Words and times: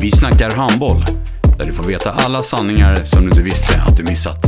Vi 0.00 0.10
snackar 0.10 0.50
handboll, 0.50 1.04
där 1.58 1.64
du 1.64 1.72
får 1.72 1.84
veta 1.84 2.10
alla 2.10 2.42
sanningar 2.42 2.94
som 3.04 3.22
du 3.22 3.28
inte 3.28 3.42
visste 3.42 3.82
att 3.82 3.96
du 3.96 4.02
missat. 4.02 4.38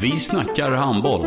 Vi 0.00 0.16
snackar 0.16 0.70
handboll. 0.70 1.26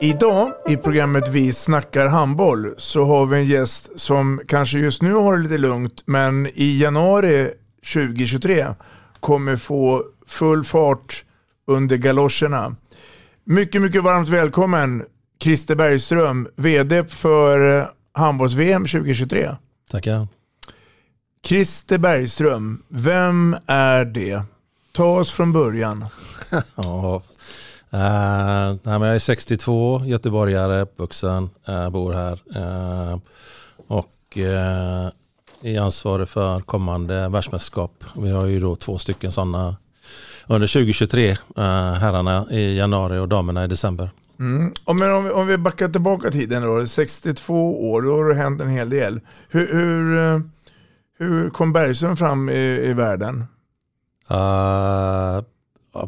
Idag 0.00 0.52
i 0.68 0.76
programmet 0.76 1.28
Vi 1.28 1.52
snackar 1.52 2.06
handboll 2.06 2.74
så 2.76 3.04
har 3.04 3.26
vi 3.26 3.36
en 3.36 3.44
gäst 3.44 4.00
som 4.00 4.40
kanske 4.48 4.78
just 4.78 5.02
nu 5.02 5.14
har 5.14 5.36
det 5.36 5.42
lite 5.42 5.58
lugnt 5.58 6.02
men 6.06 6.46
i 6.54 6.80
januari 6.80 7.50
2023 7.94 8.66
kommer 9.20 9.56
få 9.56 10.02
full 10.26 10.64
fart 10.64 11.24
under 11.66 11.96
galoscherna. 11.96 12.76
Mycket, 13.44 13.82
mycket 13.82 14.02
varmt 14.02 14.28
välkommen 14.28 15.02
Christer 15.42 15.74
Bergström, 15.74 16.48
VD 16.56 17.04
för 17.04 17.88
handbolls-VM 18.12 18.86
2023. 18.86 19.48
Tackar. 19.92 20.28
Christer 21.44 21.98
Bergström, 21.98 22.82
vem 22.88 23.56
är 23.66 24.04
det? 24.04 24.42
Ta 24.92 25.20
oss 25.20 25.32
från 25.32 25.52
början. 25.52 26.04
ja, 26.74 27.22
uh, 27.94 28.76
nej, 28.82 29.08
jag 29.08 29.14
är 29.14 29.18
62, 29.18 30.02
göteborgare, 30.04 30.82
uppvuxen, 30.82 31.50
uh, 31.68 31.90
bor 31.90 32.12
här. 32.12 32.38
Uh, 32.56 33.18
och 33.86 34.36
uh, 34.36 35.10
är 35.62 35.80
ansvarig 35.80 36.28
för 36.28 36.60
kommande 36.60 37.28
världsmästerskap. 37.28 38.04
Vi 38.16 38.30
har 38.30 38.46
ju 38.46 38.60
då 38.60 38.76
två 38.76 38.98
stycken 38.98 39.32
sådana 39.32 39.76
under 40.46 40.68
2023, 40.68 41.30
uh, 41.30 41.36
herrarna 41.92 42.46
i 42.50 42.76
januari 42.76 43.18
och 43.18 43.28
damerna 43.28 43.64
i 43.64 43.68
december. 43.68 44.10
Mm. 44.42 44.72
Om, 44.84 45.02
om, 45.02 45.30
om 45.30 45.46
vi 45.46 45.58
backar 45.58 45.88
tillbaka 45.88 46.30
tiden 46.30 46.62
då, 46.62 46.86
62 46.86 47.90
år, 47.90 48.02
då 48.02 48.16
har 48.16 48.28
det 48.28 48.34
hänt 48.34 48.60
en 48.60 48.68
hel 48.68 48.90
del. 48.90 49.20
Hur, 49.48 49.72
hur, 49.72 50.18
eh, 50.18 50.40
hur 51.18 51.50
kom 51.50 51.72
Bergström 51.72 52.16
fram 52.16 52.48
i, 52.48 52.88
i 52.90 52.92
världen? 52.92 53.44
Uh, 54.30 55.42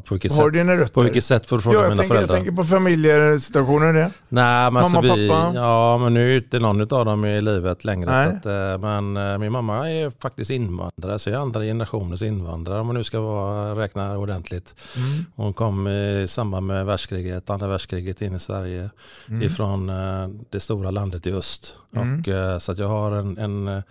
på 0.05 0.15
vilket 0.15 0.33
har 0.33 0.45
sätt? 0.45 0.53
dina? 0.53 0.87
På 0.87 1.01
vilket 1.01 1.25
sätt 1.25 1.47
får 1.47 1.57
du 1.57 1.63
fråga 1.63 1.79
ja, 1.79 1.83
mina 1.83 1.97
tänker, 1.97 2.15
föräldrar? 2.15 2.37
Jag 2.37 2.45
tänker 2.45 2.63
på 2.63 2.65
familjesituationer 2.65 3.93
det. 3.93 4.11
Nej, 4.29 4.65
men 4.65 4.73
mamma, 4.73 4.81
alltså 4.81 5.01
vi, 5.01 5.29
pappa? 5.29 5.53
Ja, 5.55 5.99
men 5.99 6.15
nu 6.15 6.33
är 6.33 6.37
inte 6.37 6.59
någon 6.59 6.81
av 6.81 7.05
dem 7.05 7.25
i 7.25 7.41
livet 7.41 7.85
längre. 7.85 8.11
Att, 8.11 8.47
eh, 8.47 8.79
men 8.79 9.17
eh, 9.17 9.39
min 9.39 9.53
mamma 9.53 9.91
är 9.91 10.13
faktiskt 10.21 10.51
invandrare, 10.51 11.19
så 11.19 11.31
jag 11.31 11.37
är 11.37 11.43
andra 11.43 11.61
generationens 11.61 12.23
invandrare 12.23 12.81
om 12.81 12.87
man 12.87 12.97
nu 12.97 13.05
ska 13.05 13.21
vara, 13.21 13.83
räkna 13.83 14.19
ordentligt. 14.19 14.75
Mm. 14.97 15.25
Hon 15.37 15.53
kom 15.53 15.89
i 15.89 16.25
samband 16.29 16.67
med 16.67 16.87
världskriget, 16.87 17.51
andra 17.51 17.67
världskriget 17.67 18.23
in 18.23 18.35
i 18.35 18.39
Sverige 18.39 18.91
Mm. 19.29 19.43
ifrån 19.43 19.89
eh, 19.89 20.29
det 20.51 20.61
stora 20.61 20.91
landet 20.91 21.27
i 21.27 21.33
öst. 21.33 21.77
Mm. 21.97 22.19
Och, 22.19 22.63
så 22.63 22.73
att 22.73 22.79
jag 22.79 22.89
har 22.89 23.13
en, 23.13 23.39
en 23.39 23.83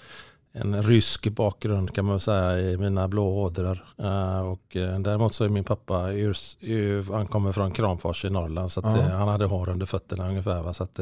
en 0.55 0.83
rysk 0.83 1.27
bakgrund 1.27 1.95
kan 1.95 2.05
man 2.05 2.19
säga 2.19 2.59
i 2.59 2.77
mina 2.77 3.07
blå 3.07 3.27
ådror. 3.27 3.83
Uh, 4.01 4.39
och, 4.39 4.75
uh, 4.75 4.99
däremot 4.99 5.33
så 5.33 5.43
är 5.43 5.49
min 5.49 5.63
pappa, 5.63 6.11
ur, 6.11 6.37
ur, 6.59 7.13
han 7.13 7.27
kommer 7.27 7.51
från 7.51 7.71
Kramfors 7.71 8.25
i 8.25 8.29
Norrland 8.29 8.71
så 8.71 8.79
att, 8.79 8.85
uh, 8.97 9.03
han 9.03 9.27
hade 9.27 9.45
hår 9.45 9.69
under 9.69 9.85
fötterna 9.85 10.29
ungefär. 10.29 10.61
Va? 10.61 10.73
Så 10.73 10.83
att, 10.83 10.99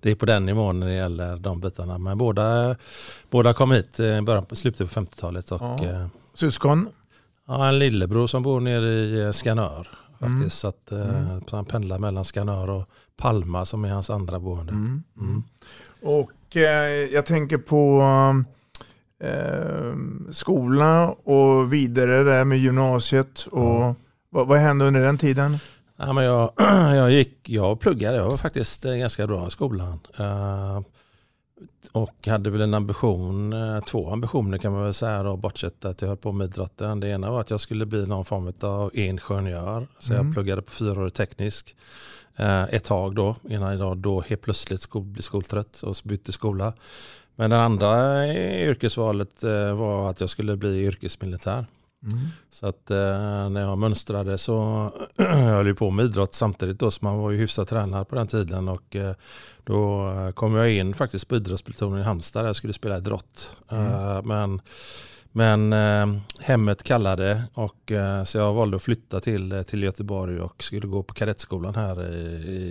det 0.00 0.10
är 0.10 0.14
på 0.14 0.26
den 0.26 0.46
nivån 0.46 0.80
när 0.80 0.86
det 0.86 0.94
gäller 0.94 1.36
de 1.36 1.60
bitarna. 1.60 1.98
Men 1.98 2.18
båda, 2.18 2.76
båda 3.30 3.54
kom 3.54 3.70
hit 3.72 4.00
i 4.00 4.20
början, 4.22 4.46
slutet 4.52 4.94
på 4.94 5.00
50-talet. 5.00 5.52
Och, 5.52 5.82
uh, 5.82 6.06
Syskon? 6.34 6.88
ja, 7.46 7.68
en 7.68 7.78
lillebror 7.78 8.26
som 8.26 8.42
bor 8.42 8.60
nere 8.60 9.28
i 9.28 9.32
Skanör. 9.32 9.88
Mm. 10.20 10.38
Faktiskt. 10.38 10.58
Så 10.58 10.68
att, 10.68 10.92
Mm. 10.92 11.40
han 11.50 11.64
pendlar 11.64 11.98
mellan 11.98 12.24
Skanör 12.24 12.70
och 12.70 12.84
Palma 13.16 13.64
som 13.64 13.84
är 13.84 13.90
hans 13.90 14.10
andra 14.10 14.40
boende. 14.40 14.72
Mm. 14.72 15.02
Mm. 15.20 15.42
Och 16.02 16.56
eh, 16.56 16.88
jag 17.12 17.26
tänker 17.26 17.58
på 17.58 18.02
eh, 19.22 19.94
skola 20.30 21.08
och 21.10 21.72
vidare 21.72 22.22
där 22.22 22.44
med 22.44 22.58
gymnasiet. 22.58 23.46
Och 23.50 23.94
vad, 24.30 24.46
vad 24.46 24.58
hände 24.58 24.84
under 24.84 25.00
den 25.00 25.18
tiden? 25.18 25.58
Ja, 25.96 26.12
men 26.12 26.24
jag, 26.24 26.52
jag, 26.96 27.10
gick, 27.10 27.48
jag 27.48 27.80
pluggade, 27.80 28.16
jag 28.16 28.30
var 28.30 28.36
faktiskt 28.36 28.84
eh, 28.84 28.94
ganska 28.94 29.26
bra 29.26 29.46
i 29.46 29.50
skolan. 29.50 29.98
Eh, 30.18 30.80
och 31.92 32.26
hade 32.26 32.50
väl 32.50 32.60
en 32.60 32.74
ambition, 32.74 33.52
eh, 33.52 33.80
två 33.84 34.10
ambitioner 34.10 34.58
kan 34.58 34.72
man 34.72 34.84
väl 34.84 34.94
säga 34.94 35.22
då, 35.22 35.36
bortsett 35.36 35.84
att 35.84 36.02
jag 36.02 36.08
höll 36.08 36.16
på 36.16 36.32
med 36.32 36.44
idrotten. 36.44 37.00
Det 37.00 37.08
ena 37.08 37.30
var 37.30 37.40
att 37.40 37.50
jag 37.50 37.60
skulle 37.60 37.86
bli 37.86 38.06
någon 38.06 38.24
form 38.24 38.52
av 38.60 38.90
ingenjör. 38.94 39.86
Så 39.98 40.12
Mm. 40.14 40.26
jag 40.26 40.34
pluggade 40.34 40.62
på 40.62 40.72
fyraårig 40.72 41.14
teknisk 41.14 41.76
eh, 42.36 42.62
ett 42.62 42.84
tag 42.84 43.14
då, 43.14 43.36
innan 43.48 43.78
jag 43.78 43.96
då 43.96 44.20
helt 44.20 44.40
plötsligt 44.42 44.80
skol, 44.80 45.02
blev 45.02 45.22
skoltrött 45.22 45.82
och 45.82 45.96
bytte 46.04 46.32
skola. 46.32 46.72
Men 47.36 47.50
det 47.50 47.62
andra 47.62 48.26
yrkesvalet 48.62 49.44
eh, 49.44 49.74
var 49.74 50.10
att 50.10 50.20
jag 50.20 50.30
skulle 50.30 50.56
bli 50.56 50.84
yrkesmilitär. 50.84 51.66
Mm. 52.04 52.18
Så 52.50 52.66
att 52.66 52.90
eh, 52.90 53.48
när 53.50 53.60
jag 53.60 53.78
mönstrade 53.78 54.38
så 54.38 54.52
jag 55.16 55.26
höll 55.26 55.66
jag 55.66 55.78
på 55.78 55.90
med 55.90 56.04
idrott 56.04 56.34
samtidigt 56.34 56.78
då, 56.78 56.90
så 56.90 57.04
man 57.04 57.18
var 57.18 57.30
ju 57.30 57.38
hyfsat 57.38 57.68
tränad 57.68 58.08
på 58.08 58.14
den 58.14 58.26
tiden 58.26 58.68
och 58.68 58.96
eh, 58.96 59.14
då 59.64 60.12
kom 60.34 60.54
jag 60.54 60.72
in 60.72 60.94
faktiskt 60.94 61.28
på 61.28 61.36
idrottsplutonen 61.36 62.00
i 62.00 62.02
Halmstad 62.02 62.42
där 62.42 62.48
jag 62.48 62.56
skulle 62.56 62.72
spela 62.72 62.96
idrott. 62.96 63.58
Eh, 63.70 64.22
men 64.24 64.60
men 65.32 65.72
eh, 65.72 66.20
hemmet 66.40 66.82
kallade 66.82 67.42
och 67.54 67.92
eh, 67.92 68.24
så 68.24 68.38
jag 68.38 68.52
valde 68.54 68.76
att 68.76 68.82
flytta 68.82 69.20
till, 69.20 69.52
eh, 69.52 69.62
till 69.62 69.82
Göteborg 69.82 70.40
och 70.40 70.62
skulle 70.62 70.86
gå 70.86 71.02
på 71.02 71.14
kadettskolan 71.14 71.74
här 71.74 72.14
i, 72.14 72.16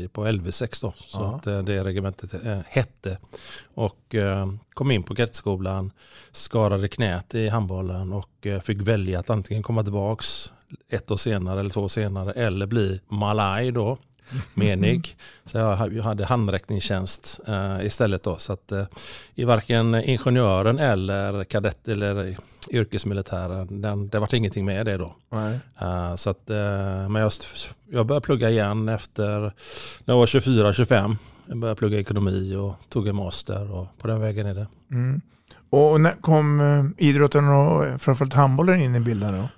i, 0.03 0.07
på 0.13 0.25
LV6 0.25 0.81
då. 0.81 0.93
Så 0.97 1.19
Ja. 1.19 1.35
att 1.35 1.47
eh, 1.47 1.59
det 1.63 1.83
regementet 1.83 2.33
eh, 2.45 2.59
hette. 2.67 3.17
Och 3.75 4.15
eh, 4.15 4.53
kom 4.73 4.91
in 4.91 5.03
på 5.03 5.15
kadettskolan, 5.15 5.91
skadade 6.31 6.87
knät 6.87 7.35
i 7.35 7.49
handbollen 7.49 8.13
och 8.13 8.47
fick 8.63 8.81
välja 8.81 9.19
att 9.19 9.29
antingen 9.29 9.63
komma 9.63 9.83
tillbaks 9.83 10.53
ett 10.89 11.11
år 11.11 11.17
senare 11.17 11.59
eller 11.59 11.69
två 11.69 11.81
år 11.81 11.87
senare 11.87 12.31
eller 12.31 12.65
bli 12.65 13.01
malaj 13.07 13.71
då, 13.71 13.97
menig. 14.53 15.15
Så 15.45 15.57
jag 15.57 15.75
ha- 15.75 15.87
jag 15.87 16.03
hade 16.03 16.25
handräckningstjänst 16.25 17.39
eh, 17.47 17.85
istället 17.85 18.23
då. 18.23 18.37
Så 18.37 18.53
att 18.53 18.71
eh, 18.71 18.85
i 19.35 19.43
varken 19.43 19.95
ingenjören 19.95 20.79
eller 20.79 21.43
kadett 21.43 21.87
eller 21.87 22.37
yrkesmilitären, 22.69 23.81
den, 23.81 24.09
det 24.09 24.19
var 24.19 24.35
ingenting 24.35 24.65
med 24.65 24.85
det 24.85 24.97
då. 24.97 25.15
Eh, 25.81 26.15
så 26.15 26.29
att, 26.29 26.49
eh, 26.49 27.09
men 27.09 27.15
jag, 27.15 27.31
jag 27.89 28.05
började 28.05 28.25
plugga 28.25 28.49
igen 28.49 28.89
efter, 28.89 29.39
när 30.05 30.13
jag 30.13 30.17
var 30.17 30.25
24-25. 30.25 31.15
Jag 31.47 31.57
började 31.57 31.77
plugga 31.79 31.99
ekonomi 31.99 32.55
och 32.55 32.75
tog 32.89 33.07
en 33.07 33.15
master 33.15 33.71
och 33.71 33.87
på 33.97 34.07
den 34.07 34.19
vägen 34.21 34.45
är 34.47 34.53
det. 34.53 34.67
Mm. 34.91 35.21
Och 35.69 36.01
när 36.01 36.11
kom 36.21 36.61
eh, 36.61 37.07
idrotten 37.07 37.47
och 37.47 38.01
framförallt 38.01 38.33
handbollen 38.33 38.81
in 38.81 38.95
i 38.95 38.99
bilden 38.99 39.33
då? 39.37 39.49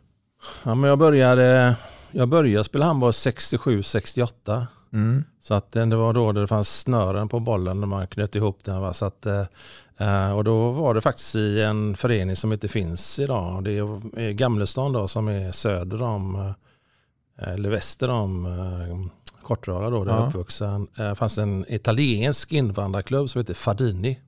Ja, 0.64 0.76
men 0.76 0.90
jag, 0.90 1.00
började, 1.00 1.76
jag 2.14 2.28
började 2.30 2.64
spela 2.64 2.86
handboll 2.86 3.12
67-68. 3.12 4.66
Mm. 4.94 5.24
Så 5.42 5.54
att 5.54 5.76
eh, 5.76 5.86
det 5.86 5.96
var 5.96 6.14
då 6.14 6.32
det 6.32 6.48
fanns 6.48 6.80
snören 6.82 7.30
på 7.30 7.40
bollen 7.40 7.80
när 7.80 7.88
man 7.88 8.08
knöt 8.08 8.36
ihop 8.36 8.64
den. 8.64 8.82
Va? 8.82 8.94
Så 8.94 9.06
att, 9.06 9.26
eh, 9.26 9.46
eh, 9.98 10.32
och 10.38 10.44
då 10.44 10.72
var 10.72 10.94
det 10.94 11.02
faktiskt 11.02 11.36
i 11.36 11.62
en 11.62 11.96
förening 11.96 12.36
som 12.36 12.54
inte 12.54 12.68
finns 12.68 13.20
idag. 13.20 13.64
Det 13.64 13.72
är 13.72 14.32
Gamlestan 14.32 14.94
då 14.94 15.08
som 15.08 15.28
är 15.28 15.52
söder 15.52 16.02
om, 16.02 16.54
eller 17.38 17.70
väster 17.70 18.10
om 18.10 19.10
Kortrala 19.44 19.90
då, 19.90 20.04
där 20.04 20.12
jag 20.12 20.20
Ja. 20.22 20.24
är 20.24 20.30
uppvuxen. 20.30 20.88
Eh, 20.98 21.14
fanns 21.16 21.38
en 21.38 21.66
italiensk 21.68 22.52
invandrarklubb 22.52 23.30
som 23.30 23.40
heter 23.40 23.54
Fadini. 23.54 24.20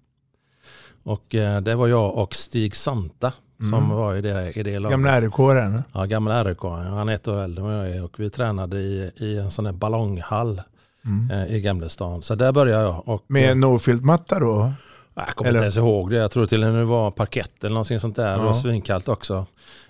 Och 1.04 1.26
det 1.62 1.76
var 1.76 1.88
jag 1.88 2.16
och 2.16 2.36
Stig 2.36 2.76
Santa 2.76 3.34
som 3.72 3.90
var 3.90 4.16
i 4.16 4.22
det, 4.22 4.52
i 4.60 4.64
det 4.64 4.80
laget. 4.80 4.92
Gamla 4.94 5.22
RIK-aren? 5.22 5.82
Ja, 5.94 6.06
gamla 6.06 6.44
RIK. 6.44 6.62
Han 6.64 7.10
är 7.10 7.14
ett 7.16 7.28
år 7.28 7.42
äldre 7.44 7.64
än 7.66 7.72
jag 7.72 7.90
är 7.90 8.04
och 8.04 8.20
vi 8.20 8.30
tränade 8.30 8.78
i, 8.78 9.12
i 9.18 9.38
en 9.38 9.52
sån 9.52 9.66
här 9.66 9.74
ballonghall 9.74 10.62
Mm. 11.06 11.32
eh, 11.32 11.56
i 11.56 11.62
Gamlestan. 11.62 12.24
Så 12.24 12.36
där 12.36 12.52
började 12.52 12.84
jag. 12.84 13.08
Och, 13.08 13.24
Med 13.28 13.50
eh, 13.50 13.56
Norfield-matta 13.56 14.40
då? 14.40 14.72
jag 15.16 15.28
kommer 15.28 15.50
eller- 15.50 15.60
inte 15.60 15.64
ens 15.66 15.78
ihåg 15.78 16.10
det. 16.10 16.16
Jag 16.16 16.32
tror 16.32 16.48
till 16.48 16.64
och 16.64 16.70
med 16.72 16.82
det 16.82 16.86
var 16.86 17.12
parkett 17.12 17.64
eller 17.64 17.74
någonting 17.74 18.00
sånt 18.00 18.16
där. 18.16 18.32
Det 18.32 18.38
Ja. 18.38 18.44
var 18.46 18.54
svinkallt 18.54 19.08
också. 19.10 19.46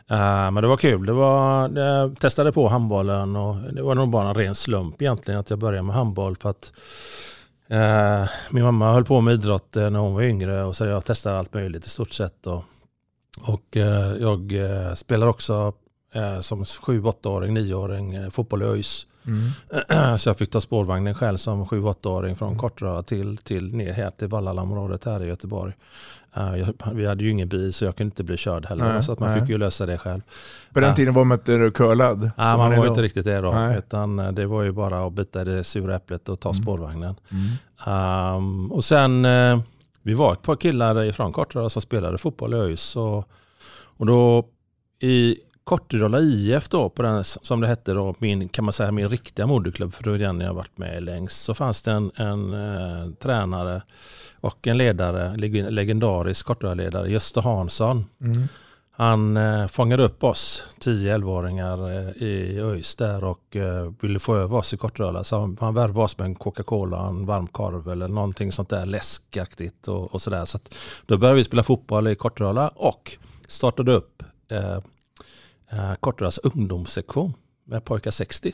Eh, 0.09 0.17
men 0.51 0.55
det 0.55 0.67
var 0.67 0.77
kul. 0.77 1.05
Det 1.05 1.13
var, 1.13 1.69
jag 1.79 2.19
testade 2.19 2.51
på 2.51 2.67
handbollen 2.67 3.35
och 3.35 3.55
det 3.73 3.81
var 3.81 3.95
nog 3.95 4.09
bara 4.09 4.27
en 4.29 4.35
ren 4.35 4.55
slump 4.55 5.01
egentligen 5.01 5.39
att 5.39 5.49
jag 5.49 5.59
började 5.59 5.83
med 5.83 5.95
handboll. 5.95 6.35
För 6.35 6.49
att 6.49 6.73
eh, 7.69 8.29
min 8.51 8.63
mamma 8.63 8.93
höll 8.93 9.05
på 9.05 9.21
med 9.21 9.33
idrott 9.33 9.75
eh, 9.77 9.89
när 9.89 9.99
hon 9.99 10.13
var 10.13 10.21
yngre 10.21 10.63
och 10.63 10.75
så 10.75 10.85
jag 10.85 11.05
testade 11.05 11.39
allt 11.39 11.53
möjligt 11.53 11.85
i 11.85 11.89
stort 11.89 12.11
sett. 12.11 12.47
Och, 12.47 12.63
och 13.41 13.77
eh, 13.77 14.15
jag 14.19 14.51
eh, 14.53 14.93
spelar 14.93 15.27
också 15.27 15.73
eh, 16.13 16.39
som 16.39 16.63
7-8-åring, 16.63 17.57
9-åring 17.57 18.13
eh, 18.15 18.29
fotboll 18.29 18.61
i 18.61 18.65
ÖIS. 18.65 19.07
Mm. 19.27 20.17
Så 20.17 20.29
jag 20.29 20.37
fick 20.37 20.51
ta 20.51 20.61
spårvagnen 20.61 21.13
själv 21.15 21.37
som 21.37 21.65
7-8-åring 21.65 22.35
från 22.35 22.57
Kortröra 22.57 23.03
till, 23.03 23.37
till 23.37 23.75
ner 23.75 23.93
här 23.93 24.09
till 24.11 24.27
Vallallaområdet 24.27 25.05
här 25.05 25.23
i 25.23 25.27
Göteborg. 25.27 25.73
Eh, 26.35 26.55
jag, 26.55 26.73
vi 26.93 27.05
hade 27.05 27.23
ju 27.23 27.29
ingen 27.31 27.49
bil 27.49 27.73
så 27.73 27.85
jag 27.85 27.95
kunde 27.95 28.07
inte 28.07 28.23
bli 28.23 28.37
körd 28.37 28.65
heller. 28.65 28.93
Nej, 28.93 29.03
så 29.03 29.11
att 29.13 29.19
man 29.19 29.29
nej. 29.31 29.39
fick 29.39 29.49
ju 29.49 29.57
lösa 29.57 29.85
det 29.85 29.97
själv. 29.97 30.21
På 30.73 30.79
den 30.79 30.89
Ja. 30.89 30.95
tiden 30.95 31.13
var 31.13 31.23
man 31.23 31.37
inte 31.37 31.71
curlad. 31.73 32.19
Som 32.21 32.31
man 32.57 32.73
är 32.73 32.77
var 32.77 32.87
inte 32.87 33.01
riktigt 33.01 33.25
det 33.25 33.41
då. 33.41 33.51
Nej. 33.51 33.77
Utan 33.77 34.15
det 34.35 34.45
var 34.45 34.63
ju 34.63 34.71
bara 34.71 35.05
att 35.07 35.13
bita 35.13 35.41
i 35.41 35.45
det 35.45 35.63
sura 35.63 35.95
äpplet 35.95 36.29
och 36.29 36.39
ta 36.39 36.49
Mm. 36.49 36.63
spårvagnen. 36.63 37.15
Mm. 37.31 38.35
Um, 38.37 38.71
och 38.71 38.83
sen, 38.83 39.25
eh, 39.25 39.59
vi 40.05 40.13
var 40.13 40.33
ett 40.33 40.41
par 40.41 40.55
killar 40.55 41.03
ifrån 41.03 41.33
Kortedala 41.33 41.63
alltså, 41.63 41.79
som 41.79 41.87
spelade 41.87 42.17
fotboll 42.17 42.53
i 42.53 42.57
ÖIS. 42.57 42.95
Och, 42.95 43.29
och 43.97 44.05
då 44.05 44.45
i 44.99 45.37
Kortedala 45.63 46.19
IF 46.19 46.69
då, 46.69 46.89
på 46.89 47.01
den, 47.01 47.23
som 47.23 47.61
det 47.61 47.67
hette 47.67 47.93
då, 47.93 48.15
min, 48.17 48.49
kan 48.49 48.65
man 48.65 48.73
säga 48.73 48.91
min 48.91 49.09
riktiga 49.09 49.47
moderklubb, 49.47 49.93
för 49.93 50.03
det 50.03 50.11
är 50.11 50.17
den 50.17 50.39
jag 50.39 50.47
har 50.47 50.53
varit 50.53 50.77
med 50.77 51.03
längst, 51.03 51.43
så 51.43 51.53
fanns 51.53 51.81
det 51.81 51.91
en, 51.91 52.11
en 52.15 52.53
eh, 52.53 53.11
tränare 53.19 53.81
och 54.35 54.67
en 54.67 54.77
ledare, 54.77 55.37
legendarisk 55.71 56.45
Kortedala-ledare, 56.45 57.09
Gösta 57.09 57.41
Hansson. 57.41 58.05
Mm. 58.21 58.47
Han 58.97 59.37
eh, 59.37 59.67
fångade 59.67 60.03
upp 60.03 60.23
oss 60.23 60.67
10-11-åringar 60.79 61.91
eh, 61.91 62.23
i 62.23 62.59
ÖIS 62.59 62.95
där 62.95 63.23
och 63.23 63.55
eh, 63.55 63.91
ville 63.99 64.19
få 64.19 64.35
över 64.35 64.57
oss 64.57 64.73
i 64.73 64.77
Kortröla. 64.77 65.23
Så 65.23 65.39
han, 65.39 65.57
han 65.61 65.73
värvade 65.73 66.05
oss 66.05 66.17
med 66.17 66.25
en 66.25 66.35
Coca-Cola, 66.35 67.07
en 67.07 67.25
varm 67.25 67.47
korv 67.47 67.89
eller 67.89 68.07
någonting 68.07 68.51
sånt 68.51 68.69
där 68.69 68.85
läskaktigt 68.85 69.87
och, 69.87 70.13
och 70.13 70.21
sådär. 70.21 70.45
Så 70.45 70.57
att 70.57 70.75
då 71.05 71.17
började 71.17 71.37
vi 71.37 71.43
spela 71.43 71.63
fotboll 71.63 72.07
i 72.07 72.15
Kortröla 72.15 72.67
och 72.67 73.17
startade 73.47 73.93
upp 73.93 74.23
eh, 74.51 74.79
eh, 75.69 75.95
Kortrölas 75.99 76.37
ungdomssektion 76.37 77.33
med 77.65 77.83
pojkar 77.83 78.11
60. 78.11 78.53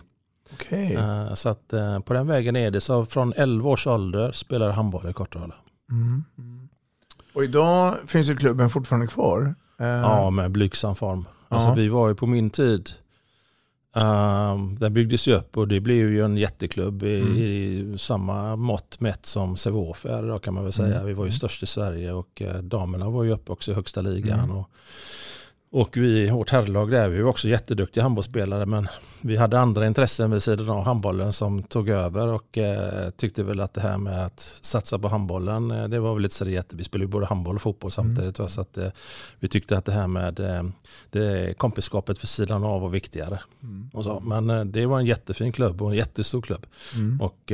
Okej. 0.53 0.93
Eh, 0.93 1.33
så 1.33 1.49
att 1.49 1.73
eh, 1.73 1.99
på 1.99 2.13
den 2.13 2.27
vägen 2.27 2.55
är 2.55 2.71
det. 2.71 2.81
Så 2.81 3.05
från 3.05 3.33
11 3.33 3.69
års 3.69 3.87
ålder 3.87 4.31
spelar 4.31 4.71
handboll 4.71 5.09
i 5.09 5.13
Kortröla. 5.13 5.55
Mm. 5.91 6.23
Mm. 6.37 6.69
Och 7.33 7.43
idag 7.43 7.95
finns 8.07 8.27
ju 8.27 8.35
klubben 8.35 8.69
fortfarande 8.69 9.07
kvar. 9.07 9.55
Eh, 9.81 9.87
Ja, 9.87 10.29
med 10.29 10.51
blygsam 10.51 10.95
form. 10.95 11.25
Alltså, 11.49 11.69
Ja. 11.69 11.73
Vi 11.75 11.87
var 11.87 12.07
ju 12.09 12.15
på 12.15 12.27
min 12.27 12.49
tid, 12.49 12.89
um, 13.95 14.77
den 14.79 14.93
byggdes 14.93 15.27
ju 15.27 15.33
upp 15.35 15.57
och 15.57 15.67
det 15.67 15.79
blev 15.79 15.97
ju 16.11 16.25
en 16.25 16.37
jätteklubb 16.37 17.03
i, 17.03 17.19
Mm. 17.21 17.37
i 17.37 17.93
samma 17.97 18.55
mått 18.55 18.99
mätt 18.99 19.25
som 19.25 19.55
Sävehof 19.55 20.05
är 20.05 20.23
idag 20.23 20.41
kan 20.43 20.53
man 20.53 20.63
väl 20.63 20.73
säga. 20.73 20.95
Mm. 20.95 21.05
Vi 21.07 21.13
var 21.13 21.25
ju 21.25 21.31
störst 21.31 21.63
i 21.63 21.65
Sverige 21.65 22.11
och 22.13 22.41
eh, 22.41 22.57
damerna 22.57 23.09
var 23.09 23.23
ju 23.23 23.31
uppe 23.31 23.51
också 23.51 23.71
i 23.71 23.73
högsta 23.75 24.01
ligan. 24.01 24.39
Mm. 24.39 24.51
Och, 24.57 24.69
och 25.73 25.97
vi, 25.97 26.29
vårt 26.29 26.49
herrlag 26.49 26.91
där, 26.91 27.09
vi 27.09 27.21
var 27.21 27.29
också 27.29 27.47
jätteduktiga 27.47 28.03
handbollsspelare 28.03 28.65
men 28.65 28.87
vi 29.21 29.37
hade 29.37 29.59
andra 29.59 29.87
intressen 29.87 30.31
vid 30.31 30.43
sidan 30.43 30.69
av 30.69 30.85
handbollen 30.85 31.33
som 31.33 31.63
tog 31.63 31.89
över 31.89 32.27
och 32.27 32.57
eh, 32.57 33.09
tyckte 33.09 33.43
väl 33.43 33.59
att 33.59 33.73
det 33.73 33.81
här 33.81 33.97
med 33.97 34.25
att 34.25 34.39
satsa 34.61 34.99
på 34.99 35.07
handbollen, 35.07 35.71
eh, 35.71 35.87
det 35.87 35.99
var 35.99 36.13
väl 36.13 36.23
lite 36.23 36.51
jätte, 36.51 36.75
vi 36.75 36.83
spelade 36.83 37.05
ju 37.05 37.11
både 37.11 37.25
handboll 37.25 37.55
och 37.55 37.61
fotboll 37.61 37.91
samtidigt. 37.91 38.39
va, 38.39 38.47
Så 38.47 38.61
att, 38.61 38.77
eh, 38.77 38.89
vi 39.39 39.47
tyckte 39.47 39.77
att 39.77 39.85
det 39.85 39.91
här 39.91 40.07
med 40.07 40.39
eh, 40.39 40.63
det 41.09 41.57
kompisskapet 41.57 42.17
för 42.17 42.27
sidan 42.27 42.63
av 42.63 42.81
var 42.81 42.89
viktigare. 42.89 43.39
Mm. 43.63 43.89
Och 43.93 44.03
så. 44.03 44.19
Men 44.19 44.49
eh, 44.49 44.65
det 44.65 44.85
var 44.85 44.99
en 44.99 45.05
jättefin 45.05 45.51
klubb 45.51 45.81
och 45.81 45.91
en 45.91 45.97
jättestor 45.97 46.41
klubb. 46.41 46.65
Mm. 46.95 47.21
Och 47.21 47.51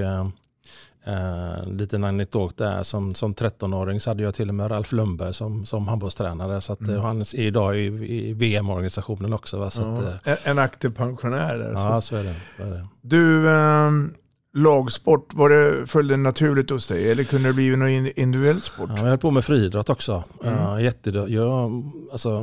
eh, 1.08 1.14
eh, 1.14 1.60
en 1.68 1.78
liten 1.78 2.04
anekdot 2.04 2.58
där, 2.58 2.84
som, 2.84 3.16
som 3.16 3.34
13-åring 3.36 4.00
så 4.00 4.10
hade 4.10 4.24
jag 4.24 4.34
till 4.36 4.50
och 4.50 4.56
med 4.56 4.72
Ralf 4.72 4.92
Lundberg 4.92 5.34
som, 5.34 5.66
som 5.66 5.88
handbollstränare. 5.88 6.62
Så 6.62 6.74
att, 6.74 6.80
Mm. 6.82 6.96
eh, 6.96 7.02
han 7.02 7.22
är 7.22 7.40
idag 7.40 7.78
i, 7.78 7.86
i 8.28 8.34
VM-organisationen 8.34 9.34
också. 9.34 9.58
Va? 9.60 9.70
Så 9.70 9.82
att, 9.94 10.00
eh, 10.04 10.10
Ja, 10.24 10.36
en- 10.44 10.60
aktiv 10.60 10.90
pensionär 10.90 11.58
där. 11.58 11.72
ja, 11.74 12.02
Så. 12.02 12.08
så 12.08 12.16
är 12.16 12.24
det. 12.24 12.36
Så 12.58 12.64
är 12.64 12.70
det. 12.72 12.88
Du, 13.02 13.50
ehm, 13.50 14.14
lagsport, 14.58 15.34
var 15.34 15.50
det, 15.50 15.88
följde 15.88 16.14
det 16.14 16.18
naturligt 16.18 16.70
hos 16.70 16.88
dig? 16.88 17.12
Eller 17.12 17.24
kunde 17.24 17.50
det 17.50 17.54
bli 17.54 17.76
någon 17.76 17.90
in- 17.90 18.12
individuell 18.16 18.62
sport? 18.62 18.90
Ja, 18.90 18.98
jag 18.98 19.04
höll 19.06 19.18
på 19.18 19.32
med 19.32 19.46
friidrott 19.46 19.90
också. 19.90 20.24
Mm. 20.44 20.60
Uh, 20.78 20.92
jag 21.34 21.84
alltså, 22.12 22.42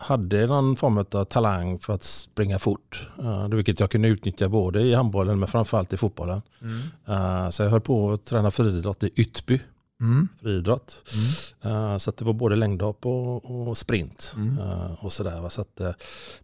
hade 0.00 0.46
någon 0.46 0.76
form 0.76 0.98
av 0.98 1.24
talang 1.24 1.78
för 1.78 1.92
att 1.92 2.04
springa 2.04 2.58
fort. 2.58 3.08
Uh, 3.18 3.48
vilket 3.48 3.80
jag 3.80 3.90
kunde 3.90 4.08
utnyttja 4.08 4.48
både 4.48 4.80
i 4.80 4.94
handbollen 4.94 5.38
men 5.38 5.48
framförallt 5.48 5.92
i 5.92 5.96
fotbollen. 5.96 6.42
Mm. 6.62 7.22
Uh, 7.22 7.50
så 7.50 7.62
jag 7.62 7.70
höll 7.70 7.80
på 7.80 8.12
att 8.12 8.24
träna 8.24 8.50
friidrott 8.50 9.04
i 9.04 9.10
Ytby. 9.16 9.60
Mm. 10.00 10.28
friidrott. 10.42 11.02
Uh, 11.66 11.96
så 11.98 12.12
det 12.16 12.24
var 12.24 12.32
både 12.32 12.56
längdhopp 12.56 13.06
och, 13.06 13.68
och 13.68 13.76
sprint. 13.76 14.34
Mm. 14.36 14.58
uh, 14.58 15.04
och 15.04 15.12
sådär, 15.12 15.40
va. 15.40 15.50
Så 15.50 15.60
att, 15.60 15.80
uh, 15.80 15.90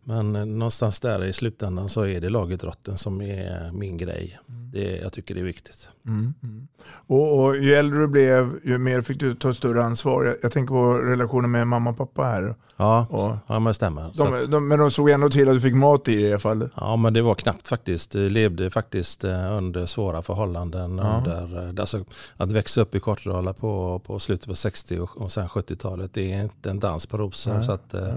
men 0.05 0.33
någonstans 0.33 1.01
där 1.01 1.25
i 1.25 1.33
slutändan 1.33 1.89
så 1.89 2.03
är 2.03 2.21
det 2.21 2.29
lagidrotten 2.29 2.99
som 2.99 3.21
är 3.21 3.71
min 3.73 3.97
grej. 3.97 4.39
Det, 4.47 4.97
jag 4.97 5.13
tycker 5.13 5.35
det 5.35 5.41
är 5.41 5.45
viktigt. 5.45 5.89
Mm. 6.07 6.35
Mm. 6.43 6.69
Och, 7.07 7.39
och 7.45 7.57
ju 7.57 7.75
äldre 7.75 7.99
du 7.99 8.09
blev, 8.09 8.61
ju 8.65 8.79
mer 8.79 9.03
fick 9.03 9.21
du 9.21 9.35
ta 9.35 9.55
större 9.55 9.85
ansvar. 9.85 10.25
Jag, 10.25 10.37
jag 10.43 10.53
tänker 10.53 10.75
på 10.75 10.95
relationen 10.95 11.51
med 11.51 11.67
mamma 11.67 11.91
och 11.91 11.97
pappa 11.99 12.23
här. 12.23 12.55
Ja, 12.77 13.07
Och- 13.11 13.37
ja 13.47 13.55
men 13.59 13.65
det 13.65 13.75
stämmer. 13.75 14.13
Så 14.15 14.25
att- 14.27 14.41
De, 14.43 14.51
de, 14.51 14.69
men 14.69 14.79
de 14.79 14.91
såg 14.91 15.11
ändå 15.11 15.31
till 15.31 15.49
att 15.49 15.55
du 15.55 15.61
fick 15.61 15.75
mat 15.75 16.09
i 16.09 16.17
det 16.17 16.21
i 16.23 16.31
alla 16.31 16.39
fall. 16.39 16.69
Ja, 16.77 16.97
men 16.97 17.15
det 17.15 17.23
var 17.23 17.35
knappt 17.35 17.69
faktiskt. 17.69 18.11
Det 18.13 18.29
levde 18.29 18.71
faktiskt 18.71 19.25
under 19.25 19.87
svåra 19.87 20.23
förhållanden. 20.23 21.01
Under, 21.01 21.81
alltså, 21.81 22.05
att 22.37 22.53
växa 22.53 22.81
upp 22.81 22.95
i 22.95 23.01
Kortedala 23.01 23.46
på, 23.53 23.99
på 24.07 24.19
slutet 24.19 24.47
på 24.49 24.55
60 24.55 24.99
och, 24.99 25.17
och 25.23 25.33
sen 25.33 25.49
70-talet, 25.49 26.15
det 26.15 26.33
är 26.33 26.43
inte 26.43 26.71
en 26.71 26.81
dans 26.81 27.07
på 27.07 27.17
rosor. 27.19 27.55
Nej, 27.55 27.65
Så 27.65 27.73
att, 27.73 27.95
eh, 27.95 28.15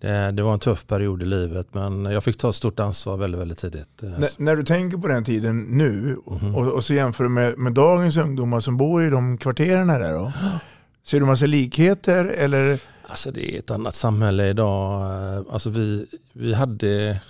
det, 0.00 0.30
det 0.30 0.42
var 0.42 0.52
en 0.52 0.58
tuff 0.58 0.86
period 0.86 1.22
i 1.22 1.24
livet, 1.26 1.66
men 1.72 2.04
jag 2.04 2.24
fick 2.24 2.38
ta 2.38 2.48
ett 2.48 2.54
stort 2.54 2.80
ansvar 2.80 3.16
väldigt, 3.16 3.40
väldigt 3.40 3.58
tidigt. 3.58 4.02
Eh, 4.02 4.14
N- 4.14 4.22
när 4.38 4.56
du 4.56 4.62
tänker 4.62 4.98
på 4.98 5.08
den 5.08 5.24
tiden 5.24 5.60
nu 5.62 6.16
Mhm. 6.26 6.54
och, 6.54 6.66
och 6.68 6.84
så 6.84 6.94
jämför 6.94 7.24
du 7.24 7.30
med, 7.30 7.58
med 7.58 7.72
dagens 7.72 8.16
ungdomar 8.16 8.60
som 8.60 8.76
bor 8.76 9.04
i 9.06 9.10
de 9.10 9.38
kvarteren 9.38 9.90
här 9.90 10.12
då. 10.12 10.32
Ser 11.06 11.20
du 11.20 11.26
massa 11.26 11.46
likheter 11.46 12.24
eller? 12.24 12.80
Alltså 13.08 13.30
det 13.30 13.54
är 13.54 13.58
ett 13.58 13.70
annat 13.70 13.94
samhälle 13.94 14.48
idag. 14.48 15.00
Eh, 15.36 15.42
Alltså 15.52 15.70
vi, 15.70 16.06
vi 16.32 16.54
hade... 16.54 17.20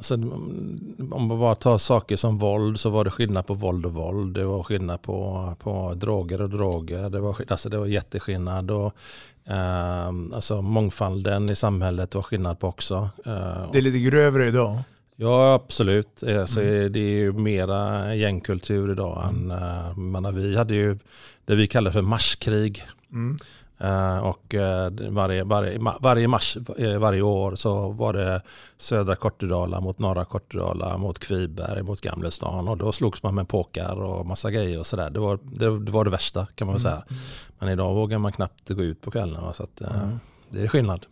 Alltså, 0.00 0.14
om 0.14 1.26
man 1.26 1.38
bara 1.38 1.54
tar 1.54 1.78
saker 1.78 2.16
som 2.16 2.38
våld 2.38 2.80
så 2.80 2.90
var 2.90 3.04
det 3.04 3.10
skillnad 3.10 3.46
på 3.46 3.54
våld 3.54 3.86
och 3.86 3.94
våld. 3.94 4.34
Det 4.34 4.44
var 4.44 4.62
skillnad 4.62 5.02
på, 5.02 5.54
på 5.58 5.94
droger 5.94 6.40
och 6.40 6.50
droger. 6.50 7.10
Det 7.10 7.20
var, 7.20 7.36
alltså 7.48 7.68
det 7.68 7.78
var 7.78 7.86
jätteskillnad. 7.86 8.70
Och, 8.70 8.94
eh, 9.44 10.08
alltså 10.34 10.62
mångfalden 10.62 11.50
i 11.50 11.56
samhället 11.56 12.14
var 12.14 12.22
skillnad 12.22 12.58
på 12.58 12.68
också. 12.68 13.08
Eh, 13.26 13.70
Det 13.72 13.78
är 13.78 13.82
lite 13.82 13.98
grövre 13.98 14.46
idag. 14.46 14.78
Ja, 15.16 15.54
absolut. 15.54 16.22
Alltså, 16.22 16.60
Det 16.60 17.00
är 17.00 17.18
ju 17.18 17.32
mera 17.32 18.14
gängkultur 18.14 18.92
idag. 18.92 19.28
Än, 19.28 19.50
uh, 19.50 19.96
menar, 19.98 20.32
vi 20.32 20.56
hade 20.56 20.74
ju 20.74 20.98
det 21.44 21.54
vi 21.54 21.66
kallar 21.66 21.90
för 21.90 22.02
marskrig. 22.02 22.84
Mm. 23.12 23.38
Eh, 23.80 24.18
och 24.18 24.54
eh, 24.54 24.90
varje, 25.10 25.44
varje, 25.44 25.78
varje 26.00 26.28
mars 26.28 26.56
eh, 26.78 26.98
varje 26.98 27.22
år 27.22 27.54
så 27.54 27.90
var 27.90 28.12
det 28.12 28.42
södra 28.78 29.16
Kortedala 29.16 29.80
mot 29.80 29.98
norra 29.98 30.24
Kortedala 30.24 30.98
mot 30.98 31.18
Kviberg 31.18 31.82
mot 31.82 32.00
Gamlestan 32.00 32.68
och 32.68 32.76
då 32.76 32.92
slogs 32.92 33.22
man 33.22 33.34
med 33.34 33.48
påkar 33.48 34.00
och 34.02 34.26
massa 34.26 34.50
grejer 34.50 34.78
och 34.78 34.86
sådär. 34.86 35.10
Det 35.10 35.18
var 35.20 35.38
det, 35.42 35.78
det 35.80 35.90
var 35.92 36.04
det 36.04 36.10
värsta 36.10 36.46
kan 36.54 36.66
man 36.66 36.74
väl 36.74 36.80
säga. 36.82 37.02
Men 37.58 37.68
idag 37.68 37.94
vågar 37.94 38.18
man 38.18 38.32
knappt 38.32 38.68
gå 38.70 38.82
ut 38.82 39.00
på 39.00 39.10
kvällarna 39.10 39.52
så 39.52 39.62
att, 39.62 39.80
Mm. 39.80 40.18
det 40.50 40.62
är 40.62 40.68
skillnad. 40.68 41.06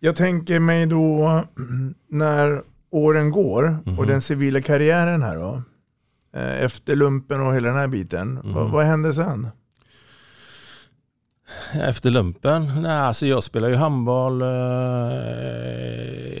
Jag 0.00 0.16
tänker 0.16 0.60
mig 0.60 0.86
då 0.86 1.42
när 2.08 2.62
åren 2.90 3.30
går 3.30 3.78
och 3.84 3.92
Mhm. 3.92 4.06
den 4.06 4.20
civila 4.20 4.62
karriären 4.62 5.22
här 5.22 5.36
då. 5.38 5.62
Efter 6.40 6.96
lumpen 6.96 7.40
och 7.46 7.54
hela 7.54 7.68
den 7.68 7.76
här 7.76 7.88
biten. 7.88 8.40
Vad, 8.44 8.62
Mhm. 8.64 8.72
vad 8.72 8.84
hände 8.84 9.12
sen? 9.12 9.48
Efter 11.72 12.10
lumpen? 12.10 12.82
Nej, 12.82 12.92
alltså 12.92 13.26
jag 13.26 13.42
spelar 13.42 13.68
ju 13.68 13.74
handboll. 13.74 14.42
Eh, 14.42 14.48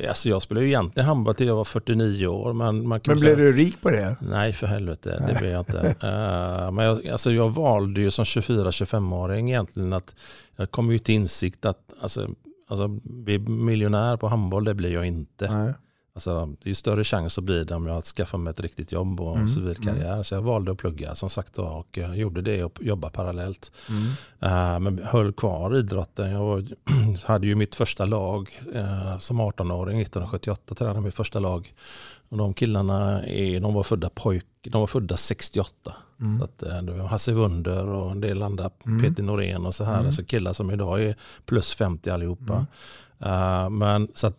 alltså 0.08 0.28
jag 0.28 0.42
spelar 0.42 0.62
ju 0.62 0.68
egentligen 0.68 1.06
handboll 1.06 1.34
till 1.34 1.46
jag 1.46 1.56
var 1.56 1.64
49 1.64 2.26
år. 2.26 2.52
Men, 2.52 2.88
man 2.88 3.00
kan 3.00 3.14
Men 3.14 3.20
blev 3.20 3.36
du 3.36 3.52
rik 3.52 3.82
på 3.82 3.90
det? 3.90 4.16
Nej, 4.20 4.52
för 4.52 4.66
helvete. 4.66 5.24
Det 5.28 5.38
blev 5.38 5.50
jag 5.50 5.60
inte. 5.60 5.78
uh, 5.78 6.70
men 6.72 6.84
jag, 6.84 7.08
alltså 7.08 7.30
jag 7.30 7.48
valde 7.48 8.00
ju 8.00 8.10
som 8.10 8.24
24-25-åring 8.24 9.50
egentligen 9.50 9.92
att 9.92 10.14
jag 10.56 10.70
kom 10.70 10.92
ju 10.92 10.98
till 10.98 11.14
insikt 11.14 11.64
att 11.64 11.94
alltså, 12.00 12.28
alltså, 12.68 12.88
bli 13.02 13.38
miljonär 13.38 14.16
på 14.16 14.28
handboll, 14.28 14.64
det 14.64 14.74
blir 14.74 14.92
jag 14.92 15.06
inte. 15.06 15.52
Nej. 15.52 15.74
Alltså, 16.18 16.54
det 16.62 16.70
är 16.70 16.74
större 16.74 17.04
chans 17.04 17.38
att 17.38 17.44
bli 17.44 17.64
det 17.64 17.74
om 17.74 17.86
jag 17.86 18.04
skaffar 18.04 18.38
mig 18.38 18.50
ett 18.50 18.60
riktigt 18.60 18.92
jobb 18.92 19.20
och 19.20 19.34
Mm, 19.34 19.48
civil 19.48 19.76
karriär. 19.76 20.12
mm. 20.12 20.24
Så 20.24 20.34
jag 20.34 20.42
valde 20.42 20.72
att 20.72 20.78
plugga 20.78 21.14
som 21.14 21.30
sagt 21.30 21.58
var, 21.58 21.70
och 21.78 21.98
jag 21.98 22.16
gjorde 22.16 22.42
det 22.42 22.64
och 22.64 22.78
jobba 22.82 23.10
parallellt. 23.10 23.72
Mm. 23.88 24.04
Eh, 24.74 24.80
men 24.80 25.04
höll 25.04 25.32
kvar 25.32 25.76
idrotten. 25.76 26.30
Jag 26.30 26.40
var, 26.44 26.64
hade 27.26 27.46
ju 27.46 27.54
mitt 27.54 27.74
första 27.74 28.04
lag 28.06 28.48
eh, 28.74 29.18
som 29.18 29.40
18-åring, 29.40 30.00
1978 30.00 30.74
tränade 30.74 31.00
mitt 31.00 31.14
första 31.14 31.38
lag. 31.38 31.74
Och 32.28 32.38
de 32.38 32.54
killarna 32.54 33.26
är, 33.26 33.60
de 33.60 33.74
var 33.74 33.82
födda 33.82 34.10
pojk, 34.14 34.46
de 34.62 34.80
var 34.80 34.86
födda 34.86 35.16
68. 35.16 35.94
Mm. 36.20 36.38
Så 36.38 36.44
att, 36.44 36.62
eh, 36.62 36.82
det 36.82 36.92
var 36.92 37.04
Hasse 37.04 37.32
Wunder 37.32 37.86
och 37.86 38.10
en 38.10 38.20
del 38.20 38.42
andra, 38.42 38.70
Mm. 38.86 39.02
Peter 39.02 39.22
Norén 39.22 39.66
och 39.66 39.74
så 39.74 39.84
här. 39.84 39.94
Mm. 39.94 40.06
Alltså 40.06 40.24
killar 40.24 40.52
som 40.52 40.70
idag 40.70 41.02
är 41.02 41.16
plus 41.46 41.74
50 41.74 42.10
allihopa. 42.10 42.66
Mm. 43.18 43.64
Eh, 43.64 43.70
men 43.70 44.08
så 44.14 44.26
att 44.26 44.36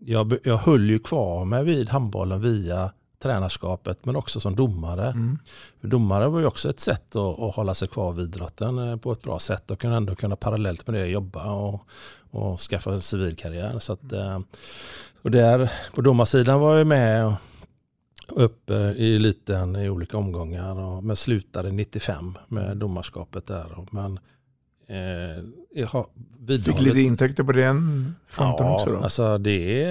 jag, 0.00 0.38
jag 0.42 0.56
höll 0.56 0.90
ju 0.90 0.98
kvar 0.98 1.44
mig 1.44 1.64
vid 1.64 1.88
handbollen 1.88 2.40
via 2.40 2.90
tränarskapet 3.22 4.04
men 4.04 4.16
också 4.16 4.40
som 4.40 4.56
domare. 4.56 5.06
Mm. 5.06 5.38
För 5.80 5.88
domare 5.88 6.28
var 6.28 6.40
ju 6.40 6.46
också 6.46 6.70
ett 6.70 6.80
sätt 6.80 7.16
att, 7.16 7.40
att 7.40 7.54
hålla 7.54 7.74
sig 7.74 7.88
kvar 7.88 8.12
vid 8.12 8.24
idrotten 8.24 8.78
eh, 8.78 8.96
på 8.96 9.12
ett 9.12 9.22
bra 9.22 9.38
sätt 9.38 9.70
och 9.70 9.78
kunna 9.78 9.96
ändå 9.96 10.14
kunna 10.14 10.36
parallellt 10.36 10.86
med 10.86 11.00
det 11.00 11.06
jobba 11.06 11.52
och, 11.52 11.80
och 12.30 12.60
skaffa 12.60 12.92
en 12.92 13.00
civil 13.00 13.36
karriär. 13.36 13.78
Så 13.78 13.92
att, 13.92 14.12
eh, 14.12 14.38
och 15.22 15.30
där, 15.30 15.72
på 15.94 16.00
domarsidan 16.00 16.60
var 16.60 16.76
jag 16.76 16.86
med 16.86 17.34
upp 18.32 18.70
eh, 18.70 18.76
i 18.92 19.16
eliten 19.16 19.76
i 19.76 19.88
olika 19.90 20.16
omgångar 20.18 20.78
och, 20.80 21.04
men 21.04 21.16
slutade 21.16 21.72
95 21.72 22.38
med 22.48 22.76
domarskapet 22.76 23.46
där. 23.46 23.78
Och- 23.78 23.94
Men 23.94 24.18
eh, 24.88 25.44
Fick 26.64 26.80
lite 26.80 27.00
intäkter 27.00 27.44
på 27.44 27.52
den 27.52 28.14
fronten 28.28 28.66
ja, 28.66 28.74
också 28.74 28.90
då? 28.90 28.96
Alltså 28.98 29.38
det 29.38 29.84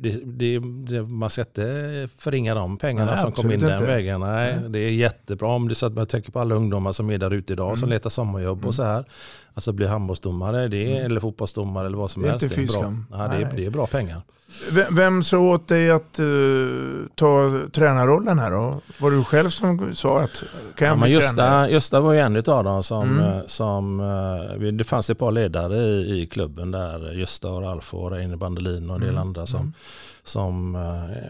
det, 0.00 0.10
det, 0.24 0.58
det, 0.88 1.02
man 1.02 1.30
ska 1.30 1.40
inte 1.42 2.08
förringa 2.16 2.54
de 2.54 2.76
pengarna 2.78 3.10
Nej, 3.10 3.20
som 3.20 3.32
kom 3.32 3.44
in 3.50 3.52
absolut 3.56 3.60
den 3.70 3.72
inte. 3.80 3.86
vägen. 3.86 4.20
Nej, 4.20 4.56
Nej. 4.60 4.70
Det 4.70 4.78
är 4.78 4.90
jättebra 4.90 5.48
om 5.48 5.68
det 5.68 5.74
så 5.74 5.86
att 5.86 5.92
man 5.94 6.06
tänker 6.06 6.32
på 6.32 6.40
alla 6.40 6.54
ungdomar 6.54 6.92
som 6.92 7.10
är 7.10 7.18
där 7.18 7.30
ute 7.30 7.52
idag 7.52 7.78
som 7.78 7.86
Mm. 7.88 7.94
letar 7.96 8.10
sommarjobb 8.10 8.58
Mm. 8.58 8.68
och 8.68 8.74
så 8.74 8.82
här. 8.82 9.04
Alltså 9.54 9.72
bli 9.72 9.86
handbollsdomare 9.86 10.68
det 10.68 10.96
är, 10.98 11.04
eller 11.04 11.20
fotbollsdomare 11.20 11.86
eller 11.86 11.98
vad 11.98 12.10
som 12.10 12.22
Det 12.22 12.28
helst. 12.30 12.42
inte 12.44 12.56
det, 12.56 12.62
är 12.62 12.66
bra, 12.80 12.94
ja, 13.10 13.28
det, 13.28 13.36
är, 13.44 13.52
det 13.56 13.66
är 13.66 13.70
bra 13.70 13.86
pengar. 13.86 14.22
Vem, 14.90 15.22
sa 15.22 15.38
åt 15.38 15.68
dig 15.68 15.90
att 15.90 16.18
eh, 16.18 16.26
ta 17.14 17.50
tränarrollen 17.72 18.38
här 18.38 18.50
då? 18.50 18.80
Var 19.00 19.10
du 19.10 19.24
själv 19.24 19.50
som 19.50 19.94
sa 19.94 20.20
att 20.20 20.42
kan 20.76 20.88
jag 20.88 20.96
Ja, 20.96 21.00
men 21.00 21.10
Gösta, 21.10 21.36
tränare? 21.36 21.70
Gösta 21.70 22.00
var 22.00 22.12
ju 22.12 22.18
en 22.20 22.36
av 22.36 22.64
dem 22.64 22.82
som, 22.82 23.02
Mm. 23.18 23.24
eh, 23.38 23.42
som 23.46 24.00
eh, 24.00 24.66
det 24.72 24.84
fanns 24.84 25.10
ett 25.10 25.18
par 25.18 25.32
ledare 25.32 25.76
i, 25.78 26.20
i 26.22 26.26
klubben 26.26 26.70
där. 26.70 27.12
Gösta 27.12 27.48
och 27.50 27.62
Ralf 27.62 27.94
och 27.94 28.10
Reine 28.10 28.36
Bandelin 28.36 28.90
och 28.90 28.94
en 28.96 29.00
del 29.00 29.10
Mm, 29.10 29.20
andra 29.22 29.46
som, 29.46 29.60
mm. 29.60 29.72
som 30.22 30.74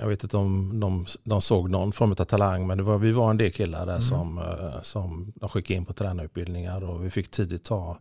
jag 0.01 0.09
vet 0.09 0.23
inte 0.25 0.37
om 0.37 0.81
de, 0.81 1.07
de 1.25 1.41
såg 1.41 1.71
någon 1.71 1.93
form 1.93 2.11
av 2.11 2.15
talang 2.25 2.67
men 2.67 2.79
det 2.79 2.85
var, 2.85 2.99
vi 2.99 3.13
var 3.13 3.31
en 3.31 3.37
del 3.37 3.53
killar 3.53 3.87
där 3.87 3.93
Mm. 3.93 4.01
som, 4.01 4.41
som 4.83 5.33
de 5.37 5.49
skickade 5.49 5.75
in 5.79 5.85
på 5.85 5.93
tränarutbildningar 5.93 6.85
och 6.85 7.05
vi 7.05 7.11
fick 7.11 7.31
tidigt 7.31 7.65
ta 7.65 7.99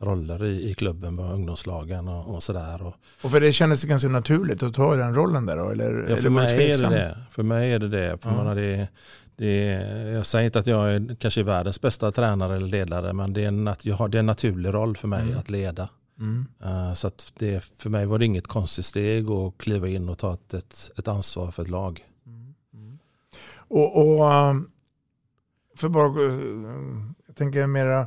roller 0.00 0.44
i, 0.44 0.70
i 0.70 0.74
klubben 0.74 1.18
ungdomslagen 1.18 2.08
och, 2.08 2.34
och 2.34 2.42
sådär. 2.42 2.82
Och, 2.86 2.94
Och 3.24 3.30
för 3.30 3.40
det 3.40 3.52
kändes 3.52 3.84
ganska 3.84 4.08
naturligt 4.08 4.62
att 4.62 4.74
ta 4.74 4.96
den 4.96 5.14
rollen 5.14 5.46
där 5.46 5.56
då? 5.56 5.68
Eller, 5.70 5.92
Ja, 5.92 5.98
eller 6.06 6.16
för 6.16 6.22
du 6.22 6.30
mig, 6.30 6.54
är 6.70 6.78
det 6.82 6.88
det. 6.90 7.18
för 7.30 7.42
mig 7.42 7.72
är 7.72 7.78
det 7.78 7.88
det. 7.88 8.22
För 8.22 8.30
Ja. 8.30 8.44
man 8.44 8.56
det, 8.56 8.88
det 9.36 9.54
jag 10.12 10.26
säger 10.26 10.44
inte 10.46 10.58
att 10.58 10.66
jag 10.66 10.90
är 10.94 11.16
kanske 11.20 11.42
världens 11.42 11.80
bästa 11.80 12.12
tränare 12.12 12.56
eller 12.56 12.66
ledare 12.66 13.12
men 13.12 13.32
det 13.32 13.44
är 13.44 13.48
en, 13.48 13.68
nat- 13.68 13.80
jag 13.88 13.96
har, 13.96 14.08
det 14.08 14.18
är 14.18 14.20
en 14.20 14.26
naturlig 14.26 14.74
roll 14.74 14.96
för 14.96 15.08
mig 15.08 15.22
Mm. 15.22 15.38
att 15.38 15.50
leda. 15.50 15.88
Mm. 16.18 16.46
Eh, 16.64 16.92
så 16.92 17.08
att 17.08 17.32
det, 17.38 17.70
för 17.78 17.90
mig 17.90 18.06
var 18.06 18.18
det 18.18 18.24
inget 18.24 18.46
konstigt 18.46 18.84
steg 18.84 19.30
att 19.30 19.58
kliva 19.58 19.88
in 19.88 20.08
och 20.08 20.18
ta 20.18 20.34
ett, 20.34 20.54
ett, 20.54 20.90
ett 20.98 21.08
ansvar 21.08 21.50
för 21.50 21.62
ett 21.62 21.68
lag. 21.70 22.04
Och, 23.70 23.96
och 24.20 24.32
um, 24.50 24.70
för 25.76 25.88
bara, 25.88 26.06
eh, 26.26 26.38
jag 27.26 27.36
tänker 27.36 27.66
mera 27.66 28.06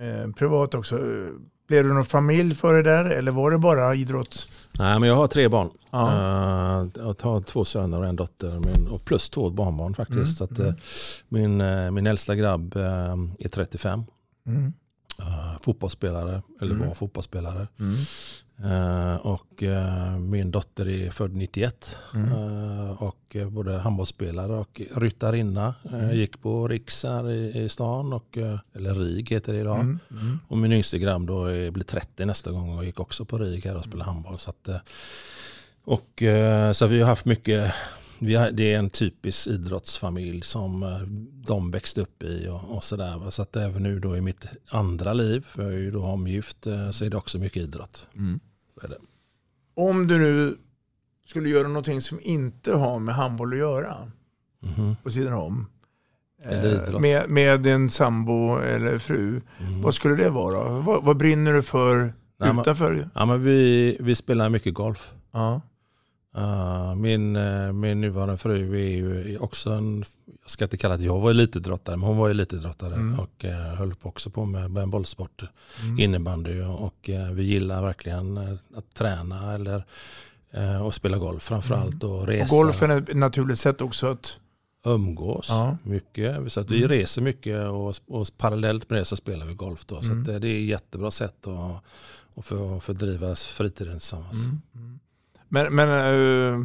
eh, 0.00 0.32
privat 0.32 0.74
också. 0.74 0.98
Blev 1.68 1.84
du 1.84 1.92
någon 1.92 2.04
familj 2.04 2.54
för 2.54 2.74
det 2.74 2.82
där 2.82 3.04
eller 3.04 3.32
var 3.32 3.50
det 3.50 3.58
bara 3.58 3.94
idrott? 3.94 4.48
Nej, 4.78 5.00
men 5.00 5.08
jag 5.08 5.16
har 5.16 5.26
tre 5.26 5.48
barn. 5.48 5.70
Ja. 5.90 6.12
Eh, 6.12 6.88
jag 6.94 7.16
har 7.22 7.40
två 7.40 7.64
söner 7.64 7.98
och 7.98 8.06
en 8.06 8.16
dotter 8.16 8.60
och 8.92 9.04
plus 9.04 9.30
två 9.30 9.50
barnbarn 9.50 9.94
faktiskt. 9.94 10.16
Mm, 10.16 10.26
Så 10.26 10.44
att, 10.44 10.58
mm. 10.58 10.74
min, 11.28 11.94
min 11.94 12.06
äldsta 12.06 12.34
grabb 12.34 12.76
är 12.76 13.48
35. 13.48 14.04
Mm. 14.46 14.72
Fotbollsspelare, 15.64 16.42
eller 16.60 16.74
Mm. 16.74 16.88
var 16.88 16.94
fotbollsspelare. 16.94 17.68
Mm. 17.78 17.94
Eh, 18.64 19.16
och 19.16 19.62
eh, 19.62 20.18
min 20.18 20.50
dotter 20.50 20.88
är 20.88 21.10
född 21.10 21.34
91 21.34 21.98
Mm. 22.14 22.32
eh, 22.32 23.02
och 23.02 23.36
både 23.50 23.78
handbollsspelare 23.78 24.52
och 24.52 24.80
ryttarinna. 24.96 25.74
Mm. 25.92 26.16
gick 26.16 26.42
på 26.42 26.68
Riks 26.68 27.04
här 27.04 27.30
i, 27.30 27.62
i 27.64 27.68
stan, 27.68 28.12
och, 28.12 28.38
eller 28.74 28.94
RIG 28.94 29.30
heter 29.30 29.52
det 29.52 29.58
idag. 29.60 29.80
Mm. 29.80 29.98
Mm. 30.10 30.38
Och 30.48 30.58
min 30.58 30.72
yngste 30.72 30.98
grabb 30.98 31.26
då 31.26 31.44
är, 31.44 31.70
blir 31.70 31.84
30 31.84 32.24
nästa 32.24 32.50
gång 32.50 32.78
och 32.78 32.84
gick 32.84 33.00
också 33.00 33.24
på 33.24 33.38
RIG 33.38 33.64
här 33.64 33.76
och 33.76 33.84
spelade 33.84 34.10
handboll. 34.10 34.38
Så, 34.38 34.50
att, 34.50 34.68
och, 35.84 36.22
så 36.74 36.86
vi 36.86 37.00
har 37.00 37.08
haft 37.08 37.24
mycket, 37.24 37.72
vi 38.18 38.34
har, 38.34 38.50
det 38.50 38.72
är 38.74 38.78
en 38.78 38.90
typisk 38.90 39.46
idrottsfamilj 39.46 40.42
som 40.42 40.82
eh, 40.82 41.00
de 41.46 41.70
växte 41.70 42.00
upp 42.00 42.22
i 42.22 42.48
och, 42.48 42.76
och 42.76 42.84
sådär. 42.84 43.30
Så 43.30 43.42
att 43.42 43.56
även 43.56 43.82
nu 43.82 44.00
då 44.00 44.16
i 44.16 44.20
mitt 44.20 44.46
andra 44.70 45.12
liv, 45.12 45.46
för 45.48 45.62
jag 45.62 45.72
är 45.72 45.78
ju 45.78 45.90
då 45.90 46.04
omgift, 46.04 46.66
eh, 46.66 46.90
så 46.90 47.04
är 47.04 47.10
det 47.10 47.16
också 47.16 47.38
mycket 47.38 47.62
idrott. 47.62 48.08
Mm. 48.16 48.40
Om 49.76 50.06
du 50.06 50.18
nu 50.18 50.56
skulle 51.26 51.48
göra 51.48 51.68
någonting 51.68 52.00
som 52.00 52.18
inte 52.22 52.76
har 52.76 52.98
med 52.98 53.14
handboll 53.14 53.52
att 53.52 53.58
göra 53.58 53.96
Mhm. 54.62 54.96
på 55.02 55.10
sidan 55.10 55.32
om. 55.32 55.66
Eh? 56.42 57.00
Med, 57.00 57.28
med 57.30 57.60
din 57.60 57.90
sambo 57.90 58.58
eller 58.58 58.98
fru. 58.98 59.40
Mm. 59.60 59.82
Vad 59.82 59.94
skulle 59.94 60.14
det 60.16 60.30
vara? 60.30 60.80
Vad, 60.80 61.04
vad 61.04 61.16
brinner 61.16 61.52
du 61.52 61.62
för 61.62 61.96
Nej, 61.98 62.12
men- 62.52 62.58
utanför? 62.60 63.08
Ja, 63.14 63.26
men 63.26 63.42
vi, 63.44 63.96
vi 64.00 64.14
spelar 64.14 64.48
mycket 64.48 64.74
golf. 64.74 65.12
Ja. 65.32 65.60
Uh, 66.38 66.94
min, 66.94 67.36
eh, 67.36 67.72
min 67.72 68.00
nuvarande 68.00 68.36
fru 68.36 68.74
är 68.74 68.88
ju 68.96 69.38
också 69.38 69.70
en, 69.70 70.04
jag 70.42 70.50
ska 70.50 70.64
inte 70.64 70.76
kalla 70.76 70.96
det, 70.96 71.04
jag 71.04 71.20
var 71.20 71.30
elitidrottare, 71.30 71.96
men 71.96 72.06
hon 72.08 72.16
var 72.16 72.30
elitidrottare 72.30 72.94
Mm. 72.94 73.20
och 73.20 73.44
uh, 73.44 73.50
höll 73.52 73.94
på 73.94 74.08
också 74.08 74.30
på 74.30 74.44
med, 74.44 74.70
med 74.70 74.88
bollsport, 74.88 75.42
Mm. 75.82 75.98
innebandy 75.98 76.60
och, 76.62 76.80
och 76.86 77.10
eh, 77.10 77.30
vi 77.30 77.42
gillar 77.42 77.82
verkligen 77.82 78.36
eh, 78.36 78.54
att 78.76 78.94
träna 78.94 79.54
eller 79.54 79.84
och 80.84 80.94
spela 80.94 81.18
golf 81.18 81.42
framförallt 81.42 82.04
och 82.04 82.10
Och 82.20 82.26
resa. 82.26 82.56
golfen 82.56 82.90
är 82.90 82.96
ett 82.96 83.16
naturligt 83.16 83.58
sätt 83.58 83.80
också 83.82 84.06
att... 84.06 84.38
umgås 84.86 85.46
Ja. 85.50 85.76
mycket. 85.82 86.52
Så 86.52 86.60
att 86.60 86.70
vi 86.70 86.76
Mm. 86.76 86.88
reser 86.88 87.22
mycket 87.22 87.68
och, 87.68 87.94
och 88.08 88.26
parallellt 88.38 88.90
med 88.90 88.98
det 89.00 89.04
så 89.04 89.16
spelar 89.16 89.46
vi 89.46 89.54
golf. 89.54 89.84
Då. 89.86 90.02
Så 90.02 90.12
Mm. 90.12 90.20
att 90.22 90.26
det, 90.26 90.38
det 90.38 90.48
är 90.48 90.62
ett 90.62 90.68
jättebra 90.68 91.10
sätt 91.10 91.46
att, 91.46 91.82
att 92.36 92.44
för, 92.46 92.80
fördriva 92.80 93.34
fritiden 93.34 93.98
tillsammans. 93.98 94.46
Mm. 94.74 94.98
Men, 95.48 95.74
men 95.74 95.88
eh, 95.88 96.60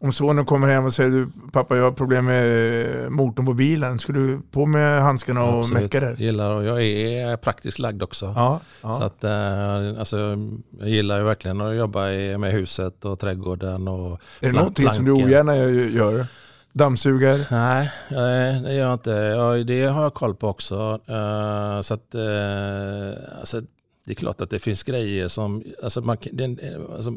om 0.00 0.12
sonen 0.12 0.44
kommer 0.44 0.68
hem 0.68 0.84
och 0.84 0.92
säger 0.92 1.10
du 1.10 1.28
pappa 1.52 1.76
jag 1.76 1.84
har 1.84 1.92
problem 1.92 2.24
med 2.24 3.12
motorn 3.12 3.46
på 3.46 3.52
bilen. 3.52 3.98
Ska 3.98 4.12
du 4.12 4.40
på 4.50 4.66
med 4.66 5.02
handskarna 5.02 5.44
och 5.44 5.58
Absolut. 5.58 5.82
mecka 5.82 6.00
där? 6.00 6.16
Gillar, 6.16 6.50
och 6.50 6.64
jag 6.64 6.82
är 6.82 7.36
praktiskt 7.36 7.78
lagd 7.78 8.02
också. 8.02 8.32
Ja, 8.36 8.60
ja. 8.82 8.94
Så 8.94 9.02
att, 9.02 9.24
eh, 9.24 9.98
alltså, 9.98 10.36
jag 10.78 10.88
gillar 10.88 11.18
ju 11.18 11.24
verkligen 11.24 11.60
att 11.60 11.76
jobba 11.76 12.00
med 12.38 12.52
huset 12.52 13.04
och 13.04 13.18
trädgården. 13.18 13.88
Och 13.88 14.20
är 14.40 14.46
det 14.46 14.52
någonting 14.52 14.90
som 14.90 15.04
du 15.04 15.14
planken. 15.14 15.28
ogärna 15.28 15.56
gör? 15.56 16.26
Dammsugar? 16.72 17.46
Nej, 17.50 17.90
eh, 18.08 18.62
det 18.62 18.74
gör 18.74 18.84
jag 18.84 18.92
inte. 18.92 19.10
Jag, 19.10 19.66
det 19.66 19.86
har 19.86 20.02
jag 20.02 20.14
koll 20.14 20.34
på 20.34 20.48
också. 20.48 21.00
Eh, 21.06 21.80
så 21.80 21.94
att, 21.94 22.14
eh, 22.14 23.38
alltså, 23.40 23.62
det 24.08 24.12
är 24.12 24.14
klart 24.14 24.40
att 24.40 24.50
det 24.50 24.58
finns 24.58 24.82
grejer 24.82 25.28
som... 25.28 25.64
Alltså 25.82 26.00
man, 26.00 26.16
det, 26.32 26.58
alltså, 26.94 27.14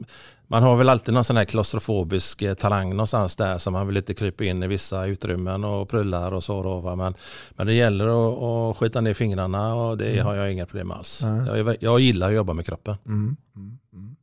man 0.47 0.63
har 0.63 0.75
väl 0.75 0.89
alltid 0.89 1.13
någon 1.13 1.23
sån 1.23 1.37
här 1.37 1.45
klaustrofobisk 1.45 2.41
eh, 2.41 2.53
talang 2.53 2.89
någonstans 2.89 3.35
där 3.35 3.57
som 3.57 3.73
man 3.73 3.87
vill 3.87 3.97
inte 3.97 4.13
krypa 4.13 4.43
in 4.43 4.63
i 4.63 4.67
vissa 4.67 5.05
utrymmen 5.05 5.63
och 5.63 5.89
prullar 5.89 6.31
och 6.31 6.43
så. 6.43 6.63
Då? 6.63 6.95
Men, 6.95 7.13
men 7.51 7.67
det 7.67 7.73
gäller 7.73 8.05
att, 8.07 8.43
att 8.43 8.77
skita 8.77 9.01
ner 9.01 9.13
fingrarna 9.13 9.75
och 9.75 9.97
det 9.97 10.11
Mm. 10.11 10.25
har 10.25 10.35
jag 10.35 10.51
inga 10.51 10.65
problem 10.65 10.91
alls. 10.91 11.21
Jag, 11.47 11.77
jag 11.79 11.99
gillar 11.99 12.27
att 12.27 12.35
jobba 12.35 12.53
med 12.53 12.65
kroppen. 12.65 12.95
Mm. 13.05 13.35
Mm. 13.55 13.77
Mm. 13.93 14.15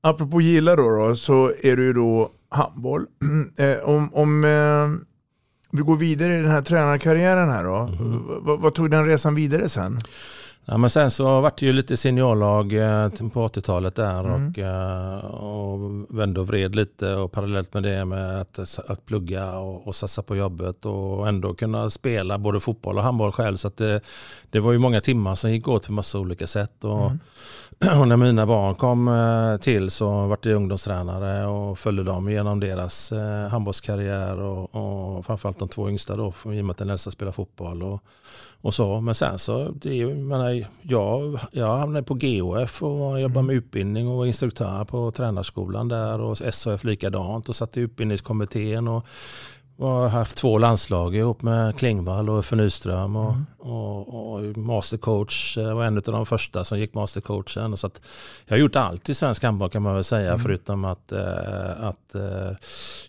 Apropå 0.00 0.40
gilla 0.40 0.76
då, 0.76 0.90
då 0.96 1.16
så 1.16 1.52
är 1.62 1.76
det 1.76 1.82
ju 1.82 1.92
då 1.92 2.30
handboll. 2.48 3.06
Eh, 3.56 3.88
om 3.88 4.14
om 4.14 4.44
eh, 4.44 5.06
vi 5.70 5.82
går 5.82 5.96
vidare 5.96 6.34
i 6.34 6.36
den 6.36 6.50
här 6.50 6.62
tränarkarriären 6.62 7.50
här 7.50 7.64
då. 7.64 7.90
Vad, 8.42 8.60
vad 8.60 8.74
tog 8.74 8.90
den 8.90 9.06
resan 9.06 9.34
vidare 9.34 9.68
sen? 9.68 9.98
Ja, 10.64 10.76
men 10.78 10.90
sen 10.90 11.10
så 11.10 11.40
var 11.40 11.52
det 11.58 11.66
ju 11.66 11.72
lite 11.72 11.96
seniorlag 11.96 12.72
eh, 12.72 13.08
på 13.08 13.48
80-talet 13.48 13.94
där 13.94 14.24
Mm. 14.24 14.48
och, 14.50 14.58
eh, 14.58 15.24
och 15.24 15.78
vände 16.18 16.40
och 16.40 16.46
vred 16.46 16.74
lite 16.74 17.14
och 17.14 17.32
parallellt 17.32 17.74
med 17.74 17.82
det 17.82 18.04
med 18.04 18.40
att, 18.40 18.58
att 18.88 19.06
plugga 19.06 19.52
och, 19.58 19.86
och 19.86 19.94
satsa 19.94 20.22
på 20.22 20.36
jobbet 20.36 20.84
och 20.86 21.28
ändå 21.28 21.54
kunna 21.54 21.90
spela 21.90 22.38
både 22.38 22.60
fotboll 22.60 22.98
och 22.98 23.04
handboll 23.04 23.32
själv. 23.32 23.56
Så 23.56 23.70
det, 23.76 24.00
det 24.50 24.60
var 24.60 24.72
ju 24.72 24.78
många 24.78 25.00
timmar 25.00 25.34
som 25.34 25.50
gick 25.52 25.68
åt 25.68 25.86
på 25.86 25.92
massa 25.92 26.18
olika 26.18 26.46
sätt. 26.46 26.84
Och, 26.84 27.00
Mm. 27.06 27.18
och 27.98 28.08
när 28.08 28.16
mina 28.16 28.46
barn 28.46 28.74
kom 28.74 29.08
eh, 29.08 29.56
till 29.56 29.90
så 29.90 30.26
var 30.26 30.38
jag 30.42 30.54
ungdomstränare 30.54 31.46
och 31.46 31.78
följde 31.78 32.02
dem 32.02 32.30
genom 32.30 32.60
deras 32.60 33.12
eh, 33.12 33.48
handbollskarriär 33.48 34.40
och, 34.40 34.74
och 34.74 35.26
framförallt 35.26 35.58
de 35.58 35.68
två 35.68 35.88
yngsta 35.88 36.16
då, 36.16 36.28
i 36.28 36.60
och 36.60 36.64
med 36.64 36.70
att 36.70 36.76
den 36.76 36.90
äldsta 36.90 37.10
spelar 37.10 37.32
fotboll. 37.32 37.82
Och, 37.82 38.04
och 38.60 38.74
så. 38.74 39.00
Men 39.00 39.14
sen 39.14 39.38
så, 39.38 39.68
det, 39.68 39.94
jag, 39.94 40.16
menar, 40.16 40.66
jag, 40.82 41.40
jag 41.52 41.76
hamnade 41.76 42.02
på 42.02 42.14
GOF 42.14 42.82
och 42.82 43.20
jobbade 43.20 43.46
med 43.46 43.56
utbildning 43.56 44.08
och 44.08 44.16
var 44.16 44.26
instruktör 44.26 44.84
på 44.84 45.10
tränarskolan 45.10 45.88
där 45.88 46.20
och 46.20 46.38
SHF 46.38 46.84
likadant 46.84 47.48
och 47.48 47.56
satt 47.56 47.76
i 47.76 47.80
utbildningskommittén 47.80 48.88
och 48.88 49.06
har 49.78 50.08
haft 50.08 50.36
två 50.36 50.58
landslag 50.58 51.14
ihop 51.14 51.42
med 51.42 51.78
Klingvall 51.78 52.30
och 52.30 52.38
Uffe 52.38 52.56
Nyström 52.56 53.16
och, 53.16 53.34
och, 53.58 54.34
och 54.34 54.56
mastercoach 54.56 55.58
eh, 55.58 55.74
var 55.74 55.84
en 55.84 55.96
av 55.96 56.02
de 56.02 56.26
första 56.26 56.64
som 56.64 56.78
gick 56.78 56.94
mastercoachen. 56.94 57.76
Så 57.76 57.90
jag 58.46 58.56
har 58.56 58.60
gjort 58.60 58.76
allt 58.76 59.08
i 59.08 59.14
svensk 59.14 59.42
handboll 59.42 59.70
kan 59.70 59.82
man 59.82 59.94
väl 59.94 60.04
säga 60.04 60.38
förutom 60.38 60.84
att, 60.84 61.12
eh, 61.12 61.84
att 61.84 62.14
eh, 62.14 62.56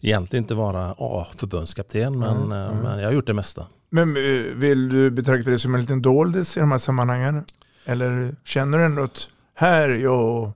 egentligen 0.02 0.44
inte 0.44 0.56
vara 0.56 0.96
A-förbundskapten 0.98 2.20
men, 2.20 2.38
Mm, 2.38 2.52
mm. 2.52 2.78
men 2.78 3.00
jag 3.00 3.08
har 3.08 3.14
gjort 3.14 3.28
det 3.28 3.34
mesta. 3.34 3.68
Men 3.90 4.14
vill 4.60 4.90
du 4.90 5.12
betrakta 5.12 5.52
det 5.52 5.60
som 5.60 5.76
en 5.76 5.82
liten 5.82 6.02
doldis 6.02 6.58
i 6.58 6.60
de 6.60 6.72
här 6.72 6.78
sammanhangen? 6.78 7.46
Eller 7.86 8.36
känner 8.44 8.78
du 8.78 8.86
ändå 8.86 9.04
att 9.04 9.30
här 9.54 9.90
är 9.90 9.98
jag 9.98 10.52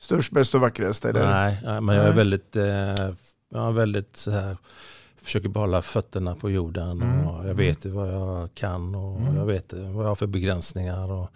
störst, 0.00 0.32
bäst 0.32 0.54
och 0.54 0.60
vackrast? 0.60 1.04
Eller? 1.04 1.30
Nej, 1.30 1.80
men 1.80 1.96
jag 1.96 2.06
är 2.06 2.12
väldigt, 2.12 2.50
jag 3.52 3.68
är 3.68 3.72
väldigt 3.72 4.16
så 4.16 4.30
här, 4.30 4.56
försöker 5.22 5.48
behålla 5.48 5.82
fötterna 5.82 6.34
på 6.34 6.50
jorden 6.50 7.02
Mm. 7.02 7.28
och 7.28 7.48
jag 7.48 7.54
vet 7.54 7.84
ju 7.86 7.90
vad 7.90 8.08
jag 8.14 8.54
kan 8.54 8.94
och 8.94 9.20
Mm. 9.20 9.36
jag 9.36 9.46
vet 9.46 9.72
vad 9.72 10.04
jag 10.04 10.08
har 10.08 10.14
för 10.14 10.26
begränsningar. 10.26 11.10
Och 11.12 11.30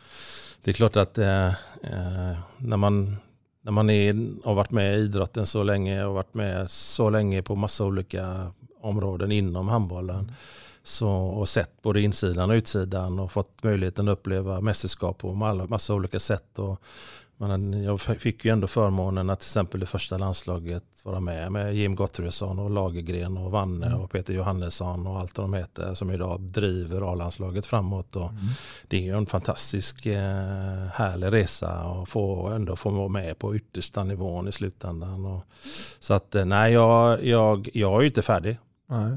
det 0.65 0.71
är 0.71 0.75
klart 0.75 0.97
att 0.97 1.19
eh, 1.19 1.47
eh, 1.83 2.39
när 2.59 2.77
man 2.77 3.17
när 3.63 3.73
man 3.73 3.91
är, 3.91 4.29
har 4.47 4.55
varit 4.55 4.71
med 4.71 4.99
i 4.99 5.01
idrotten 5.03 5.47
så 5.47 5.63
länge 5.63 6.05
och 6.05 6.15
varit 6.15 6.35
med 6.35 6.71
så 6.71 7.11
länge 7.11 7.43
på 7.43 7.55
massa 7.55 7.85
olika 7.85 8.53
områden 8.81 9.33
inom 9.33 9.69
handbollen 9.69 10.33
så, 10.83 11.11
och 11.11 11.49
sett 11.49 11.83
både 11.83 12.01
insidan 12.01 12.51
och 12.51 12.55
utsidan 12.55 13.19
och 13.19 13.33
fått 13.33 13.63
möjligheten 13.63 14.09
att 14.09 14.13
uppleva 14.13 14.61
mästerskap 14.61 15.19
på 15.19 15.35
massa 15.69 15.95
olika 15.95 16.19
sätt. 16.19 16.59
Och, 16.59 16.81
men 17.37 17.83
jag 17.83 18.01
fick 18.01 18.45
ju 18.45 18.51
ändå 18.51 18.67
förmånen 18.67 19.31
att 19.31 19.41
till 19.41 19.47
exempel 19.47 19.81
det 19.81 19.87
första 19.87 20.19
landslaget 20.19 20.85
vara 21.05 21.21
med 21.21 21.53
med 21.53 21.75
Jim 21.75 21.95
Gottfridsson 21.95 22.59
och 22.59 22.71
Lagergren 22.71 23.37
och 23.37 23.51
Vanne 23.51 23.95
och 23.95 24.11
Peter 24.11 24.35
Johannesson 24.35 25.07
och 25.07 25.21
allt 25.21 25.39
vad 25.39 25.45
de 25.45 25.55
heter 25.55 25.95
som 25.95 26.11
idag 26.11 26.41
driver 26.41 27.13
A-landslaget 27.13 27.67
framåt. 27.67 28.17
Och 28.17 28.31
Det 28.89 28.97
är 28.97 29.01
ju 29.01 29.17
en 29.17 29.27
fantastisk 29.27 30.07
eh, 30.07 30.87
härlig 30.95 31.33
resa 31.33 31.85
och 31.85 32.09
få, 32.09 32.49
ändå 32.49 32.77
få 32.77 32.91
vara 32.91 33.09
med 33.09 33.39
på 33.39 33.57
yttersta 33.57 34.05
nivån 34.05 34.49
i 34.49 34.53
slutändan. 34.53 35.27
Och, 35.27 35.45
så 35.99 36.15
att 36.15 36.35
eh, 36.35 36.45
nej, 36.45 36.73
jag, 36.73 37.25
jag, 37.25 37.69
jag 37.75 37.97
är 37.97 38.01
ju 38.01 38.07
inte 38.07 38.23
färdig. 38.23 38.59
Nej. 38.87 39.17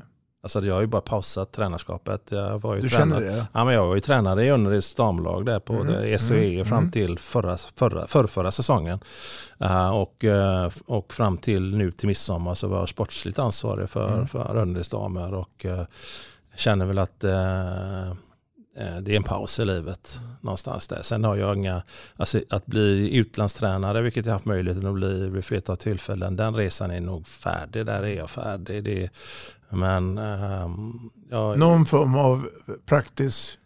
Alltså 0.56 0.68
jag 0.68 0.74
har 0.74 0.82
ju 0.82 0.88
bara 0.88 1.02
pausat 1.02 1.52
tränarskapet. 1.52 2.22
Jag 2.30 2.60
var 2.60 2.76
ju 2.76 2.82
Du 2.82 2.90
tränare, 2.90 3.20
känner 3.20 3.38
det? 3.38 3.48
Ja, 3.54 3.66
men 3.66 3.74
jag 3.74 3.88
var 3.88 3.96
ju 3.96 4.02
tränare 4.02 4.46
i 4.46 4.50
Önneryds 4.50 4.96
damlag 4.96 5.46
där 5.46 5.60
på 5.60 5.74
Mm, 5.74 6.20
SOE 6.20 6.54
mm, 6.54 6.66
fram 6.66 6.78
mm. 6.78 6.92
till 6.92 7.18
förra, 7.18 7.58
förra, 7.58 8.08
förrförra 8.08 8.52
säsongen. 8.52 9.00
Eh, 9.60 9.90
och, 9.90 10.24
eh, 10.24 10.70
och 10.86 11.14
fram 11.14 11.38
till 11.38 11.76
nu 11.76 11.92
till 11.92 12.08
midsommar 12.08 12.54
så 12.56 12.68
var 12.68 12.80
jag 12.80 12.90
sportsligt 12.90 13.40
ansvarig 13.40 13.90
för, 13.90 14.14
Mm. 14.14 14.28
för 14.28 14.56
Önneryds 14.58 14.90
damer 14.90 15.34
och 15.34 15.66
uh, 15.66 15.82
känner 16.56 16.86
väl 16.86 16.98
att 16.98 17.24
eh, 17.24 18.14
Eh, 18.78 18.98
det 18.98 19.12
är 19.12 19.18
en 19.18 19.24
paus 19.24 19.60
i 19.60 19.66
livet 19.66 20.20
någonstans 20.42 20.88
där. 20.88 21.02
Sen 21.02 21.24
har 21.24 21.36
jag 21.36 21.58
inga, 21.58 21.84
alltså 22.16 22.42
att 22.50 22.66
bli 22.66 23.18
utlandstränare, 23.18 24.02
vilket 24.02 24.26
jag 24.26 24.34
haft 24.34 24.46
möjligheten 24.46 24.88
att 24.88 24.94
bli 24.94 25.30
vid 25.30 25.46
flertal 25.46 25.78
tillfällen, 25.78 26.36
den 26.36 26.56
resan 26.56 26.92
är 26.92 27.02
nog 27.02 27.28
färdig. 27.28 27.86
Där 27.86 28.04
är 28.04 28.16
jag 28.16 28.30
färdig. 28.30 28.84
Det, 28.84 29.10
men 29.70 30.18
um, 30.18 31.10
jag, 31.30 31.60
Någon 31.60 31.86
form 31.86 32.16
av 32.16 32.50
praktisk... 32.86 33.60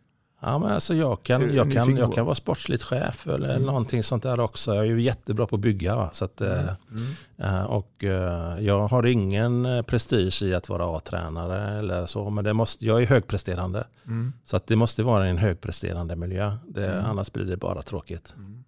Ja, 0.43 0.60
men 0.60 0.71
alltså 0.71 0.93
jag, 0.93 1.23
kan, 1.23 1.54
jag, 1.56 1.71
kan, 1.73 1.97
jag 1.97 2.13
kan 2.13 2.25
vara 2.25 2.36
sportsligt 2.36 2.84
chef 2.84 3.27
eller 3.27 3.49
Mm. 3.49 3.63
någonting 3.65 4.04
sånt 4.04 4.23
där 4.23 4.39
också. 4.39 4.75
Jag 4.75 4.84
är 4.86 4.89
ju 4.89 5.01
jättebra 5.01 5.47
på 5.47 5.56
att 5.56 5.62
bygga. 5.62 5.95
Va? 5.95 6.10
Så 6.13 6.25
att, 6.25 6.41
eh, 6.41 6.51
Mm. 6.60 7.56
eh, 7.56 7.63
och 7.63 8.04
eh, 8.04 8.60
jag 8.60 8.88
har 8.88 9.06
ingen 9.06 9.67
prestige 9.88 10.43
i 10.43 10.54
att 10.56 10.69
vara 10.69 10.97
A-tränare 10.97 11.80
eller 11.80 12.06
så. 12.06 12.30
Men 12.30 12.43
det 12.43 12.54
måste, 12.54 12.86
jag 12.86 13.01
är 13.01 13.06
högpresterande. 13.06 13.88
Mm. 14.08 14.34
Så 14.45 14.58
att 14.58 14.67
det 14.67 14.75
måste 14.75 15.04
vara 15.04 15.27
en 15.27 15.38
högpresterande 15.38 16.15
miljö. 16.15 16.58
Det, 16.67 16.88
Mm. 16.91 17.06
Annars 17.06 17.32
blir 17.32 17.45
det 17.45 17.58
bara 17.58 17.82
tråkigt. 17.82 18.34
Mm. 18.38 18.63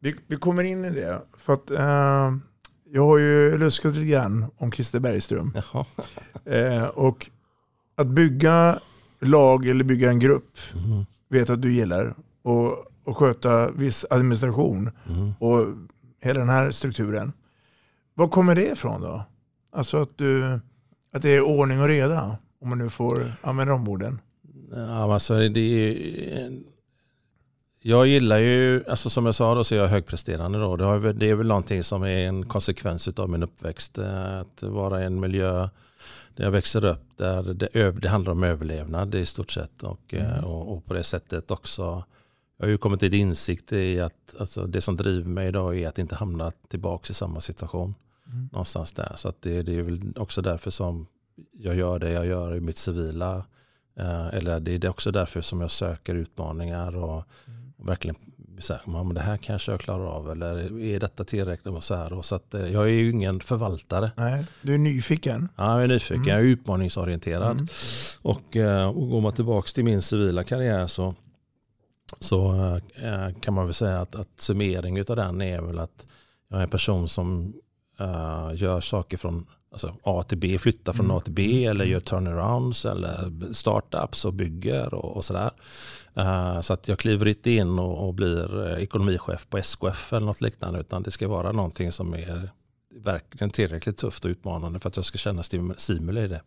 Vi, 0.00 0.14
vi 0.26 0.36
kommer 0.36 0.62
in 0.64 0.84
i 0.84 0.90
det. 0.90 1.22
För 1.38 1.52
att, 1.52 1.70
eh, 1.70 2.32
jag 2.90 3.06
har 3.06 3.18
ju 3.18 3.58
luskat 3.58 3.94
lite 3.94 4.06
grann 4.12 4.46
om 4.56 4.72
Christer 4.72 5.00
Bergström. 5.00 5.52
Eh, 6.44 6.84
och 6.84 7.30
att 7.96 8.06
bygga 8.06 8.78
lag 9.22 9.66
eller 9.66 9.84
bygga 9.84 10.10
en 10.10 10.18
grupp 10.18 10.58
Mm. 10.74 11.04
vet 11.28 11.50
att 11.50 11.62
du 11.62 11.72
gillar. 11.72 12.14
Och, 12.42 12.84
och 13.04 13.16
sköta 13.16 13.70
viss 13.70 14.06
administration 14.10 14.90
Mm. 15.08 15.32
och 15.38 15.66
hela 16.20 16.40
den 16.40 16.48
här 16.48 16.70
strukturen. 16.70 17.32
Var 18.14 18.28
kommer 18.28 18.54
det 18.54 18.70
ifrån 18.72 19.00
då? 19.00 19.24
Alltså 19.72 20.02
att, 20.02 20.18
du, 20.18 20.44
att 21.12 21.22
det 21.22 21.30
är 21.30 21.40
ordning 21.40 21.80
och 21.80 21.88
reda, 21.88 22.36
om 22.60 22.68
man 22.68 22.78
nu 22.78 22.90
får 22.90 23.32
använda 23.42 23.72
de 23.72 23.88
orden. 23.88 24.20
Ja, 24.74 25.14
alltså 25.14 25.48
det 25.48 25.60
är, 25.60 26.50
jag 27.82 28.06
gillar 28.06 28.38
ju, 28.38 28.84
alltså 28.88 29.10
som 29.10 29.26
jag 29.26 29.34
sa 29.34 29.54
då 29.54 29.64
så 29.64 29.74
är 29.74 29.78
jag 29.78 29.88
högpresterande 29.88 30.58
då. 30.58 30.76
Det, 30.76 30.84
har, 30.84 30.98
det 31.12 31.30
är 31.30 31.34
väl 31.34 31.46
någonting 31.46 31.82
som 31.82 32.02
är 32.02 32.26
en 32.28 32.46
konsekvens 32.46 33.08
av 33.08 33.30
min 33.30 33.42
uppväxt. 33.42 33.98
eh, 33.98 34.38
Att 34.40 34.62
vara 34.62 35.02
i 35.02 35.04
en 35.06 35.20
miljö 35.20 35.68
där 36.36 36.44
jag 36.44 36.50
växer 36.50 36.84
upp 36.84 37.16
där 37.16 37.42
det, 37.42 37.90
det 38.00 38.08
handlar 38.08 38.32
om 38.32 38.42
överlevnad 38.42 39.14
i 39.14 39.26
stort 39.26 39.50
sett. 39.50 39.82
Och, 39.82 40.14
eh, 40.14 40.32
Mm. 40.32 40.44
och, 40.44 40.72
och 40.76 40.84
på 40.84 40.94
det 40.94 41.02
sättet 41.02 41.50
också. 41.50 42.04
Jag 42.56 42.66
har 42.66 42.70
ju 42.70 42.78
kommit 42.78 43.00
till 43.00 43.14
insikt 43.14 43.72
i 43.72 44.00
att 44.00 44.34
alltså, 44.38 44.66
det 44.66 44.80
som 44.80 44.96
driver 44.96 45.28
mig 45.30 45.48
idag 45.48 45.78
är 45.78 45.88
att 45.88 45.98
inte 45.98 46.14
hamna 46.14 46.52
tillbaka 46.68 47.10
i 47.10 47.14
samma 47.14 47.40
situation. 47.40 47.94
Mm. 48.26 48.48
Någonstans 48.52 48.92
där. 48.92 49.12
Så 49.16 49.32
det, 49.40 49.62
det 49.62 49.78
är 49.78 49.82
väl 49.82 50.12
också 50.16 50.42
därför 50.42 50.70
som 50.70 51.06
jag 51.52 51.74
gör 51.76 51.98
det 51.98 52.10
jag 52.10 52.26
gör 52.26 52.54
i 52.56 52.60
mitt 52.60 52.76
civila. 52.76 53.44
Eh, 53.96 54.26
Eller 54.26 54.60
det 54.60 54.84
är 54.84 54.88
också 54.88 55.10
därför 55.10 55.40
som 55.40 55.60
jag 55.60 55.70
söker 55.70 56.14
utmaningar 56.14 56.96
och, 56.96 57.24
och 57.76 57.88
verkligen 57.88 58.16
så 58.62 58.72
här, 58.72 58.82
"Ja, 58.86 59.02
men 59.02 59.14
det 59.14 59.20
här 59.20 59.36
kanske 59.36 59.72
jag 59.72 59.80
klarar 59.80 60.06
av 60.06 60.30
eller 60.30 60.80
är 60.82 61.00
detta 61.00 61.24
tillräckligt 61.24 61.74
och 61.74 61.84
så 61.84 61.94
här. 61.94 62.12
Och 62.12 62.24
så 62.24 62.34
att, 62.34 62.54
eh, 62.54 62.66
jag 62.66 62.84
är 62.84 62.88
ju 62.88 63.10
ingen 63.10 63.40
förvaltare. 63.40 64.10
Nej, 64.16 64.46
du 64.62 64.74
är 64.74 64.78
nyfiken. 64.78 65.48
Ja, 65.56 65.74
jag 65.74 65.84
är 65.84 65.88
nyfiken, 65.88 66.16
Mm. 66.16 66.28
jag 66.28 66.38
är 66.38 66.42
utmaningsorienterad. 66.44 67.52
Mm. 67.52 67.66
Och, 68.22 68.56
eh, 68.56 68.88
och 68.88 69.10
går 69.10 69.20
man 69.20 69.32
tillbaka 69.32 69.66
till 69.74 69.84
min 69.84 70.02
civila 70.02 70.44
karriär 70.44 70.86
så, 70.86 71.14
så 72.18 72.52
eh, 73.02 73.28
kan 73.40 73.54
man 73.54 73.64
väl 73.64 73.74
säga 73.74 74.00
att, 74.00 74.14
att 74.14 74.40
summering 74.40 74.98
av 75.00 75.16
den 75.16 75.42
är 75.42 75.60
väl 75.60 75.78
att 75.78 76.06
jag 76.48 76.58
är 76.58 76.62
en 76.64 76.70
person 76.70 77.08
som 77.08 77.52
eh, 78.00 78.50
gör 78.54 78.80
saker 78.80 79.16
från 79.16 79.46
alltså 79.72 79.94
A 80.02 80.22
till 80.22 80.38
B, 80.38 80.58
flyttar 80.58 80.92
från 80.92 81.06
Mm. 81.06 81.16
A 81.16 81.20
till 81.20 81.32
B 81.32 81.64
eller 81.66 81.84
gör 81.84 82.00
turnarounds 82.00 82.86
eller 82.86 83.52
startups 83.52 84.24
och 84.24 84.32
bygger 84.34 84.94
och, 84.94 85.16
och 85.16 85.24
sådär. 85.24 85.50
Eh, 86.14 86.60
så 86.60 86.72
att 86.74 86.88
jag 86.88 86.98
kliver 86.98 87.28
inte 87.28 87.50
in 87.50 87.78
och, 87.78 88.06
och 88.08 88.14
blir 88.14 88.66
eh, 88.68 88.82
ekonomichef 88.82 89.46
på 89.50 89.58
SKF 89.58 90.12
eller 90.12 90.26
något 90.26 90.40
liknande 90.40 90.80
utan 90.80 91.02
det 91.02 91.10
ska 91.10 91.28
vara 91.28 91.52
någonting 91.52 91.92
som 91.92 92.14
är 92.14 92.50
verkligen 93.04 93.50
tillräckligt 93.50 93.96
tufft 93.96 94.24
och 94.24 94.28
utmanande 94.28 94.80
för 94.80 94.88
att 94.88 94.96
jag 94.96 95.04
ska 95.04 95.18
känna 95.18 95.42
stim- 95.42 95.74
stimuli 95.76 96.20
i 96.20 96.28
det. 96.28 96.40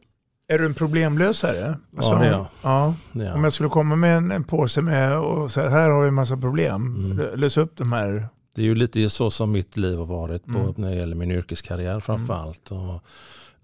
Är 0.48 0.60
du 0.60 0.66
en 0.66 0.74
problemlösare? 0.74 1.76
Alltså, 1.98 2.16
det 2.16 2.26
är 2.26 2.32
jag. 2.32 2.46
Ja. 2.64 2.94
Ja. 3.14 3.34
Om 3.34 3.44
jag 3.44 3.54
skulle 3.54 3.70
komma 3.70 3.96
med 3.96 4.18
en, 4.18 4.32
en 4.32 4.44
påse 4.44 4.82
med 4.82 5.18
och 5.18 5.52
säga 5.52 5.70
här 5.70 5.90
har 5.90 6.02
vi 6.02 6.08
en 6.08 6.14
massa 6.14 6.38
problem. 6.38 6.96
Mm. 7.06 7.18
Lö- 7.20 7.36
Lös 7.36 7.58
upp 7.58 7.78
de 7.78 7.92
här. 7.92 8.28
Det 8.56 8.62
är 8.62 8.66
ju 8.66 8.76
lite 8.76 9.10
så 9.10 9.32
som 9.32 9.52
mitt 9.52 9.78
liv 9.78 9.98
har 9.98 10.06
varit 10.06 10.46
på, 10.46 10.58
Mm. 10.60 10.74
när 10.78 10.90
det 10.92 10.96
gäller 10.96 11.16
min 11.16 11.32
yrkeskarriär 11.32 12.00
framför 12.00 12.34
allt. 12.34 12.72
Och, 12.72 13.00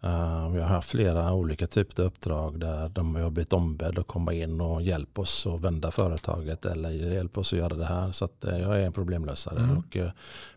Uh, 0.03 0.49
vi 0.49 0.61
har 0.61 0.67
haft 0.67 0.89
flera 0.89 1.33
olika 1.33 1.67
typer 1.67 2.03
av 2.03 2.07
uppdrag 2.07 2.59
där 2.59 2.89
de 2.89 3.15
har 3.15 3.29
blivit 3.29 3.53
ombedda 3.53 4.01
att 4.01 4.07
komma 4.07 4.33
in 4.33 4.61
och 4.61 4.81
hjälpa 4.81 5.21
oss 5.21 5.47
att 5.47 5.61
vända 5.61 5.91
företaget 5.91 6.65
eller 6.65 6.89
hjälpa 6.89 7.39
oss 7.39 7.53
att 7.53 7.59
göra 7.59 7.75
det 7.75 7.85
här. 7.85 8.11
Så 8.11 8.25
att, 8.25 8.45
uh, 8.47 8.59
jag 8.59 8.79
är 8.79 8.85
en 8.85 8.93
problemlösare. 8.93 9.59
Mm. 9.59 9.77
Och, 9.77 9.95
uh, 9.95 10.09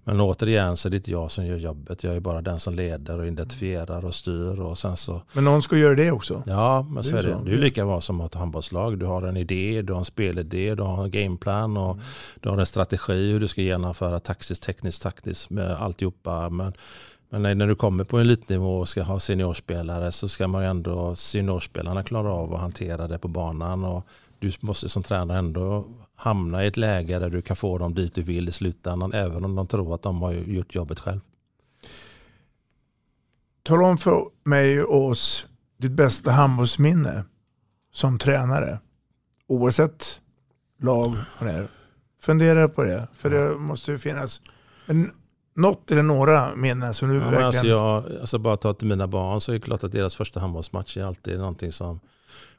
men 0.04 0.20
återigen 0.20 0.76
så 0.76 0.88
är 0.88 0.90
det 0.90 0.96
inte 0.96 1.10
jag 1.10 1.30
som 1.30 1.46
gör 1.46 1.56
jobbet. 1.56 2.04
Jag 2.04 2.16
är 2.16 2.20
bara 2.20 2.40
den 2.40 2.58
som 2.58 2.74
leder 2.74 3.18
och 3.18 3.26
identifierar 3.26 4.04
och 4.04 4.14
styr. 4.14 4.60
Och 4.60 4.78
sen 4.78 4.96
så... 4.96 5.22
Men 5.32 5.44
någon 5.44 5.62
ska 5.62 5.76
göra 5.76 5.94
det 5.94 6.10
också? 6.10 6.42
Ja, 6.46 6.82
men 6.82 7.04
så 7.04 7.16
är 7.16 7.22
det. 7.22 7.38
Det 7.44 7.52
är 7.52 7.56
lika 7.56 7.84
bra 7.84 8.00
som 8.00 8.20
ett 8.20 8.34
handbollslag. 8.34 8.98
Du 8.98 9.06
har 9.06 9.22
en 9.22 9.36
idé, 9.36 9.82
du 9.82 9.92
har 9.92 9.98
en 9.98 10.04
spelidé, 10.04 10.74
du 10.74 10.82
har 10.82 11.04
en 11.04 11.10
gameplan 11.10 11.76
och 11.76 11.92
mm. 11.92 12.04
du 12.40 12.48
har 12.48 12.58
en 12.58 12.66
strategi 12.66 13.32
hur 13.32 13.40
du 13.40 13.48
ska 13.48 13.60
genomföra 13.60 14.20
taktiskt, 14.20 14.62
tekniskt, 14.62 15.02
taktiskt 15.02 15.50
med 15.50 15.70
alltihopa. 15.70 16.50
Men, 16.50 16.72
men 17.38 17.58
när 17.58 17.66
du 17.66 17.74
kommer 17.74 18.04
på 18.04 18.18
elitnivå 18.18 18.78
och 18.78 18.88
ska 18.88 19.02
ha 19.02 19.20
seniorspelare 19.20 20.12
så 20.12 20.28
ska 20.28 20.48
man 20.48 20.62
ju 20.62 20.68
ändå 20.68 21.14
seniorspelarna 21.14 22.02
klara 22.02 22.32
av 22.32 22.54
att 22.54 22.60
hantera 22.60 23.08
det 23.08 23.18
på 23.18 23.28
banan. 23.28 23.84
Och 23.84 24.06
du 24.38 24.52
måste 24.60 24.88
som 24.88 25.02
tränare 25.02 25.38
ändå 25.38 25.86
hamna 26.14 26.64
i 26.64 26.66
ett 26.66 26.76
läge 26.76 27.18
där 27.18 27.30
du 27.30 27.42
kan 27.42 27.56
få 27.56 27.78
dem 27.78 27.94
dit 27.94 28.14
du 28.14 28.22
vill 28.22 28.48
i 28.48 28.52
slutändan 28.52 29.12
även 29.12 29.44
om 29.44 29.54
de 29.54 29.66
tror 29.66 29.94
att 29.94 30.02
de 30.02 30.22
har 30.22 30.32
gjort 30.32 30.74
jobbet 30.74 31.00
själv. 31.00 31.20
Tala 33.62 33.86
om 33.86 33.98
för 33.98 34.24
mig 34.44 34.82
och 34.82 35.06
oss 35.06 35.46
ditt 35.76 35.92
bästa 35.92 36.30
handbollsminne 36.30 37.24
som 37.92 38.18
tränare. 38.18 38.78
Oavsett 39.46 40.20
lag. 40.80 41.14
Fundera 42.20 42.68
på 42.68 42.82
det. 42.82 43.08
För 43.14 43.30
det 43.30 43.58
måste 43.58 43.92
ju 43.92 43.98
finnas. 43.98 44.42
Men 44.86 45.10
något 45.54 45.90
eller 45.90 46.02
några 46.02 46.56
minnen 46.56 46.94
som 46.94 47.08
du 47.08 47.14
ja, 47.14 47.20
verkligen... 47.20 47.44
Alltså 47.44 47.66
jag, 47.66 48.04
alltså 48.20 48.38
bara 48.38 48.56
ta 48.56 48.74
till 48.74 48.88
mina 48.88 49.06
barn 49.06 49.40
så 49.40 49.52
är 49.52 49.54
det 49.54 49.60
klart 49.60 49.84
att 49.84 49.92
deras 49.92 50.14
första 50.14 50.40
handbollsmatch 50.40 50.96
är 50.96 51.04
alltid 51.04 51.38
någonting 51.38 51.72
som 51.72 52.00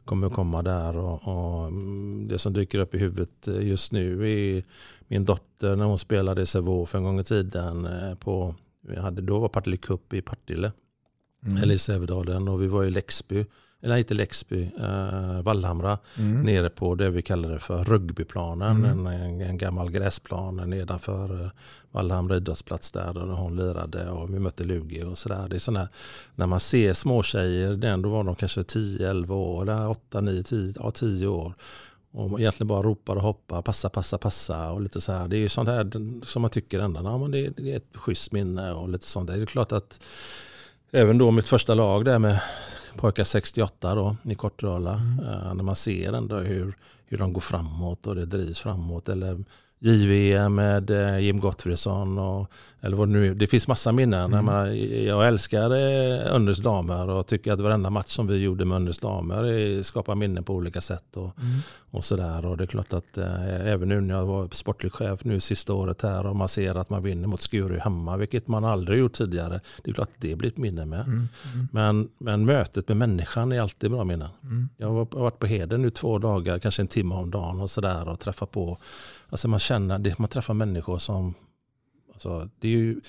kommer 0.06 0.28
att 0.28 0.34
komma 0.34 0.62
där. 0.62 0.98
Och, 0.98 1.28
och, 1.28 1.68
mm, 1.68 2.28
det 2.28 2.40
som 2.40 2.54
dyker 2.54 2.80
upp 2.80 2.96
i 2.96 2.98
huvudet 2.98 3.48
just 3.48 3.92
nu 3.92 4.32
är 4.32 4.64
min 5.08 5.26
dotter 5.26 5.76
när 5.76 5.86
hon 5.86 5.98
spelade 5.98 6.42
i 6.42 6.46
Sävehof 6.46 6.96
en 6.96 7.04
gång 7.04 7.20
i 7.20 7.24
tiden. 7.24 7.86
Eh, 7.86 8.16
på, 8.16 8.56
vi 8.82 9.00
hade, 9.00 9.22
då 9.22 9.40
var 9.40 9.50
Partille 9.50 9.78
Cup 9.78 10.14
i 10.14 10.22
Partille, 10.22 10.72
mm. 11.46 11.64
eller 11.64 11.76
i 11.76 11.78
Sävedalen 11.78 12.48
och 12.48 12.62
vi 12.62 12.68
var 12.68 12.84
i 12.84 12.90
Läxby 12.90 13.46
eller 13.86 13.98
inte 13.98 14.14
Läxby, 14.14 14.70
eh, 14.80 15.42
Vallhamra, 15.42 15.98
mm. 16.18 16.42
nere 16.42 16.70
på 16.70 16.96
det 16.96 17.10
vi 17.10 17.22
kallar 17.22 17.50
det 17.50 17.60
för 17.60 17.84
rugbyplanen. 17.84 18.86
Mm. 18.86 19.08
En, 19.08 19.42
en, 19.42 19.58
gammal 19.58 19.92
gräsplan 19.92 20.70
nedanför 20.70 21.44
eh, 21.44 21.50
Vallhamra 21.92 22.38
idrottsplats 22.38 22.92
där, 22.92 23.14
där 23.14 23.22
hon 23.22 23.56
lirade 23.56 24.10
och 24.10 24.34
vi 24.34 24.40
mötte 24.40 24.64
Lugi 24.64 25.04
och 25.04 25.18
sådär. 25.18 25.48
Det 25.50 25.56
är 25.56 25.60
sådär, 25.60 25.88
när 26.36 26.48
man 26.48 26.60
ser 26.60 26.94
småtjejer, 26.94 27.98
då 27.98 28.10
var 28.10 28.24
de 28.24 28.36
kanske 28.36 28.62
10-11 28.62 29.32
år, 29.32 29.90
8, 29.90 30.22
9, 30.22 30.44
10, 30.44 30.74
ja, 30.80 30.92
10 30.92 31.28
år. 31.28 31.54
Och 32.12 32.40
egentligen 32.40 32.68
bara 32.68 32.84
ropar 32.84 33.16
och 33.16 33.22
hoppar, 33.22 33.62
passa, 33.62 33.90
passa, 33.90 34.18
passa 34.18 34.72
och 34.72 34.82
lite 34.82 35.02
så 35.02 35.12
här. 35.12 35.28
Det 35.28 35.38
är 35.38 35.40
ju 35.40 35.50
sånt 35.50 35.70
här 35.70 35.92
som 36.26 36.42
man 36.42 36.52
tycker 36.52 36.80
ändå, 36.80 37.02
ja, 37.04 37.18
men 37.18 37.32
det, 37.32 37.46
är 37.46 37.76
ett 37.76 37.90
schysst 37.94 38.32
minne 38.32 38.74
och 38.74 38.90
lite 38.90 39.08
sånt. 39.08 39.28
Det 39.28 39.34
är 39.34 39.46
klart 39.46 39.72
att 39.72 40.00
även 40.96 41.18
då 41.18 41.32
mitt 41.32 41.46
första 41.46 41.74
lag 41.74 42.06
där 42.06 42.20
med 42.20 42.40
pojkar 42.96 43.24
68 43.24 43.96
då, 43.96 44.16
i 44.24 44.36
Kortrala. 44.36 44.94
Mm. 44.94 45.20
Uh, 45.20 45.54
när 45.54 45.64
man 45.64 45.76
ser 45.76 46.14
ändå 46.14 46.36
hur, 46.36 46.78
hur 47.06 47.18
de 47.18 47.34
går 47.34 47.42
framåt 47.42 48.08
och 48.08 48.16
det 48.16 48.26
drivs 48.26 48.60
framåt. 48.60 49.10
Eller 49.10 49.44
JVM 49.86 50.56
med 50.56 50.90
eh, 50.90 51.20
Jim 51.20 51.40
Gottfridsson. 51.40 52.20
Och, 52.20 52.52
eller 52.82 52.98
vad 52.98 53.08
det, 53.08 53.12
nu, 53.12 53.34
det 53.34 53.48
finns 53.48 53.68
massa 53.68 53.92
minnen. 53.92 54.34
Mm. 54.34 54.46
Man, 54.46 54.78
jag 55.06 55.28
älskar 55.28 55.72
eh, 55.72 56.36
Önners 56.36 56.58
damer 56.58 57.10
och 57.10 57.28
tycker 57.28 57.54
att 57.54 57.62
varenda 57.62 57.90
match 57.90 58.10
som 58.10 58.28
vi 58.28 58.38
gjorde 58.38 58.66
med 58.66 58.76
Önners 58.76 59.00
damer 59.00 59.84
skapar 59.84 60.16
minnen 60.16 60.44
på 60.44 60.54
olika 60.54 60.82
sätt. 60.82 61.18
Och, 61.18 61.40
mm. 61.40 61.60
och 61.92 62.04
sådär. 62.04 62.46
Och 62.46 62.58
det 62.58 62.64
är 62.64 62.68
klart 62.68 62.94
att 62.94 63.18
även 63.18 63.90
nu 63.90 64.02
när 64.02 64.16
jag 64.16 64.26
var 64.26 64.48
sportlig 64.52 64.92
chef 64.92 65.24
nu 65.24 65.40
sista 65.40 65.74
året 65.74 66.02
här 66.02 66.26
och 66.26 66.36
man 66.36 66.48
ser 66.48 66.76
att 66.76 66.90
man 66.90 67.04
vinner 67.04 67.28
mot 67.28 67.42
Skuru 67.42 67.80
hemma, 67.80 68.18
vilket 68.18 68.48
man 68.48 68.66
aldrig 68.66 69.00
gjort 69.00 69.14
tidigare. 69.14 69.60
Det 69.84 69.92
är 69.92 69.94
klart 69.94 70.08
att 70.08 70.22
det 70.22 70.36
blir 70.36 70.50
ett 70.50 70.58
minne 70.58 70.86
med. 70.86 71.02
Mm. 71.02 71.28
Mm. 71.54 71.68
Men, 71.72 72.10
men 72.18 72.46
mötet 72.46 72.88
med 72.88 72.98
människan 72.98 73.52
är 73.52 73.62
alltid 73.62 73.92
bra 73.92 74.04
minnen. 74.04 74.30
Mm. 74.44 74.70
Jag 74.78 74.88
har 74.88 75.20
varit 75.20 75.40
på 75.40 75.46
Heden 75.46 75.82
nu 75.82 75.90
två 75.90 76.18
dagar, 76.18 76.60
kanske 76.60 76.82
en 76.82 76.88
timme 76.88 77.16
om 77.16 77.32
dagen 77.32 77.62
och 77.62 77.70
sådär 77.70 78.10
och 78.10 78.20
träffat 78.20 78.52
på 78.52 78.78
Alltså 79.36 79.48
man 79.48 79.60
känner, 79.60 80.16
man 80.22 80.30
träffar 80.30 80.54
människor 80.54 80.98
som... 80.98 81.34
Alltså 82.14 82.50
det, 82.60 82.68
är 82.68 82.72
ju, 82.72 83.02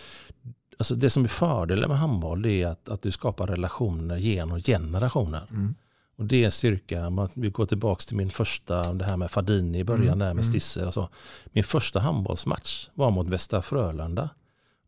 alltså 0.79 0.95
det 0.95 1.11
som 1.11 1.25
är 1.25 1.29
fördelen 1.29 1.89
med 1.89 1.99
handboll 1.99 2.43
det 2.43 2.63
är 2.63 2.67
att, 2.67 2.89
att 2.89 3.03
du 3.03 3.11
skapar 3.11 3.47
relationer 3.47 4.17
genom 4.17 4.61
generationer. 4.61 5.47
Mm. 5.51 5.75
Och 6.17 6.25
det 6.25 6.37
är 6.37 6.45
en 6.45 6.51
styrka. 6.51 7.29
Vi 7.35 7.51
går 7.51 7.67
tillbaka 7.67 8.01
till 8.01 8.17
min 8.17 8.31
första, 8.31 8.93
det 8.93 9.05
här 9.05 9.17
med 9.17 9.31
Fadini 9.31 9.79
i 9.79 9.85
början 9.85 10.07
mm. 10.07 10.19
där 10.19 10.35
med 10.35 10.45
mm. 10.45 10.53
Stisse 10.53 10.87
och 10.87 10.95
så. 10.95 11.09
Min 11.45 11.65
första 11.65 12.01
handbollsmatch 12.01 12.89
var 12.95 13.11
mot 13.11 13.29
Västra 13.29 13.63
Frölunda. 13.63 14.31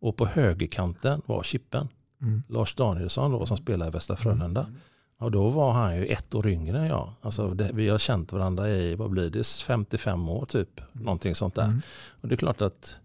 Och 0.01 0.17
på 0.17 0.27
högerkanten 0.27 1.23
var 1.27 1.43
Chippen. 1.43 1.89
Mm. 2.23 2.43
Lars 2.49 2.75
Danielsson 2.75 3.33
då, 3.33 3.47
som 3.47 3.57
spelar 3.57 3.87
i 3.89 3.91
Västra 3.91 4.17
Frölunda. 4.17 4.61
Mm. 4.61 4.77
Och 5.19 5.31
då 5.31 5.49
var 5.49 5.73
han 5.73 5.97
ju 5.97 6.07
ett 6.07 6.35
år 6.35 6.47
yngre 6.47 6.79
än 6.79 6.87
jag. 6.87 7.13
Alltså 7.21 7.49
det, 7.49 7.71
vi 7.75 7.89
har 7.89 7.99
känt 7.99 8.33
varandra 8.33 8.69
i, 8.69 8.95
vad 8.95 9.11
blir 9.11 9.31
det, 9.31 9.47
55 9.47 10.29
år 10.29 10.45
typ. 10.45 10.81
Någonting 10.93 11.35
sånt 11.35 11.55
där. 11.55 11.65
Mm. 11.65 11.81
Och 12.21 12.29
det 12.29 12.35
är 12.35 12.37
klart 12.37 12.63
att 12.63 13.01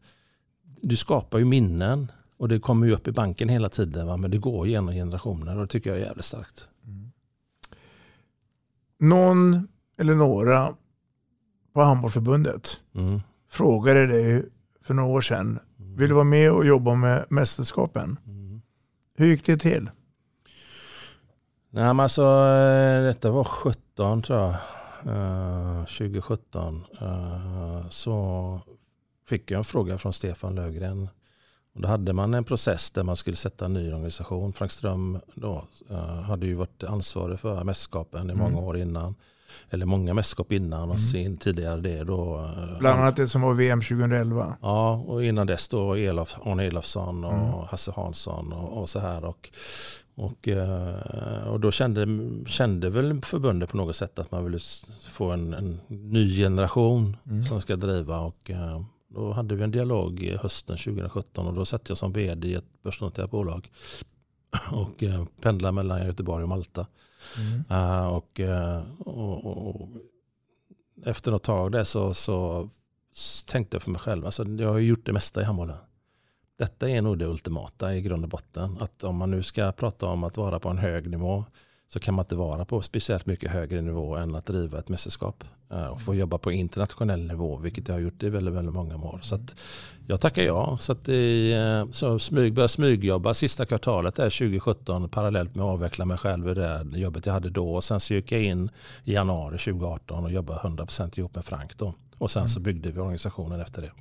du 0.81 0.95
skapar 0.95 1.39
ju 1.39 1.45
minnen. 1.45 2.11
Och 2.37 2.49
det 2.49 2.59
kommer 2.59 2.87
ju 2.87 2.93
upp 2.93 3.07
i 3.07 3.11
banken 3.11 3.49
hela 3.49 3.69
tiden. 3.69 4.07
Va? 4.07 4.17
Men 4.17 4.31
det 4.31 4.37
går 4.37 4.67
genom 4.67 4.93
generationer 4.93 5.55
och 5.55 5.61
det 5.61 5.67
tycker 5.67 5.89
jag 5.89 5.99
är 5.99 6.05
jävligt 6.05 6.25
starkt. 6.25 6.69
Mm. 6.85 7.11
Någon 8.99 9.67
eller 9.97 10.15
några 10.15 10.75
på 11.73 11.81
Handbollförbundet 11.81 12.79
mm. 12.95 13.21
frågade 13.49 14.07
dig 14.07 14.45
för 14.81 14.93
några 14.93 15.09
år 15.09 15.21
sedan. 15.21 15.59
Mm. 15.79 15.95
Vill 15.95 16.07
du 16.09 16.13
vara 16.13 16.23
med 16.23 16.51
och 16.51 16.65
jobba 16.65 16.95
med 16.95 17.25
mästerskapen? 17.29 18.19
Mm. 18.25 18.61
Hur 19.15 19.25
gick 19.25 19.45
det 19.45 19.57
till? 19.57 19.89
Nej 21.75 21.83
men 21.83 21.99
alltså 21.99 22.21
eh, 22.21 23.03
detta 23.03 23.31
var 23.31 23.43
17 23.43 24.21
tror 24.21 24.39
jag. 24.39 24.55
Uh, 25.07 25.85
2017 25.85 26.85
uh, 27.01 27.89
så 27.89 28.59
fick 29.27 29.51
jag 29.51 29.57
en 29.57 29.63
fråga 29.63 29.97
från 29.97 30.13
Stefan 30.13 30.55
Lövgren. 30.55 31.09
Och 31.75 31.81
då 31.81 31.87
hade 31.87 32.13
man 32.13 32.33
en 32.33 32.43
process 32.43 32.91
där 32.91 33.03
man 33.03 33.15
skulle 33.15 33.35
sätta 33.35 33.65
en 33.65 33.73
ny 33.73 33.93
organisation. 33.93 34.53
Frank 34.53 34.71
Ström 34.71 35.19
då, 35.35 35.67
uh, 35.91 36.21
hade 36.21 36.45
ju 36.45 36.53
varit 36.53 36.83
ansvarig 36.83 37.39
för 37.39 37.63
mästerskapen 37.63 38.29
i 38.29 38.35
många 38.35 38.49
mm. 38.49 38.63
år 38.63 38.77
innan. 38.77 39.15
Eller 39.69 39.85
många 39.85 40.13
mästerskap 40.13 40.51
innan 40.51 40.79
och 40.79 40.85
mm. 40.85 40.97
sen 40.97 41.37
tidigare 41.37 41.81
det 41.81 42.03
då. 42.03 42.39
Eh, 42.39 42.79
Bland 42.79 42.99
annat 42.99 43.15
det 43.15 43.27
som 43.27 43.41
var 43.41 43.53
VM 43.53 43.81
2011. 43.81 44.57
Ja, 44.61 45.03
och 45.07 45.25
innan 45.25 45.47
dess 45.47 45.67
då 45.67 45.93
Elof, 45.93 46.37
Arne 46.45 46.63
Elofsson 46.63 47.23
och 47.23 47.33
mm. 47.33 47.67
Hasse 47.69 47.91
Hansson 47.95 48.53
och, 48.53 48.81
och 48.81 48.89
så 48.89 48.99
här. 48.99 49.25
Och 49.25 49.49
och, 50.15 50.47
eh, 50.47 51.47
och 51.47 51.59
då 51.59 51.71
kände, 51.71 52.07
kände 52.45 52.89
väl 52.89 53.21
förbundet 53.21 53.71
på 53.71 53.77
något 53.77 53.95
sätt 53.95 54.19
att 54.19 54.31
man 54.31 54.43
ville 54.43 54.59
få 55.09 55.31
en, 55.31 55.53
en 55.53 55.79
ny 55.87 56.37
generation 56.37 57.17
mm. 57.29 57.43
som 57.43 57.61
ska 57.61 57.75
driva. 57.75 58.19
Och 58.19 58.51
eh, 58.51 58.81
då 59.07 59.31
hade 59.31 59.55
vi 59.55 59.63
en 59.63 59.71
dialog 59.71 60.37
hösten 60.41 60.77
2017 60.77 61.47
och 61.47 61.53
då 61.53 61.65
satt 61.65 61.89
jag 61.89 61.97
som 61.97 62.13
vd 62.13 62.47
i 62.47 62.53
ett 62.53 62.83
börsnoterat 62.83 63.31
bolag 63.31 63.69
och 64.71 65.03
pendlade 65.41 65.71
mellan 65.71 66.05
Göteborg 66.05 66.43
och 66.43 66.49
Malta. 66.49 66.87
Mm. 67.37 67.63
Eh, 67.69 68.05
eh, 68.39 68.83
och, 68.99 69.45
och, 69.45 69.67
och, 69.67 69.89
efter 71.05 71.31
något 71.31 71.43
tag 71.43 71.71
där 71.71 71.83
så, 71.83 72.13
så 72.13 72.69
tänkte 73.47 73.75
jag 73.75 73.81
för 73.81 73.91
mig 73.91 74.01
själv, 74.01 74.25
alltså 74.25 74.43
jag 74.45 74.71
har 74.71 74.79
gjort 74.79 75.05
det 75.05 75.13
mesta 75.13 75.41
i 75.41 75.43
handbollen. 75.43 75.77
Detta 76.57 76.89
är 76.89 77.01
nog 77.01 77.17
det 77.17 77.25
ultimata 77.25 77.95
i 77.95 78.01
grund 78.01 78.23
och 78.23 78.29
botten. 78.29 78.77
Att 78.79 79.03
om 79.03 79.15
man 79.15 79.31
nu 79.31 79.43
ska 79.43 79.71
prata 79.71 80.05
om 80.05 80.23
att 80.23 80.37
vara 80.37 80.59
på 80.59 80.69
en 80.69 80.77
hög 80.77 81.09
nivå 81.09 81.45
så 81.93 81.99
kan 81.99 82.13
man 82.13 82.23
inte 82.23 82.35
vara 82.35 82.65
på 82.65 82.81
speciellt 82.81 83.25
mycket 83.25 83.51
högre 83.51 83.81
nivå 83.81 84.15
än 84.15 84.35
att 84.35 84.45
driva 84.45 84.79
ett 84.79 84.89
mästerskap. 84.89 85.43
Eh, 85.71 85.85
och 85.85 86.01
få 86.01 86.15
jobba 86.15 86.37
på 86.37 86.51
internationell 86.51 87.27
nivå, 87.27 87.57
vilket 87.57 87.87
jag 87.87 87.95
har 87.95 87.99
gjort 87.99 88.23
i 88.23 88.29
väldigt, 88.29 88.53
väldigt 88.53 88.73
många 88.73 88.95
år. 88.95 89.19
Så 89.21 89.39
jag 90.07 90.21
tackar 90.21 90.43
ja. 90.43 90.77
Så, 90.79 90.91
att 90.91 91.09
i, 91.09 91.53
eh, 91.53 91.91
så 91.91 92.19
smyg, 92.19 92.53
började 92.53 92.69
smygjobba 92.69 93.33
sista 93.33 93.65
kvartalet 93.65 94.15
där 94.15 94.29
2017 94.29 95.09
parallellt 95.09 95.55
med 95.55 95.65
att 95.65 95.71
avveckla 95.71 96.05
mig 96.05 96.17
själv 96.17 96.49
i 96.49 96.53
det 96.53 96.85
jobbet 96.93 97.25
jag 97.25 97.33
hade 97.33 97.49
då. 97.49 97.75
Och 97.75 97.83
sen 97.83 97.99
så 97.99 98.13
gick 98.13 98.31
jag 98.31 98.43
in 98.43 98.69
i 99.03 99.13
januari 99.13 99.57
2018 99.57 100.23
och 100.23 100.31
jobbade 100.31 100.59
100% 100.59 101.19
ihop 101.19 101.35
med 101.35 101.45
Frank. 101.45 101.77
Då. 101.77 101.93
Och 102.17 102.31
sen 102.31 102.47
så 102.47 102.59
byggde 102.59 102.91
vi 102.91 102.99
organisationen 102.99 103.59
efter 103.59 103.81
det. 103.81 103.91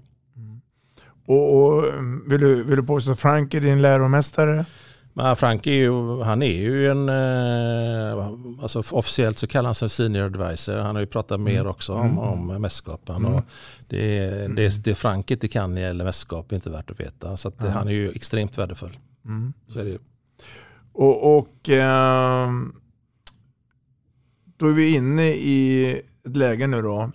Och, 1.27 1.57
och, 1.57 1.85
vill, 2.27 2.41
du, 2.41 2.63
vill 2.63 2.77
du 2.77 2.83
påstå 2.83 3.13
att 3.13 3.21
Frank 3.21 3.55
är 3.55 3.61
din 3.61 3.83
läromästare? 3.83 4.67
Men 5.15 5.37
Frank 5.37 5.67
är 5.67 5.73
ju, 5.73 6.23
han 6.23 6.43
är 6.43 6.53
ju 6.53 6.91
en, 6.91 7.09
eh, 7.09 8.27
alltså 8.63 8.83
officiellt 8.91 9.39
så 9.39 9.47
kallar 9.47 9.69
han 9.69 9.75
sig 9.75 9.89
senior 9.89 10.25
advisor. 10.25 10.77
Han 10.77 10.95
har 10.95 11.01
ju 11.01 11.07
pratat 11.07 11.39
mm. 11.39 11.55
mer 11.55 11.67
också 11.67 11.95
om, 11.95 12.07
mm. 12.07 12.19
om 12.19 12.47
mästerskapen. 12.47 13.27
Mm. 13.27 13.43
det, 13.89 14.27
det, 14.57 14.85
det 14.85 14.95
Frank 14.95 15.31
inte 15.31 15.49
kan 15.49 15.77
gäller 15.77 16.05
mästerskap 16.05 16.53
är 16.53 16.57
inte 16.57 16.71
värt 16.71 16.91
att 16.91 17.01
veta. 17.01 17.37
Så 17.37 17.49
att 17.49 17.59
det, 17.59 17.71
han 17.71 17.89
är 17.89 17.93
ju 17.93 18.11
extremt 18.11 18.59
värdefull. 18.59 18.99
Mm. 19.25 19.53
Så 19.69 19.79
är 19.79 19.85
det 19.85 19.91
ju. 19.91 19.99
Och, 20.93 21.39
och 21.39 21.69
eh, 21.69 22.51
då 24.57 24.67
är 24.67 24.73
vi 24.73 24.95
inne 24.95 25.29
i 25.29 25.93
ett 26.25 26.37
läge 26.37 26.67
nu 26.67 26.83
då, 26.83 27.11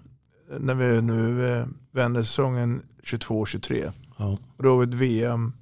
när 0.59 0.73
vi 0.73 1.01
nu 1.01 1.51
eh, 1.53 1.65
vänder 1.91 2.21
säsongen 2.21 2.81
22-23. 3.03 3.91
Ja. 4.17 4.37
Och 4.57 4.63
då 4.63 4.69
har 4.69 4.77
vi 4.77 4.83
ett 4.83 4.93
VM 4.93 5.53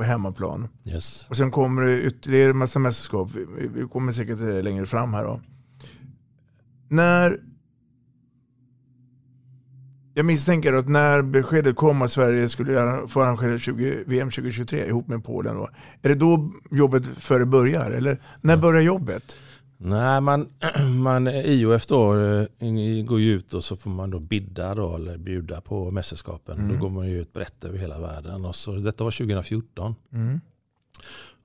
på 0.00 0.04
hemmaplan. 0.04 0.68
Yes. 0.84 1.26
Och 1.28 1.36
sen 1.36 1.50
kommer 1.50 1.82
det 1.82 2.02
ytterligare 2.02 2.50
en 2.50 2.56
massa 2.56 2.78
mästerskap. 2.78 3.28
Vi, 3.74 3.88
kommer 3.92 4.12
säkert 4.12 4.40
eh, 4.40 4.62
längre 4.62 4.86
fram 4.86 5.14
här 5.14 5.24
då. 5.24 5.40
När 6.88 7.40
jag 10.14 10.26
misstänker 10.26 10.72
att 10.72 10.88
när 10.88 11.22
beskedet 11.22 11.76
kom 11.76 12.02
att 12.02 12.12
Sverige 12.12 12.48
skulle 12.48 13.02
få 13.08 13.22
arrangera 13.22 13.58
20, 13.58 14.04
VM 14.06 14.30
2023 14.30 14.86
ihop 14.86 15.08
med 15.08 15.24
Polen. 15.24 15.56
Då, 15.56 15.68
är 16.02 16.08
det 16.08 16.14
då 16.14 16.52
jobbet 16.70 17.02
före 17.18 17.46
börjar? 17.46 17.90
Eller 17.90 18.22
när 18.40 18.56
börjar 18.56 18.82
jobbet? 18.82 19.36
Nej, 19.82 20.20
man, 20.20 20.48
man, 21.02 21.28
IOF 21.28 21.86
då 21.86 22.16
eh, 22.16 22.46
går 23.04 23.20
ju 23.20 23.32
ut 23.32 23.54
och 23.54 23.64
så 23.64 23.76
får 23.76 23.90
man 23.90 24.10
då 24.10 24.18
bidda 24.18 24.74
då, 24.74 24.94
eller 24.94 25.18
bjuda 25.18 25.60
på 25.60 25.90
mästerskapen. 25.90 26.58
Mm. 26.58 26.72
Då 26.72 26.80
går 26.80 26.90
man 26.90 27.08
ju 27.08 27.20
ut 27.20 27.32
brett 27.32 27.64
över 27.64 27.78
hela 27.78 28.00
världen. 28.00 28.44
Och 28.44 28.56
så, 28.56 28.72
detta 28.72 29.04
var 29.04 29.10
2014. 29.10 29.94
Mm. 30.12 30.40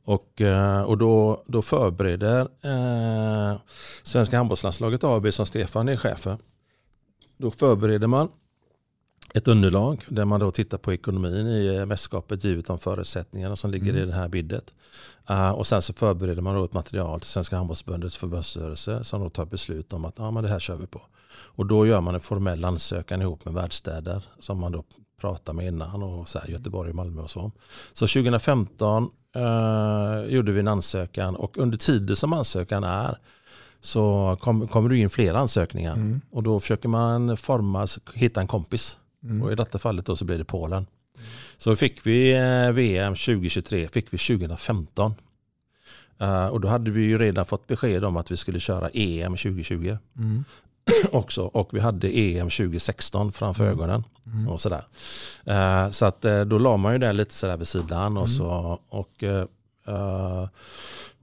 Och, 0.06 0.41
eh, 0.41 0.82
och 0.82 0.98
då, 0.98 1.43
då 1.48 1.62
förbereder 1.62 2.48
eh, 2.62 3.58
Svenska 4.04 4.38
handbollslandslaget 4.38 5.04
AB 5.04 5.34
som 5.34 5.45
Stefan 5.45 5.89
är 5.89 5.95
chef 5.95 6.19
för. 6.19 6.38
Då 7.38 7.52
förbereder 7.52 8.08
man 8.08 8.30
ett 9.33 9.47
underlag 9.47 10.03
där 10.07 10.25
man 10.25 10.39
då 10.39 10.51
tittar 10.51 10.77
på 10.77 10.93
ekonomin 10.93 11.47
i 11.47 11.85
mästerskapet 11.85 12.43
givet 12.43 12.65
de 12.65 12.79
förutsättningarna 12.79 13.55
som 13.55 13.71
ligger 13.71 13.97
i 13.97 14.05
det 14.05 14.13
här 14.13 14.27
biddet. 14.27 14.73
Eh, 15.29 15.49
och 15.49 15.67
sen 15.67 15.81
så 15.81 15.93
förbereder 15.93 16.41
man 16.41 16.55
då 16.55 16.65
ett 16.65 16.73
material 16.73 17.19
till 17.19 17.29
Svenska 17.29 17.57
handbollsförbundets 17.57 18.17
förbundsstyrelse 18.17 19.03
som 19.03 19.21
då 19.21 19.29
tar 19.29 19.45
beslut 19.45 19.93
om 19.93 20.05
att 20.05 20.17
ja, 20.17 20.31
men 20.31 20.43
det 20.43 20.49
här 20.49 20.59
kör 20.59 20.75
vi 20.75 20.88
på. 20.88 21.01
Och 21.38 21.65
då 21.65 21.85
gör 21.85 22.01
man 22.01 22.15
en 22.15 22.21
formell 22.21 22.65
ansökan 22.65 23.21
ihop 23.21 23.45
med 23.45 23.53
världsstäder 23.53 24.23
som 24.39 24.59
man 24.59 24.71
då 24.71 24.83
pratar 25.21 25.53
med 25.53 25.67
innan 25.67 26.03
och 26.03 26.27
så 26.27 26.39
här, 26.39 26.47
Göteborg, 26.47 26.93
Malmö 26.93 27.21
och 27.21 27.29
så. 27.29 27.51
Så 27.93 28.07
2015 28.07 29.09
eh, 29.35 30.33
gjorde 30.33 30.51
vi 30.51 30.59
en 30.59 30.67
ansökan 30.67 31.35
och 31.35 31.57
under 31.57 31.77
tiden 31.77 32.15
som 32.15 32.33
ansökan 32.33 32.83
är 32.83 33.17
så 33.81 34.38
kom, 34.39 34.67
kommer 34.67 34.89
det 34.89 34.97
in 34.97 35.09
fler 35.09 35.33
ansökningar. 35.33 36.19
Och 36.31 36.43
då 36.43 36.59
försöker 36.59 36.89
man 36.89 37.38
forma, 37.38 37.88
hitta 38.13 38.41
en 38.41 38.47
kompis. 38.47 38.97
Och 39.43 39.51
i 39.51 39.55
detta 39.55 39.79
fallet 39.79 40.05
då 40.05 40.15
så 40.15 40.25
blir 40.25 40.38
det 40.38 40.45
Polen. 40.45 40.85
Så 41.57 41.75
fick 41.75 42.07
vi 42.07 42.33
eh, 42.33 42.71
VM 42.71 43.15
2023, 43.15 43.88
fick 43.88 44.13
vi 44.13 44.17
2015. 44.17 45.13
Eh, 46.19 46.45
och 46.45 46.61
då 46.61 46.67
hade 46.67 46.91
vi 46.91 47.01
ju 47.01 47.17
redan 47.17 47.45
fått 47.45 47.67
besked 47.67 48.05
om 48.05 48.17
att 48.17 48.31
vi 48.31 48.38
skulle 48.38 48.59
köra 48.59 48.89
EM 48.93 49.38
2020 49.38 49.97
också. 51.11 51.43
Och 51.43 51.73
vi 51.73 51.79
hade 51.79 52.19
EM 52.19 52.49
2016 52.49 53.31
framför 53.31 53.67
ögonen. 53.67 54.03
Och 54.49 54.61
sådär. 54.61 54.88
Eh, 55.43 55.89
så 55.89 56.05
att 56.05 56.25
då 56.45 56.57
la 56.57 56.77
man 56.77 56.93
ju 56.93 56.99
det 56.99 57.13
lite 57.13 57.33
sådär 57.33 57.57
vid 57.57 57.67
sidan. 57.67 58.17
Och, 58.17 58.29
så, 58.29 58.79
och, 58.89 59.23
eh, 59.23 59.45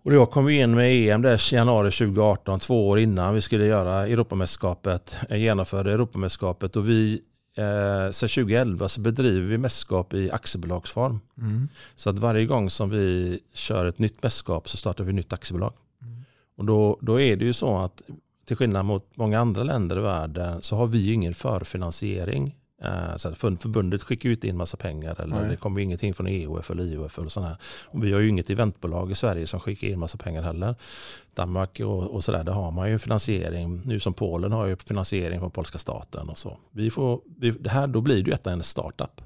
och 0.02 0.10
då 0.10 0.26
kom 0.26 0.48
in 0.48 0.74
med 0.74 0.92
EM 0.92 1.22
där 1.22 1.52
i 1.52 1.56
januari 1.56 1.90
2018, 1.90 2.60
två 2.60 2.88
år 2.88 2.98
innan 2.98 3.34
vi 3.34 3.40
skulle 3.40 3.66
göra 3.66 4.06
Europamästerskapet, 4.06 5.16
genomförde 5.30 5.92
Europamästerskapet. 5.92 6.76
Och 6.76 6.88
vi, 6.88 7.22
eh, 7.56 8.10
sedan 8.10 8.28
2011 8.28 8.88
så 8.88 9.00
bedriver 9.00 9.48
vi 9.48 9.58
mästerskap 9.58 10.14
i 10.14 10.30
aktiebolagsform. 10.30 11.20
Så 11.96 12.10
att 12.10 12.18
varje 12.18 12.46
gång 12.46 12.70
som 12.70 12.90
vi 12.90 13.38
kör 13.52 13.86
ett 13.86 13.98
nytt 13.98 14.22
mästerskap 14.22 14.68
så 14.68 14.76
startar 14.76 15.04
vi 15.04 15.10
ett 15.10 15.16
nytt 15.16 15.32
aktiebolag. 15.32 15.72
Och 16.56 16.64
då, 16.64 16.98
då 17.00 17.20
är 17.20 17.36
det 17.36 17.44
ju 17.44 17.52
så 17.52 17.78
att 17.78 18.02
till 18.46 18.56
skillnad 18.56 18.84
mot 18.84 19.16
många 19.16 19.40
andra 19.40 19.62
länder 19.62 19.98
i 19.98 20.00
världen 20.00 20.62
så 20.62 20.76
har 20.76 20.86
vi 20.86 21.12
ingen 21.12 21.34
förfinansiering. 21.34 22.56
Eh, 22.84 23.16
Så 23.16 23.34
förbundet 23.34 24.02
skickar 24.02 24.28
ju 24.28 24.34
inte 24.34 24.48
in 24.48 24.56
massa 24.56 24.76
pengar 24.76 25.20
eller 25.20 25.36
Nej. 25.40 25.50
det 25.50 25.56
kommer 25.56 25.80
ju 25.80 25.84
ingenting 25.84 26.14
från 26.14 26.26
EOF 26.26 26.70
eller 26.70 26.82
IOF 26.84 27.18
eller 27.18 27.28
sådana 27.28 27.48
här. 27.48 27.58
Och 27.86 28.04
vi 28.04 28.12
har 28.12 28.20
ju 28.20 28.28
inget 28.28 28.50
eventbolag 28.50 29.10
i 29.10 29.14
Sverige 29.14 29.46
som 29.46 29.60
skickar 29.60 29.88
in 29.88 29.98
massa 29.98 30.18
pengar 30.18 30.42
heller. 30.42 30.74
Danmark 31.34 31.80
och, 31.80 32.02
och 32.02 32.24
sådär, 32.24 32.44
där 32.44 32.52
har 32.52 32.70
man 32.70 32.90
ju 32.90 32.98
finansiering. 32.98 33.82
Nu 33.84 34.00
som 34.00 34.14
Polen 34.14 34.52
har 34.52 34.66
ju 34.66 34.76
finansiering 34.76 35.40
från 35.40 35.50
polska 35.50 35.78
staten 35.78 36.28
och 36.28 36.38
så. 36.38 36.58
Vi 36.70 36.90
får, 36.90 37.20
vi, 37.38 37.50
det 37.50 37.70
här, 37.70 37.86
då 37.86 38.00
blir 38.00 38.14
det 38.14 38.20
ju 38.20 38.30
detta 38.30 38.52
en 38.52 38.62
startup. 38.62 39.20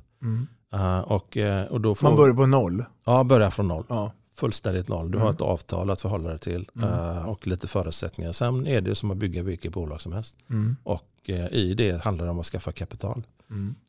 Eh, 0.72 0.98
och, 0.98 1.36
eh, 1.36 1.64
och 1.66 1.80
då 1.80 1.94
får, 1.94 2.06
Man 2.08 2.16
börjar 2.16 2.34
på 2.34 2.46
noll. 2.46 2.84
Ja, 3.04 3.24
börja 3.24 3.50
från 3.50 3.68
noll. 3.68 3.84
Ja. 3.88 4.12
Fullständigt 4.37 4.88
noll. 4.88 5.11
Du 5.11 5.18
har 5.18 5.31
ett 5.31 5.40
avtal 5.40 5.90
att 5.90 6.01
förhålla 6.01 6.29
dig 6.29 6.38
till 6.38 6.68
eh, 6.83 7.29
och 7.29 7.46
lite 7.46 7.68
förutsättningar. 7.68 8.33
Sen 8.33 8.66
är 8.66 8.81
det 8.81 8.94
som 8.94 9.11
att 9.11 9.16
bygga 9.16 9.42
vilket 9.42 9.72
bolag 9.72 10.01
som 10.01 10.12
helst. 10.12 10.37
Och 10.83 11.11
eh, 11.25 11.46
i 11.53 11.75
det 11.75 12.05
handlar 12.05 12.25
det 12.25 12.31
om 12.31 12.38
att 12.38 12.46
skaffa 12.46 12.72
kapital 12.72 13.22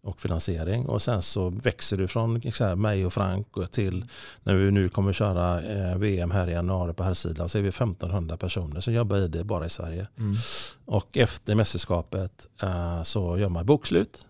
och 0.04 0.22
finansiering. 0.22 0.86
Och 0.86 1.02
sen 1.02 1.22
så 1.22 1.50
växer 1.50 1.98
du 1.98 2.08
från 2.08 2.42
mig 2.82 3.06
och 3.06 3.14
Frank 3.14 3.58
och 3.58 3.72
till 3.72 4.06
när 4.44 4.56
vi 4.56 4.72
nu 4.72 4.90
kommer 4.90 5.14
köra 5.14 5.62
eh, 5.62 5.98
VM 5.98 6.32
här 6.32 6.50
i 6.50 6.52
januari 6.52 6.94
på 6.94 7.04
här 7.04 7.14
sidan 7.14 7.50
så 7.50 7.58
är 7.58 7.62
vi 7.62 7.70
1500 7.70 8.38
personer 8.38 8.80
som 8.80 8.94
jobbar 8.94 9.18
i 9.18 9.28
det 9.28 9.44
bara 9.44 9.66
i 9.66 9.70
Sverige. 9.70 10.08
Och 10.86 11.18
efter 11.18 11.56
mästerskapet 11.56 12.48
så 13.04 13.38
gör 13.38 13.50
man 13.50 13.66
bokslut 13.66 14.26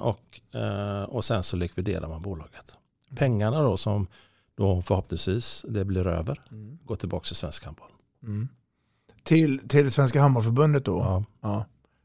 och, 0.00 0.40
och 1.08 1.24
sen 1.24 1.42
så 1.42 1.56
likviderar 1.56 2.08
man 2.08 2.20
bolaget. 2.20 2.76
Pengarna 3.16 3.62
då 3.62 3.76
som 3.76 4.06
då 4.56 4.82
förhoppningsvis 4.82 5.64
det 5.68 5.84
blir 5.84 6.06
över 6.06 6.40
går 6.84 6.96
tillbaka 6.96 7.24
till 7.24 7.36
svensk 7.36 7.64
handboll. 7.64 7.88
Till, 9.22 9.68
till 9.68 9.90
Svenska 9.92 10.20
Handbollförbundet 10.20 10.84
då? 10.84 10.98
Ja, 10.98 11.24
Ja. 11.40 11.64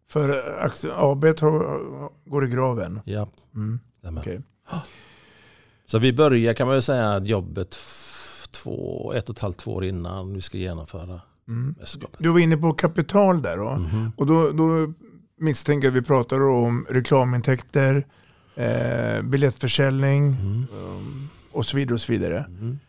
För 0.09 0.29
eh, 0.29 0.93
AB 0.97 1.23
har- 1.25 2.29
går 2.29 2.45
i 2.45 2.49
graven. 2.49 3.01
ja. 3.05 3.27
Mm. 3.55 3.79
Okej. 4.17 4.41
Så 5.85 5.99
vi 5.99 6.13
börjar 6.13 6.53
kan 6.53 6.67
man 6.67 6.75
ju 6.75 6.81
säga 6.81 7.19
jobbet 7.19 7.77
två, 8.51 9.13
ett 9.13 9.29
och 9.29 9.35
ett 9.35 9.41
halvt 9.41 9.57
två 9.57 9.73
år 9.73 9.85
innan 9.85 10.33
vi 10.33 10.41
ska 10.41 10.57
genomföra 10.57 11.21
Mm. 11.47 11.75
mästerskapet. 11.79 12.19
Du 12.19 12.29
var 12.29 12.39
inne 12.39 12.57
på 12.57 12.73
kapital 12.73 13.41
där 13.41 13.57
då. 13.57 13.75
Mhm. 13.75 14.11
Och 14.17 14.25
då, 14.25 14.51
då 14.51 14.93
misstänker 15.37 15.87
jag 15.87 15.97
att 15.97 16.03
vi 16.03 16.05
pratar 16.07 16.41
om 16.49 16.85
reklamintäkter, 16.89 18.07
eh, 18.55 19.21
biljettförsäljning 19.21 20.25
Mm. 20.33 20.47
um, 20.73 21.29
och 21.51 21.65
så 21.65 21.77
vidare. 21.77 21.93
och 21.93 22.01
så 22.01 22.11
vidare. 22.11 22.37
Mm. 22.47 22.79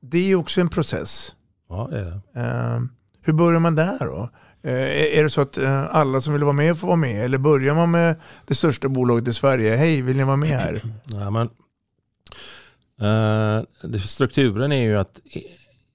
Det 0.00 0.18
är 0.18 0.26
ju 0.26 0.36
också 0.36 0.60
en 0.60 0.68
process. 0.68 1.34
Ja, 1.68 1.88
det 1.90 1.98
är 2.00 2.04
det. 2.04 2.40
Eh, 2.40 2.80
hur 3.22 3.32
börjar 3.32 3.60
man 3.60 3.74
där 3.74 3.98
då? 3.98 4.28
Eh, 4.62 5.18
är 5.18 5.22
det 5.22 5.30
så 5.30 5.40
att 5.40 5.58
eh, 5.58 5.96
alla 5.96 6.20
som 6.20 6.32
vill 6.32 6.42
vara 6.44 6.52
med 6.52 6.78
får 6.78 6.86
vara 6.86 6.96
med? 6.96 7.24
Eller 7.24 7.38
börjar 7.38 7.74
man 7.74 7.90
med 7.90 8.16
det 8.46 8.54
största 8.54 8.88
bolaget 8.88 9.28
i 9.28 9.32
Sverige? 9.32 9.76
Hej, 9.76 10.02
vill 10.02 10.16
ni 10.16 10.24
vara 10.24 10.36
med 10.36 10.48
här? 10.60 10.80
Ja, 11.06 11.30
men, 11.30 11.48
eh, 13.00 13.98
strukturen 14.00 14.72
är 14.72 14.82
ju 14.82 14.96
att 14.96 15.20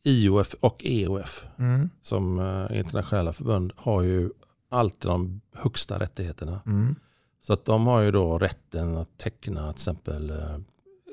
IOF 0.04 0.54
och 0.60 0.82
EOF 0.86 1.46
Mm. 1.60 1.90
som 2.02 2.40
eh, 2.40 2.78
internationella 2.80 3.34
förbund 3.34 3.74
har 3.76 4.02
ju 4.02 4.30
alltid 4.70 5.12
de 5.12 5.42
högsta 5.54 6.00
rättigheterna. 6.00 6.62
Mm. 6.66 6.96
Så 7.42 7.54
att 7.54 7.66
de 7.66 7.88
har 7.88 8.02
ju 8.02 8.12
då 8.12 8.38
rätten 8.38 8.98
att 8.98 9.18
teckna 9.18 9.62
till 9.74 9.78
exempel 9.78 10.30
eh, 10.30 10.58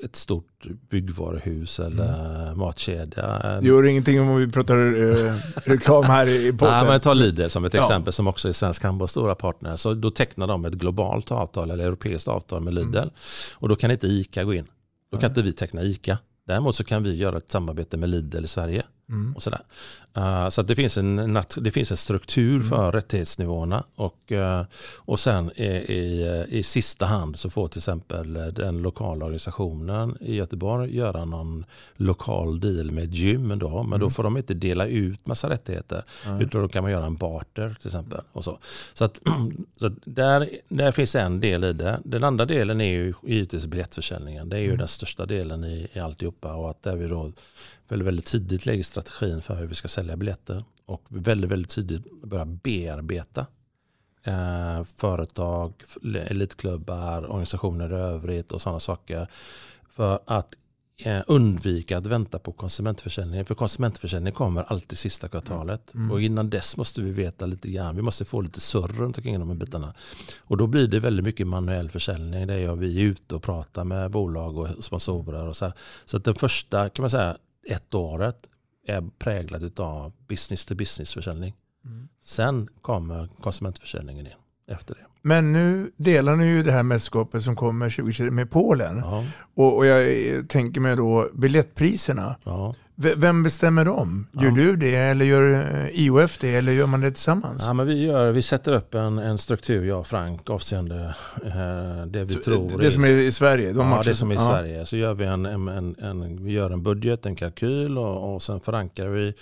ett 0.03 0.15
stort 0.15 0.65
byggvaruhus 0.89 1.79
eller 1.79 2.55
matkedja. 2.55 3.59
Det 3.61 3.67
gör 3.67 3.85
ingenting 3.87 4.21
om 4.21 4.35
vi 4.35 4.47
pratar 4.51 4.75
eh, 4.77 5.33
reklam 5.65 6.03
här 6.03 6.27
i 6.27 6.35
i 6.35 6.41
Nej, 6.43 6.57
podden. 6.57 6.87
men 6.87 6.99
ta 6.99 7.13
Lidl 7.13 7.47
som 7.47 7.65
ett 7.65 7.73
Ja. 7.73 7.79
exempel 7.81 8.13
som 8.13 8.27
också 8.27 8.47
är 8.47 8.51
Svensk 8.51 8.83
Handbolls 8.83 9.11
stora 9.11 9.35
partner. 9.35 9.75
Så 9.75 9.93
då 9.93 10.09
tecknar 10.09 10.47
de 10.47 10.65
ett 10.65 10.73
globalt 10.73 11.31
avtal 11.31 11.71
eller 11.71 11.83
europeiskt 11.85 12.27
avtal 12.27 12.61
med 12.61 12.73
Lidl. 12.73 12.97
Mm. 12.97 13.09
Och 13.55 13.69
då 13.69 13.75
kan 13.75 13.91
inte 13.91 14.07
ICA 14.07 14.43
gå 14.43 14.53
in. 14.53 14.65
Då 15.11 15.17
kan 15.17 15.29
inte 15.29 15.41
vi 15.41 15.53
teckna 15.53 15.83
ICA. 15.83 16.17
Däremot 16.47 16.75
så 16.75 16.83
kan 16.83 17.03
vi 17.03 17.15
göra 17.15 17.37
ett 17.37 17.51
samarbete 17.51 17.97
med 17.97 18.09
Lidl 18.09 18.43
i 18.43 18.47
Sverige. 18.47 18.83
Mm. 19.09 19.33
Och 19.35 19.41
sådär. 19.41 19.61
Uh, 20.17 20.49
så 20.49 20.61
det, 20.61 20.75
finns 20.75 20.97
en, 20.97 21.39
det 21.57 21.71
finns 21.71 21.91
en 21.91 21.97
struktur 21.97 22.55
Mm. 22.55 22.63
för 22.63 22.91
rättighetsnivåerna. 22.91 23.83
Och, 23.95 24.31
uh, 24.31 24.61
och 24.97 25.19
sen 25.19 25.51
i, 25.55 25.65
i, 25.65 26.45
i 26.49 26.63
sista 26.63 27.05
hand 27.05 27.35
så 27.35 27.49
får 27.49 27.67
till 27.67 27.79
exempel 27.79 28.33
den 28.33 28.81
lokala 28.81 29.25
organisationen 29.25 30.17
i 30.21 30.35
Göteborg 30.35 30.95
göra 30.95 31.25
någon 31.25 31.65
lokal 31.95 32.59
deal 32.59 32.91
med 32.91 33.13
gym. 33.13 33.59
Då, 33.59 33.83
men 33.83 33.99
då 33.99 34.09
får 34.09 34.23
de 34.23 34.37
inte 34.37 34.53
dela 34.53 34.85
ut 34.85 35.27
massa 35.27 35.49
rättigheter. 35.49 36.03
Utan 36.39 36.61
då 36.61 36.67
kan 36.67 36.83
man 36.83 36.91
göra 36.91 37.05
en 37.05 37.15
barter 37.15 37.75
till 37.79 37.87
exempel. 37.87 38.21
Och 38.31 38.43
så 38.43 38.59
så, 38.93 39.05
att, 39.05 39.21
så 39.77 39.87
att 39.87 39.93
där, 40.05 40.49
där 40.67 40.91
finns 40.91 41.15
en 41.15 41.39
del 41.39 41.63
i 41.63 41.73
det. 41.73 41.99
Den 42.03 42.23
andra 42.23 42.45
delen 42.45 42.81
är 42.81 42.91
ju 42.91 43.13
givetvis 43.23 43.67
biljettförsäljningen. 43.67 44.49
Det 44.49 44.57
är 44.57 44.61
ju 44.61 44.75
den 44.75 44.87
största 44.87 45.25
delen 45.25 45.63
i, 45.63 45.87
i 45.93 45.99
alltihopa. 45.99 46.53
Och 46.53 46.69
att 46.69 46.81
där 46.81 46.95
vi 46.95 47.07
då 47.07 47.31
väldigt, 47.87 48.07
väldigt 48.07 48.25
tidigt 48.25 48.65
lägger 48.65 48.83
strategin 48.83 49.41
för 49.41 49.55
hur 49.55 49.67
vi 49.67 49.75
ska 49.75 49.87
sälja 49.87 50.17
biljetter. 50.17 50.63
Och 50.85 51.05
väldigt, 51.09 51.51
väldigt 51.51 51.71
tidigt 51.71 52.21
börjar 52.21 52.45
bearbeta 52.45 53.45
eh, 54.23 54.83
företag, 54.97 55.73
elitklubbar, 56.27 57.25
organisationer 57.25 57.91
i 57.91 57.95
övrigt 57.95 58.51
och 58.51 58.61
sådana 58.61 58.79
saker. 58.79 59.27
För 59.89 60.19
att 60.25 60.55
eh, 60.97 61.21
undvika 61.27 61.97
att 61.97 62.05
vänta 62.05 62.39
på 62.39 62.51
konsumentförsäljningen. 62.51 63.45
För 63.45 63.55
konsumentförsäljningen 63.55 64.33
kommer 64.33 64.63
alltid 64.63 64.97
sista 64.97 65.27
kvartalet. 65.27 65.93
Mm. 65.93 66.11
Och 66.11 66.21
innan 66.21 66.49
dess 66.49 66.77
måste 66.77 67.01
vi 67.01 67.11
veta 67.11 67.45
lite 67.45 67.69
grann. 67.69 67.95
Vi 67.95 68.01
måste 68.01 68.25
få 68.25 68.41
lite 68.41 68.59
surr 68.61 68.87
runt 68.87 69.17
omkring 69.17 69.39
de 69.39 69.49
här 69.49 69.55
bitarna. 69.55 69.93
Och 70.41 70.57
då 70.57 70.67
blir 70.67 70.87
det 70.87 70.99
väldigt 70.99 71.25
mycket 71.25 71.47
manuell 71.47 71.89
försäljning. 71.89 72.47
Där 72.47 72.57
jag, 72.57 72.75
vi 72.75 73.01
är 73.01 73.03
ute 73.03 73.35
och 73.35 73.43
pratar 73.43 73.83
med 73.83 74.11
bolag 74.11 74.57
och 74.57 74.83
sponsorer. 74.83 75.47
Och 75.47 75.55
så 75.55 75.65
här. 75.65 75.73
så 76.05 76.17
att 76.17 76.23
den 76.23 76.35
första, 76.35 76.89
kan 76.89 77.03
man 77.03 77.09
säga, 77.09 77.37
ett 77.67 77.93
året 77.93 78.49
är 78.85 79.01
präglad 79.17 79.79
av 79.79 80.13
business 80.27 80.65
to 80.65 80.75
business 80.75 81.13
försäljning. 81.13 81.53
Mm. 81.85 82.09
Sen 82.21 82.69
kommer 82.81 83.27
konsumentförsäljningen 83.27 84.27
in 84.27 84.33
efter 84.67 84.95
det. 84.95 85.05
Men 85.25 85.53
nu 85.53 85.91
delar 85.97 86.35
ni 86.35 86.45
ju 86.47 86.63
det 86.63 86.71
här 86.71 86.83
mästerskapet 86.83 87.41
som 87.41 87.55
kommer 87.55 87.89
2020 87.89 88.23
med 88.31 88.51
Polen. 88.51 88.97
Ja, 88.97 89.23
Och, 89.55 89.77
och 89.77 89.85
jag 89.85 90.27
eh, 90.35 90.43
tänker 90.43 90.81
mig 90.81 90.95
då 90.95 91.29
biljettpriserna. 91.33 92.35
ja. 92.43 92.75
Vem 92.95 93.43
bestämmer 93.43 93.85
dem? 93.85 94.27
Gör 94.31 94.43
Ja. 94.45 94.51
du 94.55 94.75
det 94.75 94.95
eller 94.95 95.25
gör 95.25 95.53
eh, 95.53 95.87
IOF 96.01 96.37
det 96.37 96.55
eller 96.55 96.71
gör 96.71 96.85
man 96.87 97.01
det 97.01 97.11
tillsammans? 97.11 97.63
Ja, 97.67 97.73
men 97.73 97.87
vi, 97.87 98.05
gör, 98.05 98.31
vi 98.31 98.41
sätter 98.41 98.73
upp 98.73 98.93
en, 98.95 99.17
en 99.17 99.37
struktur, 99.37 99.85
jag 99.87 99.99
och 99.99 100.07
Frank, 100.07 100.49
avseende 100.49 101.15
eh, 101.45 102.05
det 102.07 102.19
vi 102.23 102.27
Så, 102.27 102.39
tror 102.39 102.79
det 102.81 102.91
som 102.91 103.03
är 103.03 103.07
i 103.09 103.31
Sverige? 103.31 103.71
De 103.73 103.79
ja, 103.79 103.89
matcher 103.89 104.07
det 104.09 104.15
som 104.15 104.31
är 104.31 104.35
i 104.35 104.37
ja. 104.37 104.47
Sverige. 104.47 104.85
Så 104.85 104.97
gör 104.97 105.13
vi 105.13 105.25
en, 105.25 105.45
en, 105.45 105.67
en, 106.01 106.43
vi 106.45 106.51
gör 106.51 106.69
en 106.69 106.83
budget, 106.83 107.25
en 107.25 107.35
kalkyl 107.35 107.97
och, 107.97 108.33
och 108.35 108.41
sen 108.41 108.59
förankrar 108.59 109.07
vi 109.07 109.27
eh, 109.27 109.33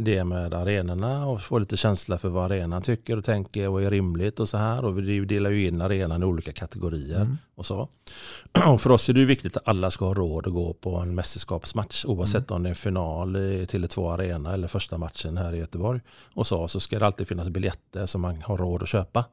det 0.00 0.24
med 0.24 0.54
arenorna 0.54 1.26
och 1.26 1.42
får 1.42 1.60
lite 1.60 1.76
känsla 1.76 2.18
för 2.18 2.28
vad 2.28 2.44
arenan 2.44 2.82
tycker 2.82 3.16
och 3.16 3.24
tänker 3.24 3.68
och 3.68 3.82
är 3.82 3.90
rimligt 3.90 4.40
och 4.40 4.48
så 4.48 4.56
här. 4.58 4.84
Och 4.84 4.98
vi 4.98 5.20
delar 5.24 5.50
ju 5.50 5.68
in 5.68 5.80
arenan 5.80 6.22
i 6.22 6.26
olika 6.26 6.52
kategorier 6.52 7.16
Mm. 7.20 7.36
och 7.54 7.66
så. 7.66 7.88
Och 8.66 8.80
för 8.80 8.90
oss 8.90 9.08
är 9.08 9.12
det 9.12 9.20
ju 9.20 9.26
viktigt 9.26 9.56
att 9.56 9.68
alla 9.68 9.90
ska 9.90 10.04
ha 10.06 10.14
råd 10.14 10.46
att 10.46 10.52
gå 10.52 10.72
på 10.72 10.96
en 10.96 11.14
mästerskapsmatch 11.14 12.04
oavsett 12.04 12.50
Mm. 12.50 12.56
om 12.56 12.62
det 12.62 12.70
är 12.70 12.74
final 12.74 13.36
i 13.36 13.64
Tele2 13.64 14.14
Arena 14.14 14.54
eller 14.54 14.68
första 14.68 14.98
matchen 14.98 15.36
här 15.36 15.52
i 15.54 15.58
Göteborg. 15.58 16.00
Och 16.34 16.46
så, 16.46 16.68
så 16.68 16.80
ska 16.80 16.98
det 16.98 17.06
alltid 17.06 17.28
finnas 17.28 17.48
biljetter 17.48 18.06
som 18.06 18.20
man 18.20 18.42
har 18.42 18.56
råd 18.56 18.82
att 18.82 18.88
köpa. 18.88 19.24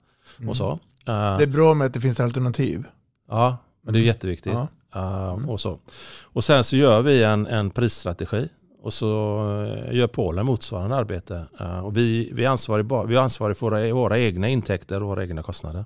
Och 0.47 0.55
så. 0.58 0.69
Eh, 0.71 0.77
Mm. 1.08 1.38
Det 1.38 1.43
är 1.43 1.47
bra 1.47 1.73
med 1.73 1.86
att 1.88 1.93
det 1.93 2.01
finns 2.01 2.19
alternativ. 2.19 2.84
Ja, 3.29 3.58
men 3.81 3.93
det 3.93 3.97
är 3.97 4.01
Mm. 4.01 4.08
jätteviktigt. 4.08 4.53
Ja. 4.53 4.67
Uh, 4.95 5.49
och, 5.49 5.60
så. 5.60 5.79
och 6.23 6.43
sen 6.43 6.63
så 6.63 6.75
gör 6.77 7.01
vi 7.01 7.23
en, 7.23 7.47
en 7.47 7.69
prisstrategi 7.69 8.49
och 8.86 8.93
så 8.93 9.39
eh, 9.63 9.95
gör 9.95 10.08
Polen 10.08 10.45
motsvarande 10.45 10.95
arbete. 10.95 11.45
Uh, 11.62 11.80
och 11.80 11.98
vi, 11.98 12.30
vi, 12.34 12.45
är 12.45 12.50
ansvarig, 12.50 12.86
ba- 12.86 13.04
vi 13.04 13.15
är 13.15 13.19
ansvariga 13.19 13.56
för 13.56 13.65
våra, 13.69 13.93
våra 13.93 14.19
egna 14.19 14.50
intäkter 14.50 15.04
och 15.04 15.10
våra 15.10 15.24
egna 15.24 15.43
kostnader. 15.43 15.86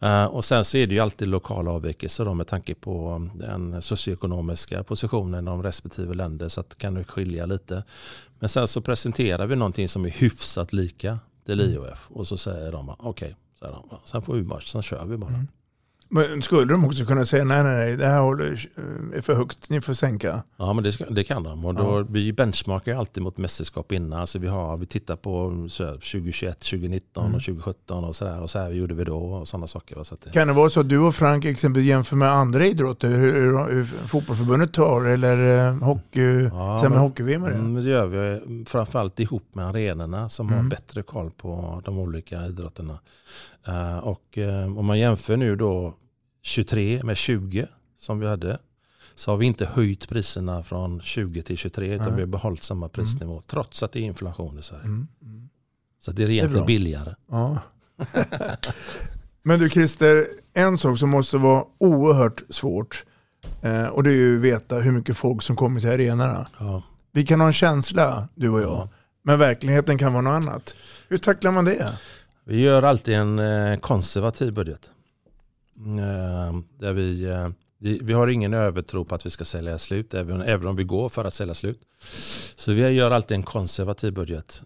Mm. 0.00 0.24
Uh, 0.24 0.34
och 0.34 0.44
sen 0.44 0.64
så 0.64 0.76
är 0.76 0.86
det 0.86 0.94
ju 0.94 1.00
alltid 1.00 1.28
lokala 1.28 1.70
avvikelser 1.70 2.24
då 2.24 2.34
med 2.34 2.46
tanke 2.46 2.74
på 2.74 3.28
den 3.34 3.82
socioekonomiska 3.82 4.84
positionen 4.84 5.44
i 5.44 5.46
de 5.46 5.62
respektive 5.62 6.14
länder 6.14 6.48
så 6.48 6.60
att 6.60 6.70
det 6.70 6.76
kan 6.76 6.94
det 6.94 7.04
skilja 7.04 7.46
lite. 7.46 7.84
Men 8.38 8.48
sen 8.48 8.68
så 8.68 8.80
presenterar 8.80 9.46
vi 9.46 9.56
någonting 9.56 9.88
som 9.88 10.04
är 10.04 10.10
hyfsat 10.10 10.72
lika 10.72 11.18
till 11.44 11.60
Mm. 11.60 11.72
IOF 11.72 12.08
och 12.10 12.26
så 12.26 12.36
säger 12.36 12.72
de 12.72 12.94
okej, 12.98 13.36
de, 13.60 13.98
sen 14.04 14.22
får 14.22 14.34
vi 14.34 14.42
bara, 14.42 14.60
sen 14.60 14.82
kör 14.82 15.04
vi 15.04 15.16
bara. 15.16 15.30
Mm. 15.30 15.46
Men 16.08 16.42
skulle 16.42 16.72
de 16.72 16.84
också 16.84 17.04
kunna 17.04 17.24
säga 17.24 17.44
nej, 17.44 17.62
nej, 17.64 17.76
nej, 17.76 17.96
det 17.96 18.06
här 18.06 18.20
håller, 18.20 18.68
eh, 18.76 19.18
är 19.18 19.20
för 19.22 19.34
högt, 19.34 19.70
ni 19.70 19.80
får 19.80 19.94
sänka? 19.94 20.42
Ja, 20.56 20.72
men 20.72 20.84
det, 20.84 20.92
ska, 20.92 21.04
det 21.10 21.24
kan 21.24 21.42
de. 21.42 21.64
Och 21.64 21.74
då, 21.74 21.82
Ja. 22.00 22.06
Vi 22.10 22.32
benchmarkar 22.32 22.94
alltid 22.98 23.22
mot 23.22 23.38
mästerskap 23.38 23.92
innan. 23.92 24.20
Alltså 24.20 24.38
vi, 24.38 24.48
har, 24.48 24.76
vi 24.76 24.86
tittar 24.86 25.16
på 25.16 25.66
så 25.70 25.84
här, 25.84 25.92
2021, 25.92 26.60
2019 26.60 27.24
Mm. 27.24 27.34
och 27.36 27.42
2017 27.42 28.04
och 28.04 28.16
så 28.16 28.24
där. 28.24 28.40
Och 28.40 28.50
så 28.50 28.58
här 28.58 28.70
gjorde 28.70 28.94
vi 28.94 29.04
då 29.04 29.16
och 29.18 29.48
sådana 29.48 29.66
saker. 29.66 30.02
Så 30.04 30.16
det, 30.24 30.30
Kan 30.30 30.48
det 30.48 30.54
vara 30.54 30.70
så 30.70 30.80
att 30.80 30.88
du 30.88 30.98
och 30.98 31.14
Frank 31.14 31.44
exempelvis 31.44 31.88
jämför 31.88 32.16
med 32.16 32.30
andra 32.32 32.66
idrotter, 32.66 33.08
hur, 33.08 33.32
hur, 33.32 33.68
hur 33.74 33.84
fotbollförbundet 33.84 34.72
tar 34.72 35.04
eller 35.04 35.66
eh, 35.68 35.74
hockey, 35.74 36.20
Ja, 36.42 36.80
ja, 36.82 36.88
men- 36.88 36.98
hockey-VM 36.98 37.42
det? 37.42 37.50
Mm, 37.54 37.74
det 37.74 37.90
gör 37.90 38.06
vi 38.06 38.64
framförallt 38.68 39.20
ihop 39.20 39.54
med 39.54 39.66
arenorna 39.66 40.28
som 40.28 40.48
har 40.48 40.56
Mm. 40.56 40.68
bättre 40.68 41.02
koll 41.02 41.30
på 41.30 41.82
de 41.84 41.98
olika 41.98 42.46
idrotterna. 42.46 42.98
Eh, 43.68 43.98
och 43.98 44.38
eh, 44.38 44.78
om 44.78 44.86
man 44.86 44.98
jämför 44.98 45.36
nu 45.36 45.56
då 45.56 45.94
23 46.42 47.00
med 47.04 47.16
20 47.16 47.66
som 47.96 48.18
vi 48.20 48.26
hade 48.26 48.58
så 49.14 49.30
har 49.30 49.36
vi 49.36 49.46
inte 49.46 49.66
höjt 49.66 50.08
priserna 50.08 50.62
från 50.62 51.00
20 51.00 51.42
till 51.42 51.56
23 51.56 51.94
utan 51.94 52.06
Nej. 52.06 52.14
vi 52.16 52.22
har 52.22 52.26
behållit 52.26 52.62
samma 52.62 52.88
prisnivå 52.88 53.42
trots 53.46 53.82
att 53.82 53.92
det 53.92 53.98
är 53.98 54.02
inflation 54.02 54.58
i 54.58 54.62
Sverige. 54.62 54.84
Mm. 54.84 55.06
Mm. 55.22 55.48
Så 56.00 56.12
det 56.12 56.22
är 56.22 56.30
egentligen 56.30 56.66
billigare. 56.66 57.14
Ja. 57.30 57.58
Men 59.42 59.58
du 59.58 59.70
Christer, 59.70 60.26
en 60.54 60.78
sak 60.78 60.98
som 60.98 61.10
måste 61.10 61.38
vara 61.38 61.64
oerhört 61.78 62.42
svårt 62.48 63.04
eh, 63.62 63.86
och 63.86 64.02
det 64.02 64.10
är 64.10 64.14
ju 64.14 64.36
att 64.36 64.42
veta 64.42 64.76
hur 64.80 64.92
mycket 64.92 65.16
folk 65.16 65.42
som 65.42 65.56
kommer 65.56 65.80
till 65.80 65.90
arenorna. 65.90 66.46
Ja. 66.58 66.82
Vi 67.12 67.26
kan 67.26 67.40
ha 67.40 67.46
en 67.46 67.52
känsla, 67.52 68.28
du 68.34 68.48
och 68.48 68.60
jag, 68.60 68.68
Ja. 68.70 68.88
men 69.22 69.38
verkligheten 69.38 69.98
kan 69.98 70.12
vara 70.12 70.22
något 70.22 70.46
annat. 70.46 70.74
Hur 71.08 71.18
tacklar 71.18 71.52
man 71.52 71.64
det? 71.64 71.98
Vi 72.48 72.60
gör 72.60 72.82
alltid 72.82 73.14
en 73.14 73.38
eh, 73.38 73.76
konservativ 73.78 74.52
budget. 74.52 74.90
Eh, 75.76 76.58
Där 76.78 76.92
vi, 76.92 77.24
eh, 77.24 77.48
vi, 77.78 78.00
vi 78.02 78.12
har 78.12 78.28
ingen 78.28 78.54
övertro 78.54 79.04
på 79.04 79.14
att 79.14 79.26
vi 79.26 79.30
ska 79.30 79.44
sälja 79.44 79.78
slut, 79.78 80.14
även, 80.14 80.66
om 80.66 80.76
vi 80.76 80.84
går 80.84 81.08
för 81.08 81.24
att 81.24 81.34
sälja 81.34 81.54
slut. 81.54 81.80
Så 82.56 82.72
vi 82.72 82.88
gör 82.88 83.10
alltid 83.10 83.34
en 83.34 83.42
konservativ 83.42 84.12
budget. 84.12 84.62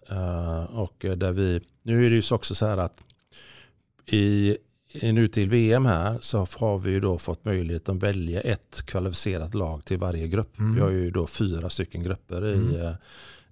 Och 0.69 1.05
där 1.17 1.31
vi, 1.31 1.61
nu 1.83 2.05
är 2.05 2.09
det 2.09 2.15
ju 2.15 2.21
så 2.21 2.35
också 2.35 2.55
så 2.55 2.65
här 2.65 2.77
att 2.77 2.97
i, 4.05 4.57
nu 5.01 5.27
till 5.27 5.49
VM 5.49 5.85
här 5.85 6.17
så 6.21 6.47
har 6.57 6.79
vi 6.79 6.91
ju 6.91 6.99
då 6.99 7.17
fått 7.17 7.45
möjlighet 7.45 7.89
att 7.89 8.03
välja 8.03 8.41
ett 8.41 8.85
kvalificerat 8.85 9.53
lag 9.55 9.85
till 9.85 9.97
varje 9.97 10.27
grupp. 10.27 10.59
Mm. 10.59 10.75
Vi 10.75 10.81
har 10.81 10.89
ju 10.89 11.11
då 11.11 11.27
fyra 11.27 11.69
stycken 11.69 12.03
grupper 12.03 12.45
i, 12.45 12.53
Mm. 12.53 12.93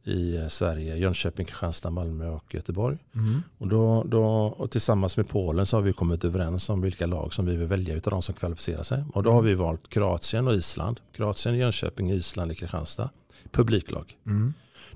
I 0.10 0.36
eh, 0.36 0.48
Sverige. 0.48 0.96
Jönköping, 0.96 1.46
Kristianstad, 1.46 1.90
Malmö 1.90 2.30
och 2.30 2.56
Göteborg. 2.56 2.98
Mm. 3.16 3.44
Och, 3.58 3.68
då, 3.68 4.04
då, 4.04 4.26
och 4.58 4.72
tillsammans 4.72 5.18
med 5.18 5.30
Polen 5.30 5.66
så 5.66 5.78
har 5.78 5.82
vi 5.82 5.94
kommit 5.94 6.26
överens 6.26 6.70
om 6.70 6.82
vilka 6.82 7.06
lag 7.06 7.34
som 7.34 7.46
vi 7.46 7.56
vill 7.56 7.68
välja 7.68 7.96
utav 7.96 8.12
de 8.12 8.22
som 8.22 8.36
kvalificerar 8.36 8.84
sig. 8.84 9.04
Och 9.14 9.24
då 9.24 9.32
har 9.32 9.42
vi 9.42 9.54
valt 9.54 9.90
Kroatien 9.90 10.48
och 10.48 10.54
Island. 10.54 11.00
Kroatien, 11.12 11.58
Jönköping, 11.58 12.12
Island 12.12 12.52
i 12.52 12.56
Kristianstad. 12.56 13.10
Publiklag. 13.52 14.18
Mm. 14.26 14.54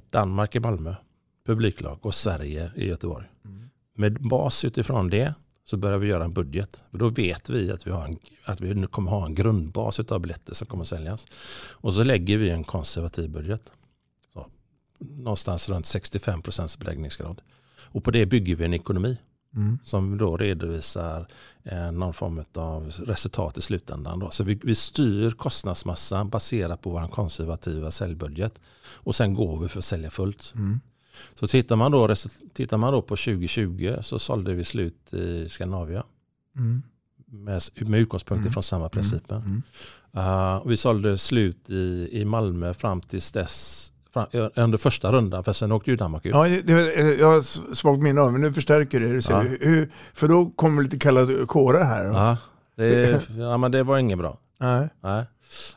Danmark 0.09 0.55
i 0.55 0.59
Malmö. 0.59 0.95
Publiklag. 1.45 1.97
Och 2.01 2.15
Sverige 2.15 2.71
i 2.75 2.87
Göteborg. 2.87 3.25
Mm. 3.45 3.69
Med 3.95 4.21
bas 4.21 4.65
utifrån 4.65 5.09
det 5.09 5.33
så 5.65 5.77
börjar 5.77 5.97
vi 5.97 6.07
göra 6.07 6.23
en 6.23 6.33
budget. 6.33 6.83
För 6.91 6.97
då 6.97 7.09
vet 7.09 7.49
vi 7.49 7.71
att 7.71 7.87
vi, 7.87 7.91
har 7.91 8.05
en, 8.05 8.17
att 8.45 8.61
vi 8.61 8.87
kommer 8.87 9.11
ha 9.11 9.25
en 9.25 9.35
grundbas 9.35 9.99
av 9.99 10.19
biljetter 10.19 10.53
som 10.53 10.67
kommer 10.67 10.83
säljas. 10.83 11.27
Och 11.71 11.93
så 11.93 12.03
lägger 12.03 12.37
vi 12.37 12.49
en 12.49 12.63
konservativ 12.63 13.29
budget. 13.29 13.71
Någonstans 15.09 15.69
runt 15.69 15.85
65 15.85 16.41
procents 16.41 16.79
beläggningsgrad. 16.79 17.41
Och 17.81 18.03
på 18.03 18.11
det 18.11 18.25
bygger 18.25 18.55
vi 18.55 18.65
en 18.65 18.73
ekonomi 18.73 19.17
Mm. 19.55 19.79
som 19.83 20.17
då 20.17 20.37
redovisar 20.37 21.27
eh, 21.63 21.91
någon 21.91 22.13
form 22.13 22.43
av 22.55 22.89
resultat 22.89 23.57
i 23.57 23.61
slutändan. 23.61 24.19
Då. 24.19 24.29
Så 24.29 24.43
vi, 24.43 24.59
vi 24.63 24.75
styr 24.75 25.31
kostnadsmassan 25.31 26.29
baserat 26.29 26.81
på 26.81 26.89
vår 26.89 27.07
konservativa 27.07 27.91
säljbudget 27.91 28.59
och 28.85 29.15
sen 29.15 29.33
går 29.33 29.59
vi 29.59 29.67
för 29.67 29.79
att 29.79 29.85
sälja 29.85 30.09
fullt. 30.09 30.53
Mm. 30.55 30.79
Så 31.35 31.47
tittar 31.47 31.75
man, 31.75 31.91
då, 31.91 32.15
tittar 32.53 32.77
man 32.77 32.93
då 32.93 33.01
på 33.01 33.15
2020 33.15 33.95
så 34.01 34.19
sålde 34.19 34.53
vi 34.53 34.63
slut 34.63 35.13
i 35.13 35.49
Skandinavien 35.49 36.03
Mm. 36.55 36.81
med, 37.25 37.61
med 37.87 37.99
utgångspunkt 37.99 38.39
Mm. 38.41 38.49
ifrån 38.51 38.63
samma 38.63 38.89
principer. 38.89 39.35
Mm. 39.35 39.61
Uh, 40.17 40.67
vi 40.67 40.77
sålde 40.77 41.17
slut 41.17 41.69
i, 41.69 42.09
i 42.11 42.25
Malmö 42.25 42.73
fram 42.73 43.01
tills 43.01 43.31
dess, 43.31 43.92
under 44.55 44.77
första 44.77 45.11
rundan, 45.11 45.43
för 45.43 45.53
sen 45.53 45.71
åkte 45.71 45.89
ju 45.91 45.95
Danmark 45.97 46.25
ut. 46.25 46.33
Ja, 46.35 46.43
det, 46.47 46.61
det- 46.61 47.15
jag 47.15 47.27
har 47.31 47.41
svagt 47.75 48.01
minne 48.01 48.21
av 48.21 48.31
men 48.31 48.41
nu 48.41 48.53
förstärker 48.53 48.99
det. 48.99 49.07
det. 49.07 49.21
Ja. 49.29 49.39
Hur, 49.39 49.91
för 50.13 50.27
då 50.27 50.45
kommer 50.55 50.83
lite 50.83 50.99
kalla 50.99 51.45
kårar 51.45 51.83
här. 51.83 52.05
Ja, 52.05 52.37
det, 52.75 53.21
ja, 53.37 53.57
men 53.57 53.71
det 53.71 53.83
var 53.83 53.97
inget 53.97 54.17
bra. 54.17 54.37
Nej. 54.59 54.89
Nej. 55.01 55.23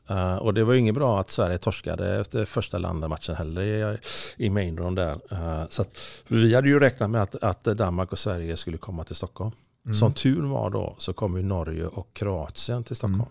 Eh, 0.08 0.36
och 0.36 0.54
det 0.54 0.64
var 0.64 0.74
inget 0.74 0.94
bra 0.94 1.20
att 1.20 1.30
Sverige 1.30 1.58
torskade 1.58 2.20
efter 2.20 2.44
första 2.44 2.78
landamatchen 2.78 3.34
heller 3.36 3.62
i, 3.62 3.98
i 4.36 4.50
main 4.50 4.76
round 4.78 4.96
där. 4.96 5.12
Eh, 5.30 5.64
så 5.68 5.84
vi 6.28 6.54
hade 6.54 6.68
ju 6.68 6.80
räknat 6.80 7.10
med 7.10 7.22
att, 7.22 7.34
att 7.42 7.64
Danmark 7.64 8.12
och 8.12 8.18
Sverige 8.18 8.56
skulle 8.56 8.78
komma 8.78 9.04
till 9.04 9.16
Stockholm. 9.16 9.50
Mm. 9.84 9.96
Som 9.96 10.12
tur 10.12 10.42
var 10.42 10.70
då 10.70 10.94
så 10.98 11.12
kom 11.12 11.36
ju 11.36 11.42
Norge 11.42 11.86
och 11.86 12.08
Kroatien 12.12 12.84
till 12.84 12.96
Stockholm. 12.96 13.14
Mm. 13.14 13.26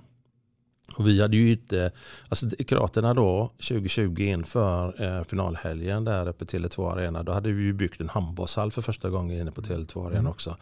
Och 0.97 1.07
vi 1.07 1.21
hade 1.21 1.37
ju 1.37 1.51
inte, 1.51 1.91
alltså 2.29 2.49
Kroaterna 2.49 3.13
då 3.13 3.51
2020 3.69 4.21
inför 4.21 5.03
eh, 5.03 5.23
finalhelgen 5.23 6.03
där 6.05 6.27
uppe 6.27 6.45
till 6.45 6.65
Tele2 6.65 6.91
Arena, 6.93 7.23
då 7.23 7.31
hade 7.31 7.51
vi 7.51 7.63
ju 7.63 7.73
byggt 7.73 8.01
en 8.01 8.09
handbollshall 8.09 8.71
för 8.71 8.81
första 8.81 9.09
gången 9.09 9.41
inne 9.41 9.51
på 9.51 9.61
Tele2 9.61 10.05
Arena 10.05 10.19
Mm. 10.19 10.31
också. 10.31 10.57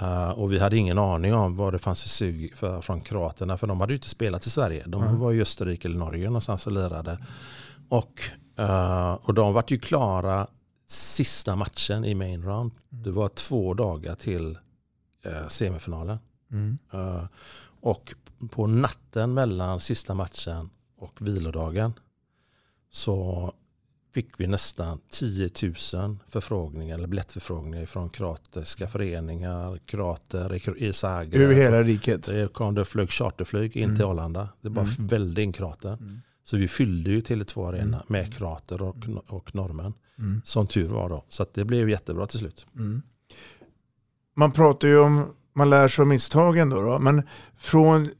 Eh, 0.00 0.30
och 0.30 0.52
vi 0.52 0.58
hade 0.58 0.76
ingen 0.76 0.98
aning 0.98 1.34
om 1.34 1.56
vad 1.56 1.72
det 1.74 1.78
fanns 1.78 2.02
för 2.02 2.08
sug 2.08 2.52
för, 2.56 2.80
från 2.80 3.00
kroaterna, 3.00 3.56
för 3.56 3.66
de 3.66 3.80
hade 3.80 3.92
ju 3.92 3.96
inte 3.96 4.08
spelat 4.08 4.46
i 4.46 4.50
Sverige. 4.50 4.84
De 4.86 5.02
Mm. 5.02 5.18
var 5.18 5.32
i 5.32 5.40
Österrike 5.40 5.88
eller 5.88 5.98
Norge 5.98 6.24
någonstans 6.24 6.66
och 6.66 6.72
lirade. 6.72 7.18
Och, 7.88 8.20
eh, 8.56 9.12
och 9.12 9.34
de 9.34 9.52
var 9.52 9.64
ju 9.68 9.78
klara 9.78 10.46
sista 10.86 11.56
matchen 11.56 12.04
i 12.04 12.14
main 12.14 12.42
round. 12.42 12.72
Det 12.88 13.10
var 13.10 13.28
två 13.28 13.74
dagar 13.74 14.14
till 14.14 14.58
eh, 15.24 15.46
semifinalen. 15.48 16.18
Mm. 16.52 16.78
Och 17.80 18.14
på 18.50 18.66
natten 18.66 19.34
mellan 19.34 19.80
sista 19.80 20.14
matchen 20.14 20.70
och 20.98 21.12
vilodagen 21.20 21.92
så 22.90 23.52
fick 24.14 24.40
vi 24.40 24.46
nästan 24.46 25.00
10 25.10 25.50
000 25.94 26.18
förfrågningar 26.28 26.94
eller 26.98 27.06
biljettförfrågningar 27.08 27.86
från 27.86 28.08
kroatiska 28.08 28.88
föreningar, 28.88 29.78
kroater 29.86 30.76
i 30.82 30.92
Zagreb. 30.92 31.42
Över 31.42 31.54
hela 31.54 31.82
riket? 31.82 32.26
Det 32.26 32.52
kom 32.52 32.74
det 32.74 32.84
flög 32.84 33.10
charterflyg 33.10 33.76
in 33.76 33.96
till 33.96 34.04
Arlanda. 34.04 34.48
Det 34.60 34.70
bara 34.70 34.84
Mm. 34.84 35.06
välde 35.06 35.42
in 35.42 35.52
kroater. 35.52 35.98
Så 36.44 36.56
vi 36.56 36.68
fyllde 36.68 37.10
ju 37.10 37.20
Tele2 37.20 37.68
Arena 37.68 37.96
Mm. 37.96 38.06
med 38.06 38.34
kroater 38.34 38.82
och, 38.82 38.96
och 39.26 39.54
norrmän. 39.54 39.94
Mm. 40.18 40.40
Som 40.44 40.66
tur 40.66 40.88
var 40.88 41.08
då. 41.08 41.24
Så 41.28 41.46
det 41.54 41.64
blev 41.64 41.90
jättebra 41.90 42.26
till 42.26 42.38
slut. 42.38 42.66
Mm. 42.76 43.02
Man 44.36 44.52
pratar 44.52 44.88
ju 44.88 44.98
om, 44.98 45.34
man 45.60 45.70
lär 45.70 45.88
sig 45.88 46.02
av 46.02 46.08
misstagen 46.08 46.70
då, 46.70 46.82
då 46.82 46.98
men 46.98 47.22
från 47.58 48.10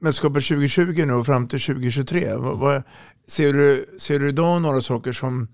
mästerskapet 0.00 0.44
2020 0.44 1.04
nu 1.06 1.12
och 1.12 1.26
fram 1.26 1.48
till 1.48 1.60
2023, 1.60 2.34
vad, 2.34 2.58
vad, 2.58 2.82
ser, 3.26 3.52
du, 3.52 3.86
ser 3.98 4.18
du 4.18 4.28
idag 4.28 4.62
några 4.62 4.80
saker 4.80 5.12
som, 5.12 5.48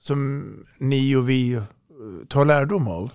som 0.00 0.44
ni 0.78 1.16
och 1.16 1.28
vi 1.28 1.52
eh, 1.52 1.62
tar 2.28 2.44
lärdom 2.44 2.88
av? 2.88 3.10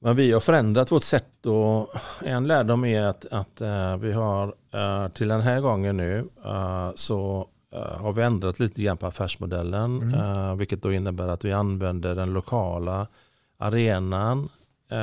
Men 0.00 0.16
vi 0.16 0.32
har 0.32 0.40
förändrat 0.40 0.92
vårt 0.92 1.02
sätt 1.02 1.46
och 1.46 1.94
en 2.22 2.46
lärdom 2.46 2.84
är 2.84 3.02
att, 3.02 3.26
att 3.26 3.60
eh, 3.60 3.96
vi 3.96 4.12
har 4.12 4.54
eh, 4.74 5.08
till 5.08 5.28
den 5.28 5.40
här 5.40 5.60
gången 5.60 5.96
nu 5.96 6.28
så 6.94 7.48
har 7.74 8.12
vi 8.12 8.22
ändrat 8.22 8.60
lite 8.60 8.82
grann 8.82 8.96
på 8.96 9.06
affärsmodellen. 9.06 10.02
Mm. 10.02 10.58
vilket 10.58 10.82
då 10.82 10.92
innebär 10.92 11.28
att 11.28 11.44
vi 11.44 11.52
använder 11.52 12.14
den 12.14 12.32
lokala 12.32 13.06
arenan 13.58 14.48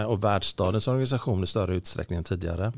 och 0.07 0.23
världsstadens 0.23 0.87
organisation 0.87 1.43
i 1.43 1.47
större 1.47 1.75
utsträckning 1.75 2.17
än 2.17 2.23
tidigare. 2.23 2.73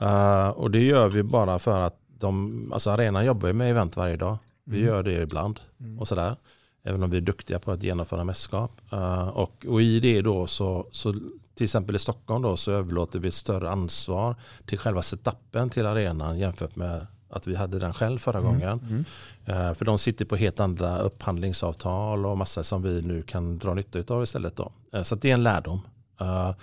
Eh, 0.00 0.48
och 0.48 0.70
det 0.70 0.82
gör 0.84 1.08
vi 1.08 1.22
bara 1.22 1.58
för 1.58 1.80
att 1.80 1.98
de, 2.18 2.70
alltså 2.72 2.90
arenan 2.90 3.24
jobbar 3.24 3.52
med 3.52 3.70
event 3.70 3.96
varje 3.96 4.16
dag. 4.16 4.38
Vi 4.64 4.76
Mm. 4.76 4.88
gör 4.88 5.02
det 5.02 5.22
ibland 5.22 5.60
Mm. 5.80 5.98
och 5.98 6.08
sådär. 6.08 6.36
Även 6.84 7.02
om 7.02 7.10
vi 7.10 7.16
är 7.16 7.20
duktiga 7.20 7.58
på 7.58 7.70
att 7.72 7.82
genomföra 7.82 8.24
mästerskap. 8.24 8.72
Eh, 8.92 9.28
och, 9.28 9.66
och 9.68 9.82
i 9.82 10.00
det 10.00 10.20
då 10.22 10.46
så, 10.46 10.86
så 10.90 11.12
till 11.54 11.64
exempel 11.64 11.96
i 11.96 11.98
Stockholm 11.98 12.42
då 12.42 12.56
så 12.56 12.72
överlåter 12.72 13.18
vi 13.18 13.30
större 13.30 13.70
ansvar 13.70 14.34
till 14.66 14.78
själva 14.78 15.02
setupen 15.02 15.70
till 15.70 15.86
arenan 15.86 16.38
jämfört 16.38 16.76
med 16.76 17.06
att 17.30 17.46
vi 17.46 17.54
hade 17.56 17.78
den 17.78 17.92
själv 17.92 18.18
förra 18.18 18.38
Mm. 18.38 18.52
gången. 18.52 19.04
Eh, 19.44 19.74
för 19.74 19.84
de 19.84 19.98
sitter 19.98 20.24
på 20.24 20.36
helt 20.36 20.60
andra 20.60 20.98
upphandlingsavtal 20.98 22.26
och 22.26 22.38
massor 22.38 22.62
som 22.62 22.82
vi 22.82 23.02
nu 23.02 23.22
kan 23.22 23.58
dra 23.58 23.74
nytta 23.74 24.14
av 24.14 24.22
istället. 24.22 24.56
Då. 24.56 24.72
Eh, 24.92 25.02
så 25.02 25.14
det 25.14 25.30
är 25.30 25.34
en 25.34 25.42
lärdom. 25.42 25.80
Eh, 26.20 26.54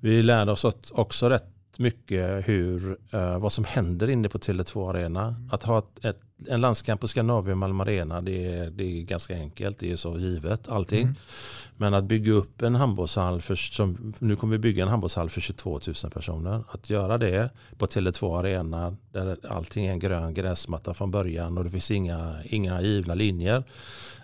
vi 0.00 0.22
lärde 0.22 0.52
oss 0.52 0.92
också 0.92 1.28
rätt 1.28 1.52
mycket 1.78 2.48
hur, 2.48 2.96
eh, 3.10 3.38
vad 3.38 3.52
som 3.52 3.64
händer 3.64 4.10
inne 4.10 4.28
på 4.28 4.38
Tele2 4.38 4.90
Arena. 4.90 5.34
Att 5.50 5.64
ha 5.64 5.78
ett, 5.78 6.04
ett, 6.04 6.20
en 6.48 6.60
landskamp 6.60 7.00
på 7.00 7.08
Scandinavium 7.08 7.58
Malmö 7.58 7.82
Arena 7.82 8.20
det 8.20 8.46
är, 8.46 8.70
det 8.70 8.84
är 8.84 9.02
ganska 9.02 9.34
enkelt. 9.34 9.78
Det 9.78 9.92
är 9.92 9.96
så 9.96 10.18
givet 10.18 10.68
allting. 10.68 11.02
Mm. 11.02 11.14
Men 11.76 11.94
att 11.94 12.04
bygga 12.04 12.32
upp 12.32 12.62
en 12.62 12.74
handbollshall, 12.74 13.40
för, 13.40 13.54
som, 13.54 14.12
nu 14.18 14.36
kommer 14.36 14.52
vi 14.52 14.58
bygga 14.58 14.82
en 14.82 14.88
handbollshall 14.88 15.30
för 15.30 15.40
22 15.40 15.80
000 16.04 16.12
personer. 16.12 16.64
Att 16.70 16.90
göra 16.90 17.18
det 17.18 17.50
på 17.78 17.86
Tele2 17.86 18.38
Arena 18.38 18.96
där 19.12 19.36
allting 19.48 19.86
är 19.86 19.92
en 19.92 19.98
grön 19.98 20.34
gräsmatta 20.34 20.94
från 20.94 21.10
början 21.10 21.58
och 21.58 21.64
det 21.64 21.70
finns 21.70 21.90
inga, 21.90 22.36
inga 22.44 22.80
givna 22.80 23.14
linjer. 23.14 23.64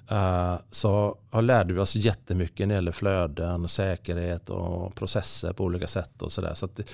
Eh, 0.08 0.54
så 0.70 1.18
har 1.30 1.42
lärde 1.42 1.74
vi 1.74 1.80
oss 1.80 1.96
jättemycket 1.96 2.68
när 2.68 2.74
det 2.74 2.78
gäller 2.78 2.92
flöden, 2.92 3.68
säkerhet 3.68 4.50
och 4.50 4.94
processer 4.94 5.52
på 5.52 5.64
olika 5.64 5.86
sätt. 5.86 6.22
och 6.22 6.32
så 6.32 6.40
där. 6.40 6.54
Så 6.54 6.68
det, 6.74 6.90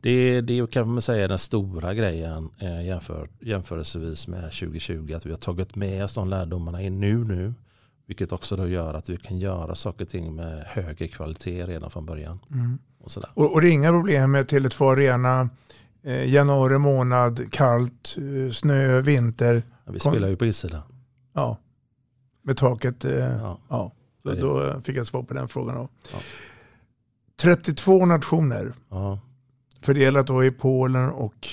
det, 0.00 0.40
det 0.40 0.70
kan 0.70 0.88
man 0.88 1.02
säga 1.02 1.24
är 1.24 1.28
den 1.28 1.38
stora 1.38 1.94
grejen 1.94 2.50
eh, 2.58 2.86
jämför, 2.86 3.28
jämförelsevis 3.40 4.28
med 4.28 4.42
2020. 4.42 5.12
Att 5.16 5.26
vi 5.26 5.30
har 5.30 5.38
tagit 5.38 5.76
med 5.76 6.04
oss 6.04 6.14
de 6.14 6.28
lärdomarna 6.28 6.82
in 6.82 7.00
nu 7.00 7.24
nu. 7.24 7.54
Vilket 8.06 8.32
också 8.32 8.56
då 8.56 8.68
gör 8.68 8.94
att 8.94 9.08
vi 9.08 9.16
kan 9.16 9.38
göra 9.38 9.74
saker 9.74 10.04
och 10.04 10.08
ting 10.08 10.34
med 10.34 10.64
högre 10.66 11.08
kvalitet 11.08 11.66
redan 11.66 11.90
från 11.90 12.06
början. 12.06 12.38
Mm. 12.50 12.78
Och 12.98 13.10
sådär. 13.10 13.30
Och, 13.34 13.52
och 13.52 13.60
det 13.60 13.68
är 13.68 13.72
inga 13.72 13.90
problem 13.90 14.30
med 14.30 14.50
Tele2 14.50 14.92
Arena, 14.92 15.48
eh, 16.02 16.32
januari 16.32 16.78
månad, 16.78 17.52
kallt, 17.52 18.16
eh, 18.16 18.52
snö, 18.52 19.00
vinter. 19.00 19.62
Ja, 19.84 19.92
vi 19.92 20.00
spelar 20.00 20.28
ju 20.28 20.36
på 20.36 20.46
insidan. 20.46 20.82
Ja, 21.32 21.58
med 22.46 22.56
taket. 22.56 23.04
Eh, 23.04 23.12
Ja. 23.14 23.58
ja. 23.68 23.92
Så 24.22 24.34
då 24.34 24.80
fick 24.80 24.96
jag 24.96 25.06
svar 25.06 25.22
på 25.22 25.34
den 25.34 25.48
frågan. 25.48 25.74
Då. 25.76 25.88
Ja. 26.12 26.18
32 27.40 28.06
nationer 28.06 28.72
Ja, 28.88 29.20
fördelat 29.80 30.26
då 30.26 30.44
i 30.44 30.50
Polen 30.50 31.10
och 31.10 31.48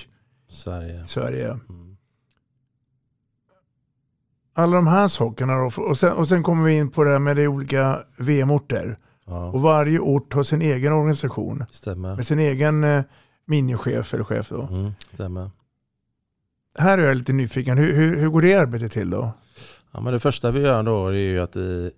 Sverige. 0.47 1.07
Sverige. 1.07 1.47
Mm. 1.69 1.97
Alla 4.53 4.75
de 4.75 4.87
här 4.87 5.07
sakerna 5.07 5.53
då, 5.57 5.71
och 5.83 5.97
sen, 5.97 6.13
och 6.13 6.27
sen 6.27 6.43
kommer 6.43 6.63
vi 6.63 6.77
in 6.77 6.89
på 6.91 7.03
det 7.03 7.09
här 7.11 7.19
med 7.19 7.35
de 7.35 7.47
olika 7.47 8.03
VM-orter. 8.17 8.97
Ja, 9.25 9.45
Och 9.51 9.61
varje 9.61 9.99
ort 9.99 10.33
har 10.33 10.43
sin 10.43 10.61
egen 10.61 10.93
organisation 10.93 11.65
stämmer. 11.71 12.15
med 12.15 12.27
sin 12.27 12.39
egen 12.39 12.83
eh, 12.83 13.03
minichef 13.45 14.13
eller 14.13 14.23
chef. 14.23 14.49
Då. 14.49 14.61
Mm, 14.61 14.91
stämmer. 15.13 15.51
Här 16.77 16.97
är 16.97 17.07
jag 17.07 17.17
lite 17.17 17.33
nyfiken, 17.33 17.77
hur, 17.77 17.93
hur, 17.93 18.15
hur 18.17 18.29
går 18.29 18.41
det 18.41 18.53
arbetet 18.53 18.91
till 18.91 19.09
då? 19.09 19.31
Ja, 19.93 20.01
men 20.01 20.13
det 20.13 20.19
första 20.19 20.51
vi 20.51 20.59
gör 20.59 20.83
då 20.83 21.07
är 21.07 21.13
ju 21.13 21.39
att 21.39 21.55
i, 21.55 21.91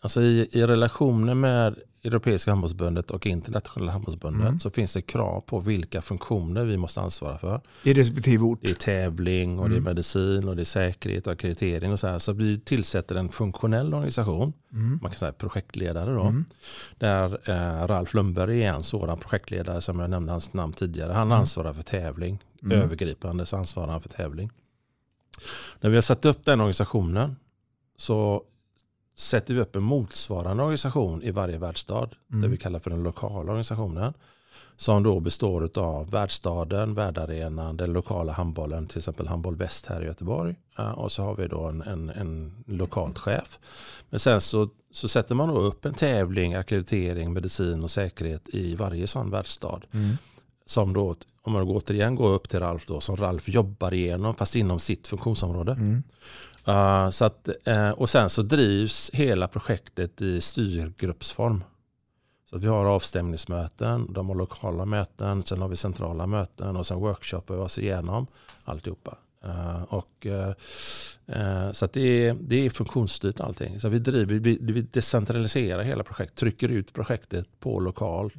alltså 0.00 0.22
i, 0.22 0.48
i 0.52 0.66
relationen 0.66 1.40
med 1.40 1.74
Europeiska 2.04 2.50
handbollsförbundet 2.50 3.10
och 3.10 3.26
Internationella 3.26 3.92
handbollsförbundet 3.92 4.48
Mm. 4.48 4.60
så 4.60 4.70
finns 4.70 4.92
det 4.94 5.02
krav 5.02 5.40
på 5.40 5.60
vilka 5.60 6.02
funktioner 6.02 6.64
vi 6.64 6.76
måste 6.76 7.00
ansvara 7.00 7.38
för. 7.38 7.60
I 7.84 7.94
respektive 7.94 8.44
ort? 8.44 8.58
Det 8.62 8.70
är 8.70 8.74
tävling 8.74 9.58
och 9.58 9.68
det 9.68 9.74
är 9.74 9.76
Mm. 9.78 9.84
medicin 9.84 10.48
och 10.48 10.56
det 10.56 10.62
är 10.62 10.64
säkerhet 10.64 11.26
och 11.26 11.32
akkreditering 11.32 11.92
och 11.92 12.00
så 12.00 12.06
här. 12.06 12.18
Så 12.18 12.32
vi 12.32 12.58
tillsätter 12.58 13.14
en 13.14 13.28
funktionell 13.28 13.94
organisation, 13.94 14.52
Mm. 14.72 14.98
man 15.02 15.10
kan 15.10 15.18
säga 15.18 15.32
projektledare 15.32 16.14
då. 16.14 16.22
Mm. 16.22 16.44
Där 16.98 17.50
eh, 17.50 17.86
Ralf 17.86 18.14
Lundberg 18.14 18.62
är 18.64 18.72
en 18.72 18.82
sådan 18.82 19.18
projektledare 19.18 19.80
som 19.80 19.98
jag 20.00 20.10
nämnde 20.10 20.32
hans 20.32 20.54
namn 20.54 20.72
tidigare. 20.72 21.12
Han 21.12 21.26
Mm. 21.26 21.38
ansvarar 21.38 21.72
för 21.72 21.82
tävling. 21.82 22.38
Mm. 22.62 22.80
Övergripande 22.82 23.46
så 23.46 23.56
ansvarar 23.56 23.88
han 23.92 24.00
för 24.00 24.08
tävling. 24.08 24.50
När 25.80 25.90
vi 25.90 25.96
har 25.96 26.02
satt 26.02 26.24
upp 26.24 26.44
den 26.44 26.60
organisationen 26.60 27.36
så 27.96 28.44
sätter 29.16 29.54
vi 29.54 29.60
upp 29.60 29.76
en 29.76 29.82
motsvarande 29.82 30.62
organisation 30.62 31.22
i 31.22 31.30
varje 31.30 31.58
världsstad. 31.58 32.08
Mm. 32.30 32.42
Det 32.42 32.48
vi 32.48 32.56
kallar 32.56 32.78
för 32.78 32.90
den 32.90 33.02
lokala 33.02 33.50
organisationen. 33.50 34.14
Som 34.76 35.02
då 35.02 35.20
består 35.20 35.78
av 35.78 36.10
världsstaden, 36.10 36.94
värdarenan, 36.94 37.76
den 37.76 37.92
lokala 37.92 38.32
handbollen, 38.32 38.86
till 38.86 38.98
exempel 38.98 39.28
Handboll 39.28 39.56
Väst 39.56 39.86
här 39.86 40.02
i 40.02 40.06
Göteborg. 40.06 40.54
Och 40.96 41.12
så 41.12 41.22
har 41.22 41.36
vi 41.36 41.48
då 41.48 41.64
en, 41.64 41.82
en, 41.82 42.10
en 42.10 42.64
lokalt 42.66 43.18
chef. 43.18 43.58
Men 44.10 44.20
sen 44.20 44.40
så, 44.40 44.68
så 44.92 45.08
sätter 45.08 45.34
man 45.34 45.48
då 45.48 45.60
upp 45.60 45.84
en 45.84 45.94
tävling, 45.94 46.54
akkreditering, 46.54 47.32
medicin 47.32 47.82
och 47.82 47.90
säkerhet 47.90 48.48
i 48.48 48.74
varje 48.74 49.06
sån 49.06 49.30
världsstad. 49.30 49.80
Mm. 49.92 50.16
Som 50.70 50.92
då, 50.92 51.14
om 51.42 51.52
man 51.52 51.62
återigen 51.62 52.14
går 52.14 52.28
upp 52.28 52.48
till 52.48 52.60
Ralf 52.60 52.86
då, 52.86 53.00
som 53.00 53.16
Ralf 53.16 53.48
jobbar 53.48 53.94
igenom 53.94 54.34
fast 54.34 54.56
inom 54.56 54.78
sitt 54.78 55.06
funktionsområde. 55.06 55.72
Mm. 55.72 56.02
Uh, 56.68 57.10
så 57.10 57.24
att, 57.24 57.48
eh, 57.64 57.90
och 57.90 58.08
sen 58.08 58.30
så 58.30 58.42
drivs 58.42 59.10
hela 59.10 59.48
projektet 59.48 60.22
i 60.22 60.40
styrgruppsform. 60.40 61.64
Så 62.50 62.56
att 62.56 62.62
vi 62.62 62.68
har 62.68 62.84
avstämningsmöten, 62.84 64.12
de 64.12 64.28
har 64.28 64.36
lokala 64.36 64.84
möten, 64.84 65.42
sen 65.42 65.60
har 65.60 65.68
vi 65.68 65.76
centrala 65.76 66.26
möten 66.26 66.76
och 66.76 66.86
sen 66.86 66.98
workshoppar 66.98 67.54
vi 67.54 67.60
oss 67.60 67.78
igenom 67.78 68.26
alltihopa. 68.64 69.16
Uh, 69.44 69.82
och, 69.82 70.26
eh, 70.26 70.54
eh, 71.26 71.72
så 71.72 71.86
det, 71.86 72.26
är, 72.28 72.36
det 72.40 72.66
är 72.66 72.70
funktionsstyrt 72.70 73.40
allting. 73.40 73.80
Så 73.80 73.88
vi, 73.88 73.98
driver, 73.98 74.34
vi, 74.34 74.58
vi 74.60 74.82
decentraliserar 74.82 75.82
hela 75.82 76.04
projektet, 76.04 76.38
trycker 76.38 76.68
ut 76.68 76.92
projektet 76.92 77.60
på 77.60 77.80
lokalt, 77.80 78.34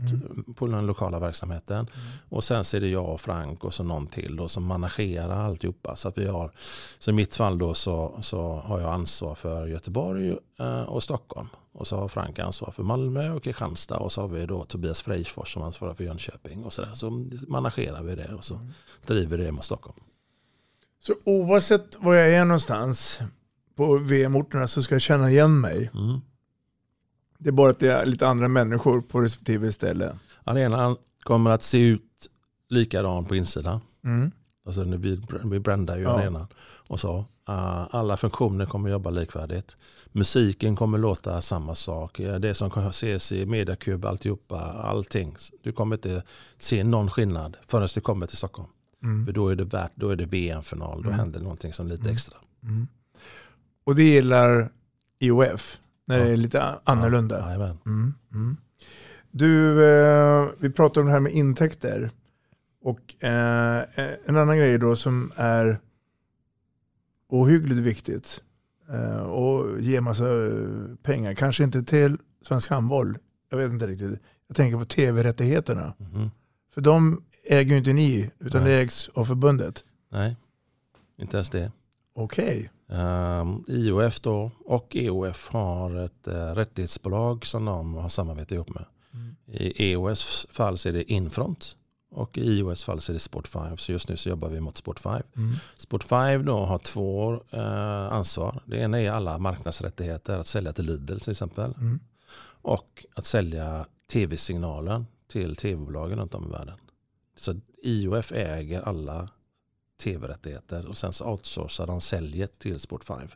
på 0.56 0.68
den 0.68 0.86
lokala 0.86 1.20
verksamheten. 1.20 1.88
Och 2.30 2.44
sen 2.44 2.64
så 2.64 2.78
är 2.78 2.82
det 2.82 2.88
jag 2.88 3.10
och 3.10 3.22
Frank 3.22 3.64
och 3.64 3.74
så 3.74 3.84
någon 3.84 4.08
till 4.08 4.36
då, 4.36 4.48
som 4.48 4.64
managerar 4.64 5.46
alltihopa. 5.46 5.96
Så, 5.96 6.08
att 6.08 6.18
vi 6.18 6.28
har, 6.28 6.52
så 7.00 7.12
i 7.12 7.14
mitt 7.14 7.36
fall 7.36 7.58
då 7.58 7.74
så, 7.74 8.18
så 8.22 8.54
har 8.54 8.80
jag 8.80 8.94
ansvar 8.94 9.36
för 9.36 9.68
Göteborg 9.68 10.38
eh, 10.60 10.82
och 10.82 11.04
Stockholm. 11.04 11.48
Och 11.74 11.88
så 11.88 11.98
har 11.98 12.08
Frank 12.08 12.40
ansvar 12.40 12.72
för 12.72 12.84
Malmö 12.84 13.32
och 13.32 13.44
Kristianstad. 13.44 13.98
Och 13.98 14.12
så 14.12 14.22
har 14.22 14.28
vi 14.28 14.46
då 14.46 14.64
Tobias 14.64 15.02
Freisfors 15.02 15.54
som 15.54 15.64
ansvarar 15.64 15.94
för 15.94 16.04
Jönköping. 16.04 16.64
Och 16.64 16.74
så, 16.74 16.82
där. 16.82 16.94
så 16.94 17.10
managerar 17.48 18.04
vi 18.04 18.16
det 18.16 18.34
och 18.34 18.44
så 18.44 18.60
driver 19.08 19.38
det 19.38 19.52
mot 19.52 19.64
Stockholm. 19.64 20.00
Så 21.04 21.14
oavsett 21.26 21.98
var 22.00 22.14
jag 22.14 22.30
är 22.30 22.46
någonstans 22.46 23.20
på 23.76 23.98
VM-orterna 23.98 24.68
så 24.68 24.84
ska 24.84 24.96
jag 24.96 25.02
känna 25.02 25.32
igen 25.32 25.60
mig. 25.60 25.92
Mm. 25.94 26.20
Det 27.38 27.50
är 27.50 27.54
bara 27.54 27.72
att 27.72 27.80
det 27.80 27.92
är 27.92 28.06
lite 28.06 28.28
andra 28.28 28.48
människor 28.48 29.02
på 29.02 29.22
respektive 29.22 29.72
ställe. 29.72 30.18
Arenan 30.44 30.96
kommer 31.24 31.52
att 31.52 31.64
se 31.64 31.78
ut 31.88 32.28
likadan 32.70 33.26
på 33.26 33.36
insidan. 33.36 33.80
Mm. 34.04 34.32
Alltså 34.66 34.84
vi, 34.84 35.22
vi 35.44 35.60
brandar 35.60 35.98
ju 35.98 36.04
Ja. 36.04 36.10
arenan. 36.10 36.48
Och 36.88 37.00
så. 37.00 37.26
Uh, 37.50 37.88
alla 37.96 38.18
funktioner 38.18 38.66
kommer 38.66 38.90
jobba 38.90 39.10
likvärdigt. 39.10 39.76
Musiken 40.12 40.76
kommer 40.76 40.98
låta 40.98 41.42
samma 41.42 41.76
sak. 41.76 42.18
Det 42.18 42.54
som 42.54 42.70
kan 42.70 42.88
ses 42.88 43.32
i 43.32 43.46
Mediakub, 43.46 44.06
alltihopa, 44.06 44.60
allting. 44.62 45.36
Du 45.64 45.72
kommer 45.72 45.96
inte 45.96 46.24
se 46.58 46.84
någon 46.84 47.10
skillnad 47.10 47.58
förrän 47.68 47.88
du 47.96 48.02
kommer 48.02 48.28
till 48.28 48.38
Stockholm. 48.38 48.70
Mm. 49.04 49.26
För 49.26 49.34
då 49.34 49.48
är 49.48 49.56
det, 49.56 49.64
värt, 49.64 49.92
då 49.96 50.10
är 50.10 50.16
det 50.16 50.26
VM-final, 50.26 51.04
då 51.04 51.10
mm. 51.10 51.20
händer 51.20 51.40
någonting 51.40 51.74
som 51.74 51.88
lite 51.88 52.02
mm. 52.02 52.14
extra. 52.14 52.38
Mm. 52.64 52.88
Och 53.84 53.96
det 53.96 54.04
gillar 54.04 54.72
IOF, 55.20 55.80
när 56.08 56.20
ja. 56.20 56.26
det 56.26 56.32
är 56.32 56.38
lite 56.38 56.76
annorlunda. 56.84 57.56
Ja, 57.60 57.78
mm. 57.86 58.58
Du, 59.32 59.86
eh, 59.86 60.50
vi 60.58 60.70
pratar 60.70 61.02
om 61.02 61.08
det 61.08 61.14
här 61.14 61.20
med 61.20 61.32
intäkter. 61.32 62.12
Och 62.82 63.24
eh, 63.24 63.84
en 64.26 64.38
annan 64.38 64.58
grej 64.58 64.78
då 64.78 64.96
som 64.96 65.32
är 65.36 65.80
ohyggligt 67.30 67.80
viktigt 67.80 68.42
eh, 68.90 69.22
och 69.22 69.82
ger 69.82 70.02
massa 70.02 70.26
pengar, 71.04 71.34
kanske 71.34 71.64
inte 71.64 71.84
till 71.84 72.18
Svensk 72.42 72.70
Handboll, 72.70 73.18
jag 73.50 73.58
vet 73.58 73.72
inte 73.72 73.88
riktigt. 73.88 74.20
Jag 74.48 74.58
tänker 74.58 74.78
på 74.78 74.86
tv-rättigheterna. 74.86 75.94
Mm. 76.00 76.30
För 76.74 76.82
de 76.82 77.24
äger 77.52 77.72
ju 77.72 77.78
inte 77.78 77.94
ni, 77.94 78.32
utan 78.40 78.64
Nej. 78.64 78.72
det 78.74 78.82
ägs 78.82 79.10
av 79.14 79.26
förbundet. 79.26 79.84
Nej, 80.10 80.36
inte 81.18 81.38
ens 81.38 81.50
det. 81.50 81.72
Okej. 82.14 82.70
Okay. 82.88 82.98
Um, 82.98 83.00
ehm, 83.00 83.64
IOF 83.68 84.20
då 84.20 84.52
och 84.66 84.96
EOF 84.96 85.50
har 85.50 85.96
ett 86.06 86.28
uh, 86.28 86.34
rättighetsbolag 86.34 87.46
som 87.46 87.66
de 87.66 87.94
har 87.94 88.10
samarbetat 88.10 88.52
ihop 88.52 88.70
med. 88.70 88.86
Mm. 89.14 89.36
I 89.48 89.92
EOFs 89.92 90.48
fall 90.50 90.78
så 90.78 90.90
är 90.90 90.94
det 90.94 91.12
Infront 91.12 91.78
och 92.12 92.38
i 92.38 92.42
IOS 92.42 92.84
fall 92.84 93.02
så 93.02 93.12
är 93.12 93.14
det 93.14 93.20
Sport 93.20 93.48
5. 93.48 93.78
Så 93.78 93.92
just 93.92 94.10
nu 94.10 94.18
så 94.18 94.30
jobbar 94.30 94.50
vi 94.50 94.60
mot 94.60 94.78
Sport 94.78 95.00
5. 95.00 95.24
Mm. 95.36 95.56
Sport 95.76 96.04
5 96.04 96.46
då 96.46 96.66
har 96.66 96.80
två 96.80 97.34
eh, 97.50 98.14
ansvar. 98.14 98.62
Det 98.66 98.78
ena 98.78 99.02
är 99.02 99.12
alla 99.12 99.38
marknadsrättigheter, 99.38 100.38
att 100.38 100.48
sälja 100.48 100.74
till 100.74 100.86
Lidl 100.86 101.18
till 101.18 101.32
exempel. 101.32 101.74
Mm. 101.78 102.00
Och 102.44 103.06
att 103.16 103.26
sälja 103.26 103.86
tv-signalen 104.14 105.06
till 105.28 105.56
tv-bolagen 105.56 106.20
runt 106.20 106.36
om 106.36 106.48
i 106.48 106.52
världen. 106.52 106.78
Så 107.42 107.56
IOF 107.84 108.32
äger 108.32 108.82
alla 108.82 109.30
tv-rättigheter 110.04 110.88
och 110.88 110.98
sen 110.98 111.14
så 111.14 111.26
outsourcar 111.26 111.88
de 111.88 112.02
säljet 112.02 112.60
till 112.60 112.80
Sport 112.80 113.04
5. 113.04 113.20
Uh, 113.22 113.28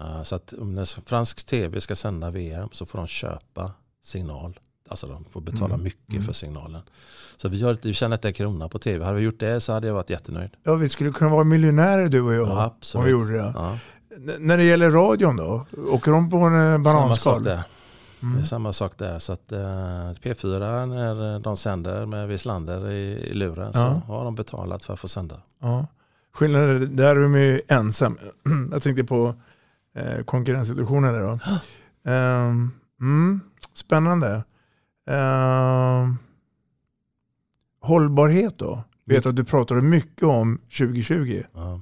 eh, 0.00 0.22
så 0.22 0.36
att 0.36 0.54
när 0.58 1.00
fransk 1.08 1.46
tv 1.46 1.80
ska 1.80 1.96
sända 1.96 2.30
VM 2.30 2.68
så 2.72 2.86
får 2.86 2.98
de 2.98 3.06
köpa 3.06 3.72
signal 4.02 4.60
Alltså 4.90 5.06
de 5.06 5.24
får 5.24 5.40
betala 5.40 5.74
mm. 5.74 5.84
mycket 5.84 6.12
mm. 6.12 6.22
för 6.22 6.32
signalen. 6.32 6.82
Så 7.36 7.48
vi, 7.48 7.62
har, 7.62 7.76
vi 7.82 7.94
tjänar 7.94 8.16
inte 8.16 8.28
en 8.28 8.34
krona 8.34 8.68
på 8.68 8.78
tv. 8.78 9.04
Hade 9.04 9.16
vi 9.16 9.24
gjort 9.24 9.40
det 9.40 9.60
så 9.60 9.72
hade 9.72 9.86
jag 9.86 9.94
varit 9.94 10.10
jättenöjd. 10.10 10.50
Ja, 10.62 10.74
vi 10.74 10.88
skulle 10.88 11.10
kunna 11.10 11.30
vara 11.30 11.44
miljonärer 11.44 12.08
du 12.08 12.20
och 12.20 12.34
jag. 12.34 12.48
Ja. 12.48 12.76
Om 12.94 13.04
vi 13.04 13.10
gjorde 13.10 13.32
det. 13.32 13.52
Ja. 13.54 13.78
När 14.38 14.56
det 14.56 14.64
gäller 14.64 14.90
radion 14.90 15.36
då? 15.36 15.66
Åker 15.88 16.10
de 16.12 16.30
på 16.30 16.36
en 16.36 16.72
eh, 16.72 16.78
bananskal? 16.78 17.48
Mm. 18.22 18.34
Det 18.34 18.40
är 18.40 18.44
samma 18.44 18.72
sak 18.72 18.98
där. 18.98 19.18
Så 19.18 19.32
att, 19.32 19.52
uh, 19.52 19.58
P4 19.58 20.86
när 20.86 21.38
de 21.38 21.56
sänder 21.56 22.06
med 22.06 22.28
Wislander 22.28 22.90
i, 22.90 23.30
i 23.30 23.34
luren 23.34 23.70
ja. 23.74 23.80
så 23.80 23.86
har 24.12 24.24
de 24.24 24.34
betalat 24.34 24.84
för 24.84 24.94
att 24.94 25.00
få 25.00 25.08
sända. 25.08 25.42
Ja. 25.60 25.86
Skillnaden 26.32 26.96
där 26.96 27.16
är 27.16 27.20
de 27.20 27.34
ju 27.34 27.62
ensam. 27.68 28.18
jag 28.72 28.82
tänkte 28.82 29.04
på 29.04 29.34
eh, 29.94 30.24
konkurrenssituationen 30.24 31.12
där 31.12 31.20
då. 31.20 31.38
um, 32.10 32.72
mm, 33.00 33.40
spännande. 33.74 34.44
Uh, 35.10 36.14
hållbarhet 37.80 38.58
då? 38.58 38.82
Vet 39.04 39.26
att 39.26 39.36
du 39.36 39.44
pratade 39.44 39.82
mycket 39.82 40.22
om 40.22 40.58
2020. 40.78 41.42
Ja. 41.54 41.80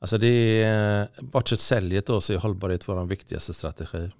Alltså 0.00 0.18
det 0.18 0.62
är, 0.62 1.08
bortsett 1.20 1.60
säljet 1.60 2.06
då 2.06 2.20
så 2.20 2.32
är 2.32 2.38
hållbarhet 2.38 2.88
vår 2.88 3.04
viktigaste 3.04 3.54
strategi. 3.54 4.10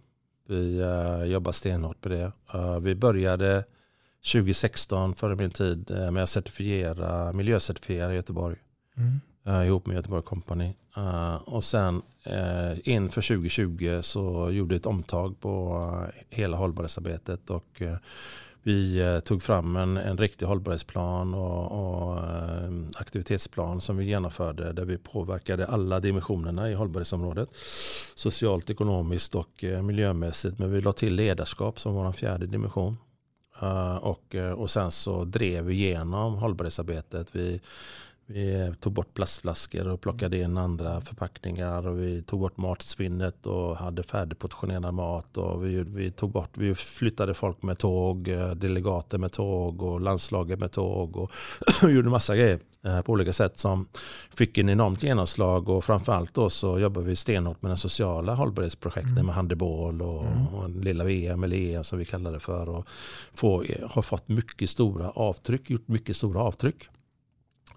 Vi 0.51 0.81
uh, 0.81 1.25
jobbar 1.25 1.53
stenhårt 1.53 2.01
på 2.01 2.09
det. 2.09 2.33
Uh, 2.55 2.79
vi 2.79 2.95
började 2.95 3.65
2016 4.33 5.15
före 5.15 5.37
min 5.37 5.51
tid 5.51 5.91
uh, 5.91 6.11
med 6.11 6.23
att 6.23 6.29
certifiera, 6.29 7.33
miljöcertifiera 7.33 8.13
i 8.13 8.17
Göteborg. 8.17 8.57
Mm. 8.97 9.21
Uh, 9.49 9.67
ihop 9.67 9.87
med 9.87 9.97
Göteborg 9.97 10.23
Company. 10.23 10.75
Uh, 10.97 11.35
och 11.35 11.65
sen 11.65 12.03
uh, 12.27 12.79
inför 12.85 13.23
2020 13.23 13.99
så 14.03 14.51
gjorde 14.51 14.77
ett 14.77 14.87
omtag 14.87 15.41
på 15.41 16.07
hela 16.31 16.57
hållbarhetsarbetet. 16.57 17.51
Och, 17.51 17.83
vi 18.63 19.01
eh, 19.01 19.21
tog 19.21 19.43
fram 19.43 19.77
en, 19.77 19.97
en 19.97 20.19
riktig 20.19 20.47
hållbarhetsplan 20.47 21.35
och, 21.35 21.73
och 21.73 22.19
eh, 22.19 22.71
aktivitetsplan 22.97 23.81
som 23.81 23.97
vi 23.97 24.05
genomförde 24.05 24.73
där 24.73 24.85
vi 24.85 24.99
påverkade 24.99 25.67
alla 25.67 26.01
dimensionerna 26.01 26.71
i 26.71 26.75
hållbarhetsområdet. 26.75 27.49
Socialt, 28.15 28.71
ekonomiskt 28.71 29.35
och 29.35 29.65
eh, 29.65 29.83
miljömässigt. 29.83 30.59
Men 30.59 30.73
vi 30.73 30.81
la 30.81 30.93
till 30.93 31.15
ledarskap 31.15 31.81
som 31.81 31.95
vår 31.95 32.13
fjärde 32.13 32.47
dimension. 32.47 32.97
och, 34.01 34.35
och 34.57 34.71
sen 34.71 34.91
så 34.91 35.25
drev 35.25 35.65
vi 35.65 35.75
igenom 35.75 36.35
hållbarhetsarbetet. 36.35 37.37
Vi 37.37 37.61
vi 38.33 38.72
tog 38.81 38.93
bort 38.93 39.14
plastflaskor 39.14 39.89
och 39.89 40.01
plockade 40.01 40.39
in 40.39 40.57
andra 40.57 41.01
förpackningar 41.01 41.89
och 41.89 41.99
vi 41.99 42.22
tog 42.22 42.41
bort 42.41 42.57
matsvinnet 42.57 43.47
och 43.47 43.76
hade 43.76 44.03
färdigportionerad 44.03 44.95
mat. 44.95 45.37
Och 45.37 45.64
vi, 45.64 45.83
vi, 45.83 46.11
tog 46.11 46.31
bort, 46.31 46.51
vi 46.55 46.74
flyttade 46.74 47.35
folk 47.35 47.62
med 47.62 47.78
tåg, 47.78 48.28
eh, 48.28 48.51
delegater 48.51 49.18
med 49.18 49.33
tåg 49.33 49.83
och 49.83 50.01
landslaget 50.01 50.59
med 50.59 50.72
tåg 50.72 51.16
och 51.16 51.33
gjorde 51.91 52.09
massa 52.09 52.37
grejer 52.37 52.59
eh, 52.85 53.01
på 53.03 53.12
olika 53.12 53.33
sätt 53.33 53.59
som 53.59 53.87
fick 54.35 54.59
en 54.59 54.68
enormt 54.68 55.03
genomslag 55.03 55.68
och 55.68 55.85
framförallt 55.85 56.35
då 56.35 56.51
så 56.51 56.78
jobbar 56.78 57.03
vi 57.03 57.16
stenhårt 57.16 57.62
med 57.62 57.70
den 57.70 57.76
sociala 57.76 58.35
hållbarhetsprojekten 58.35 59.12
mm. 59.12 59.26
med 59.26 59.35
handboll 59.35 60.03
och, 60.03 60.26
mm. 60.26 60.47
och 60.47 60.70
lilla 60.70 61.05
VM 61.05 61.45
eller 61.45 61.57
EM 61.57 61.85
som 61.85 61.99
vi 61.99 62.05
kallar 62.05 62.33
det 62.33 62.41
för 62.41 62.68
och 62.68 62.87
få, 63.35 63.64
har 63.91 64.03
fått 64.03 64.28
mycket 64.28 64.70
stora 64.70 65.11
avtryck, 65.11 65.70
gjort 65.70 65.89
mycket 65.89 66.16
stora 66.16 66.41
avtryck. 66.41 66.89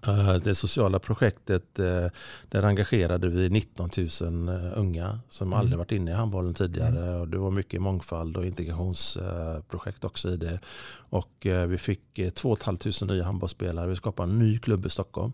Eh, 0.06 0.34
det 0.34 0.54
sociala 0.54 0.98
projektet, 0.98 1.78
eh, 1.78 2.06
där 2.48 2.62
engagerade 2.62 3.28
vi 3.28 3.50
19 3.50 3.90
000 4.20 4.48
eh, 4.48 4.78
unga 4.78 5.20
som 5.28 5.48
mm. 5.48 5.58
aldrig 5.58 5.78
varit 5.78 5.92
inne 5.92 6.10
i 6.10 6.14
handbollen 6.14 6.54
tidigare. 6.54 7.06
Mm. 7.06 7.20
Och 7.20 7.28
det 7.28 7.38
var 7.38 7.50
mycket 7.50 7.82
mångfald 7.82 8.36
och 8.36 8.46
integrationsprojekt 8.46 10.04
också 10.04 10.30
i 10.30 10.36
det. 10.36 10.60
Och 10.96 11.46
vi 11.68 11.78
fick 11.78 12.20
2 12.34 12.56
500 12.56 13.14
nya 13.14 13.24
handbollsspelare. 13.24 13.86
Vi 13.86 13.96
skapade 13.96 14.32
en 14.32 14.38
ny 14.38 14.58
klubb 14.58 14.86
i 14.86 14.90
Stockholm. 14.90 15.32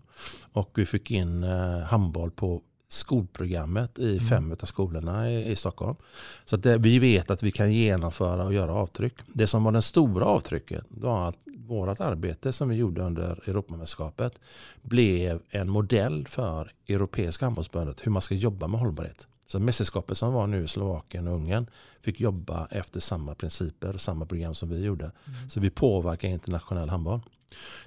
Och 0.53 0.71
vi 0.75 0.87
fick 0.87 1.11
in 1.11 1.43
handboll 1.87 2.31
på 2.31 2.63
skolprogrammet 2.93 3.99
i 3.99 4.11
mm. 4.11 4.21
fem 4.21 4.53
av 4.53 4.67
skolorna 4.67 5.31
i, 5.31 5.51
i 5.51 5.57
Stockholm. 5.57 5.97
Så 6.45 6.57
det, 6.57 6.79
vi 6.79 6.99
vet 6.99 7.31
att 7.31 7.43
vi 7.43 7.51
kan 7.51 7.73
genomföra 7.73 8.45
och 8.45 8.55
göra 8.55 8.75
avtryck. 8.75 9.15
Det 9.27 9.47
som 9.47 9.65
var 9.65 9.73
den 9.73 9.83
stora 9.83 10.25
avtrycket 10.25 10.85
var 10.89 11.29
att 11.29 11.39
vårt 11.45 12.01
arbete 12.01 12.53
som 12.53 12.69
vi 12.69 12.77
gjorde 12.77 13.03
under 13.03 13.49
Europamästerskapet 13.49 14.41
blev 14.83 15.41
en 15.51 15.71
modell 15.71 16.27
för 16.29 16.73
Europeiska 16.89 17.45
handbollsförbundet 17.45 18.07
hur 18.07 18.11
man 18.13 18.23
ska 18.23 18.35
jobba 18.35 18.67
med 18.67 18.81
hållbarhet. 18.81 19.29
Så 19.47 19.59
mästerskapet 19.59 20.19
som 20.19 20.33
var 20.33 20.47
nu 20.47 20.65
i 20.65 20.69
Slovakien 20.69 21.29
och 21.29 21.35
Ungern 21.35 21.67
fick 22.01 22.21
jobba 22.21 22.67
efter 22.71 23.01
samma 23.01 23.35
principer 23.35 23.95
och 23.95 24.01
samma 24.01 24.27
program 24.27 24.55
som 24.55 24.69
vi 24.69 24.85
gjorde. 24.85 25.05
Mm. 25.05 25.49
Så 25.49 25.61
vi 25.61 25.71
påverkar 25.71 26.29
internationell 26.29 26.89
handboll. 26.89 27.21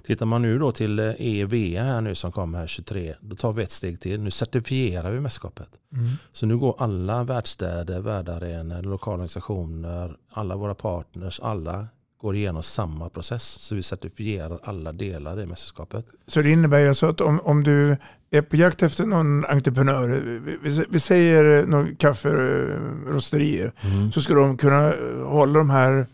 Tittar 0.06 0.26
man 0.26 0.42
nu 0.42 0.58
då 0.58 0.72
till 0.72 0.98
EV 0.98 1.54
eh, 1.54 1.60
e 1.60 1.82
här 1.82 2.00
nu 2.00 2.14
som 2.14 2.32
kommer 2.32 2.58
här 2.58 2.66
23, 2.66 3.14
då 3.20 3.36
tar 3.36 3.52
vi 3.52 3.62
ett 3.62 3.70
steg 3.70 4.00
till. 4.00 4.20
Nu 4.20 4.30
certifierar 4.30 5.10
vi 5.10 5.20
mästerskapet. 5.20 5.68
Mm. 5.92 6.06
Så 6.32 6.46
nu 6.46 6.56
går 6.56 6.74
alla 6.78 7.24
världsstäder, 7.24 8.00
värdarenor, 8.00 8.82
lokalorganisationer, 8.82 10.16
alla 10.30 10.56
våra 10.56 10.74
partners, 10.74 11.40
alla 11.40 11.88
går 12.20 12.36
igenom 12.36 12.62
samma 12.62 13.08
process. 13.08 13.44
Så 13.44 13.74
vi 13.74 13.82
certifierar 13.82 14.58
alla 14.62 14.92
delar 14.92 15.40
i 15.40 15.46
mästerskapet. 15.46 16.06
Så 16.26 16.42
det 16.42 16.50
innebär 16.50 16.88
alltså 16.88 17.06
att 17.06 17.20
om, 17.20 17.40
om 17.40 17.64
du 17.64 17.96
är 18.30 18.42
på 18.42 18.56
jakt 18.56 18.82
efter 18.82 19.06
någon 19.06 19.44
entreprenör, 19.44 20.08
vi, 20.62 20.84
vi 20.88 21.00
säger 21.00 21.66
någon 21.66 21.96
kafferosteri, 21.96 23.70
mm. 23.80 24.12
så 24.12 24.20
ska 24.20 24.34
de 24.34 24.56
kunna 24.56 24.92
hålla 25.24 25.58
de 25.58 25.70
här 25.70 26.06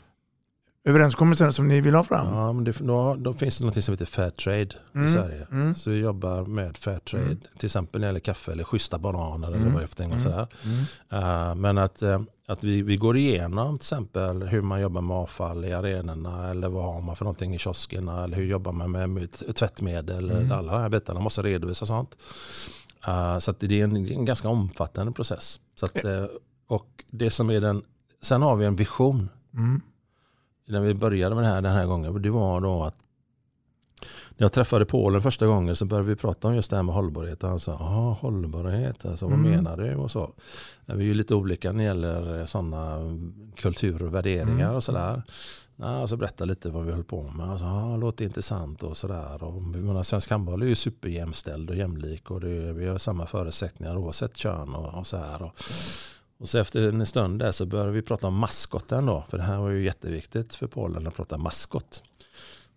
överenskommelserna 0.84 1.52
som 1.52 1.68
ni 1.68 1.80
vill 1.80 1.94
ha 1.94 2.04
fram? 2.04 2.34
Ja, 2.34 2.52
men 2.52 2.64
det, 2.64 2.78
då, 2.78 3.14
då 3.14 3.34
finns 3.34 3.58
det 3.58 3.64
något 3.64 3.84
som 3.84 3.94
heter 3.94 4.04
Fairtrade 4.04 4.68
mm. 4.94 5.06
i 5.06 5.08
Sverige. 5.08 5.46
Mm. 5.52 5.74
Så 5.74 5.90
vi 5.90 5.96
jobbar 5.96 6.44
med 6.44 6.76
Fairtrade, 6.76 7.24
mm. 7.24 7.38
till 7.58 7.66
exempel 7.66 8.00
när 8.00 8.06
det 8.06 8.08
gäller 8.08 8.20
kaffe 8.20 8.52
eller 8.52 8.64
schyssta 8.64 8.98
bananer 8.98 9.48
eller 9.48 9.56
mm. 9.56 9.72
vad 9.72 9.82
det 9.82 10.00
är 10.00 10.04
mm. 10.04 10.18
sådär. 10.18 10.46
Uh, 11.12 11.54
men 11.54 11.78
att, 11.78 12.02
uh, 12.02 12.20
att 12.46 12.64
vi, 12.64 12.82
vi 12.82 12.96
går 12.96 13.16
igenom 13.16 13.78
till 13.78 13.84
exempel 13.84 14.42
hur 14.42 14.62
man 14.62 14.80
jobbar 14.80 15.00
med 15.00 15.16
avfall 15.16 15.64
i 15.64 15.72
arenorna 15.72 16.50
eller 16.50 16.68
vad 16.68 16.84
har 16.84 17.00
man 17.00 17.16
för 17.16 17.24
någonting 17.24 17.54
i 17.54 17.58
kioskerna 17.58 18.24
eller 18.24 18.36
hur 18.36 18.44
jobbar 18.44 18.72
man 18.72 18.90
med, 18.90 19.10
med 19.10 19.54
tvättmedel. 19.54 20.30
Mm. 20.30 20.52
Alla 20.52 20.72
de 20.72 20.80
här 20.80 20.88
bitarna 20.88 21.20
måste 21.20 21.42
redovisa 21.42 21.86
sånt. 21.86 22.18
Uh, 23.08 23.38
så 23.38 23.54
det 23.58 23.80
är 23.80 23.84
en, 23.84 23.96
en, 23.96 24.24
ganska 24.24 24.48
omfattande 24.48 25.12
process. 25.12 25.60
Så 25.74 25.86
att, 25.86 25.96
och 26.66 27.04
det 27.10 27.30
som 27.30 27.50
är 27.50 27.60
den, 27.60 27.82
sen 28.22 28.42
har 28.42 28.56
vi 28.56 28.66
en 28.66 28.76
vision. 28.76 29.28
Mm 29.54 29.80
när 30.70 30.80
vi 30.80 30.94
började 30.94 31.34
med 31.34 31.44
det 31.44 31.48
här 31.48 31.60
den 31.62 31.72
här 31.72 31.86
gången, 31.86 32.22
det 32.22 32.30
var 32.30 32.60
då 32.60 32.82
att 32.82 32.94
När 34.36 34.44
jag 34.44 34.52
träffade 34.52 34.84
Polen 34.84 35.20
första 35.22 35.46
gången 35.46 35.76
så 35.76 35.84
började 35.84 36.08
vi 36.08 36.16
prata 36.16 36.48
om 36.48 36.54
just 36.54 36.70
det 36.70 36.76
här 36.76 36.82
med 36.82 36.94
hållbarhet. 36.94 37.42
Han 37.42 37.60
sa, 37.60 37.72
ja 37.72 38.16
hållbarhet, 38.20 39.06
alltså, 39.06 39.26
vad 39.26 39.34
Mm. 39.38 39.50
menar 39.50 39.76
du? 39.76 39.94
Och 39.94 40.10
så. 40.10 40.30
Vi 40.86 40.92
är 40.94 40.98
ju 41.08 41.14
lite 41.14 41.34
olika 41.34 41.72
när 41.72 41.78
det 41.78 41.84
gäller 41.88 42.46
sådana 42.46 42.98
kulturer 43.56 44.02
och 44.06 44.14
värderingar 44.14 44.64
Mm. 44.64 44.74
och 44.76 44.84
sådär. 44.84 45.22
Ja, 45.76 46.06
så 46.06 46.16
berätta 46.16 46.44
lite 46.44 46.68
vad 46.70 46.84
vi 46.84 46.92
höll 46.92 47.04
på 47.04 47.22
med. 47.22 47.50
Alltså, 47.50 47.64
ja, 47.66 47.96
låter 47.96 48.24
intressant 48.24 48.82
och 48.82 48.96
sådär. 48.96 49.42
Och, 49.44 49.62
menar, 49.62 50.02
svensk 50.02 50.30
handboll 50.30 50.62
är 50.62 50.66
ju 50.66 50.74
superjämställd 50.74 51.70
och 51.70 51.76
jämlik 51.76 52.30
och 52.30 52.40
det, 52.40 52.72
vi 52.72 52.86
har 52.88 52.98
samma 52.98 53.26
förutsättningar 53.26 53.96
oavsett 53.96 54.36
kön 54.36 54.74
och, 54.74 54.98
och 54.98 55.06
så 55.06 55.16
här. 55.16 55.42
Och, 55.42 55.52
och 56.40 56.48
så 56.48 56.58
efter 56.58 56.88
en 56.88 57.06
stund 57.06 57.38
där 57.38 57.52
så 57.52 57.66
började 57.66 57.90
vi 57.92 58.02
prata 58.02 58.26
om 58.26 58.34
maskoten 58.34 59.06
då. 59.06 59.24
För 59.28 59.36
det 59.36 59.42
här 59.44 59.58
var 59.58 59.70
ju 59.70 59.84
jätteviktigt 59.84 60.54
för 60.54 60.66
Polen 60.66 61.06
att 61.06 61.16
prata 61.16 61.38
maskot. 61.38 62.02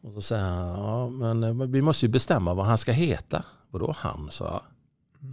Och 0.01 0.13
så 0.13 0.21
säger 0.21 0.43
han, 0.43 0.67
ja 0.67 1.09
men 1.09 1.43
eh, 1.43 1.53
vi 1.67 1.81
måste 1.81 2.05
ju 2.05 2.11
bestämma 2.11 2.53
vad 2.53 2.65
han 2.65 2.77
ska 2.77 2.91
heta. 2.91 3.45
Vadå 3.71 3.93
han, 3.97 4.27
sa 4.31 4.45
jag. 4.45 4.61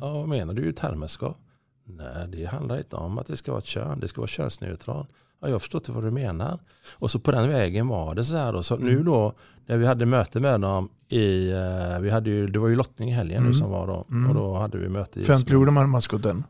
Ja, 0.01 0.13
vad 0.13 0.29
menar 0.29 0.55
du? 0.55 0.73
Termerskap? 0.73 1.37
Nej, 1.85 2.29
det 2.29 2.45
handlar 2.45 2.79
inte 2.79 2.97
om 2.97 3.19
att 3.19 3.27
det 3.27 3.37
ska 3.37 3.53
vara 3.53 3.59
ett 3.59 3.65
kön. 3.65 4.01
Det 4.01 4.09
ska 4.09 4.21
vara 4.21 4.29
könsneutralt. 4.29 5.09
Ja, 5.43 5.49
jag 5.49 5.61
förstår 5.61 5.79
inte 5.81 5.93
vad 5.93 6.05
du 6.05 6.11
menar. 6.11 6.59
Och 6.93 7.11
så 7.11 7.19
på 7.19 7.33
den 7.33 7.49
vägen 7.49 7.89
var 7.89 8.15
det 8.15 8.25
så 8.25 8.37
här. 8.37 8.53
Då. 8.53 8.63
Så 8.63 8.77
nu 8.77 9.03
då, 9.03 9.33
när 9.67 9.77
vi 9.77 9.87
hade 9.87 10.07
möte 10.07 10.41
med 10.41 10.61
dem 10.61 10.89
i, 11.09 11.51
eh, 11.51 11.99
vi 12.01 12.11
hade 12.11 12.31
ju, 12.31 12.47
det 12.47 12.59
var 12.59 12.69
ju 12.69 12.75
lottning 12.77 13.09
i 13.09 13.13
helgen 13.13 13.43
nu 13.43 13.47
Mm. 13.49 13.59
som 13.59 13.71
var 13.71 13.87
då. 13.87 14.05
Mm. 14.11 14.29
Och 14.31 14.35
då 14.35 14.55
hade 14.55 14.79
vi 14.79 14.89
möte 14.89 15.21
i 15.21 15.23
Offentliggjorde 15.23 15.71
man 15.71 15.89
maskoten? 15.91 16.45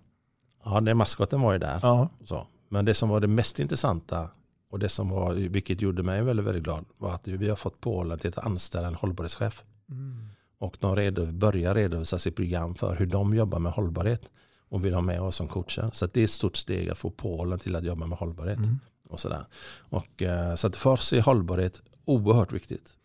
Ja, 0.65 0.81
den 0.81 0.97
maskoten 0.97 1.41
var 1.41 1.53
ju 1.53 1.59
där. 1.59 1.79
Ja. 1.83 2.09
Så. 2.25 2.47
Men 2.69 2.85
det 2.85 2.95
som 2.95 3.09
var 3.09 3.21
det 3.21 3.27
mest 3.27 3.59
intressanta 3.59 4.29
och 4.71 4.79
det 4.79 4.89
som 4.89 5.09
var, 5.09 5.35
vilket 5.35 5.83
gjorde 5.83 6.03
mig 6.03 6.23
väldigt, 6.23 6.47
väldigt 6.47 6.65
glad 6.65 6.85
var 6.99 7.15
att 7.15 7.29
vi 7.29 7.49
har 7.49 7.57
fått 7.57 7.81
Polen 7.81 8.19
till 8.19 8.29
att 8.29 8.39
anställa 8.39 8.89
en 8.89 8.95
hållbarhetschef. 8.95 9.65
Och 10.59 10.77
de 10.81 10.97
redo, 10.97 11.27
börjar 11.27 11.75
redovisa 11.75 12.19
sitt 12.19 12.37
program 12.37 12.75
för 12.75 12.97
hur 12.97 13.07
de 13.07 13.35
jobbar 13.35 13.59
med 13.59 13.73
hållbarhet 13.73 14.31
och 14.69 14.85
vill 14.85 14.95
ha 14.95 15.01
med 15.01 15.21
oss 15.21 15.37
som 15.37 15.49
coacher. 15.49 15.91
Så 15.93 16.07
det 16.07 16.21
är 16.21 16.25
ett 16.25 16.31
stort 16.31 16.57
steg 16.57 16.91
att 16.91 16.99
få 16.99 17.11
Polen 17.11 17.59
till 17.59 17.77
att 17.77 17.85
jobba 17.85 18.07
med 18.07 18.19
hållbarhet. 18.19 18.59
Och 19.09 19.21
sådär. 19.21 19.47
Och, 19.79 20.23
eh, 20.23 20.55
så 20.55 20.67
att 20.67 20.77
för 20.77 20.91
oss 20.91 21.13
är 21.13 21.23
hållbarhet 21.23 21.83
oerhört 22.05 22.53
viktigt. 22.53 22.97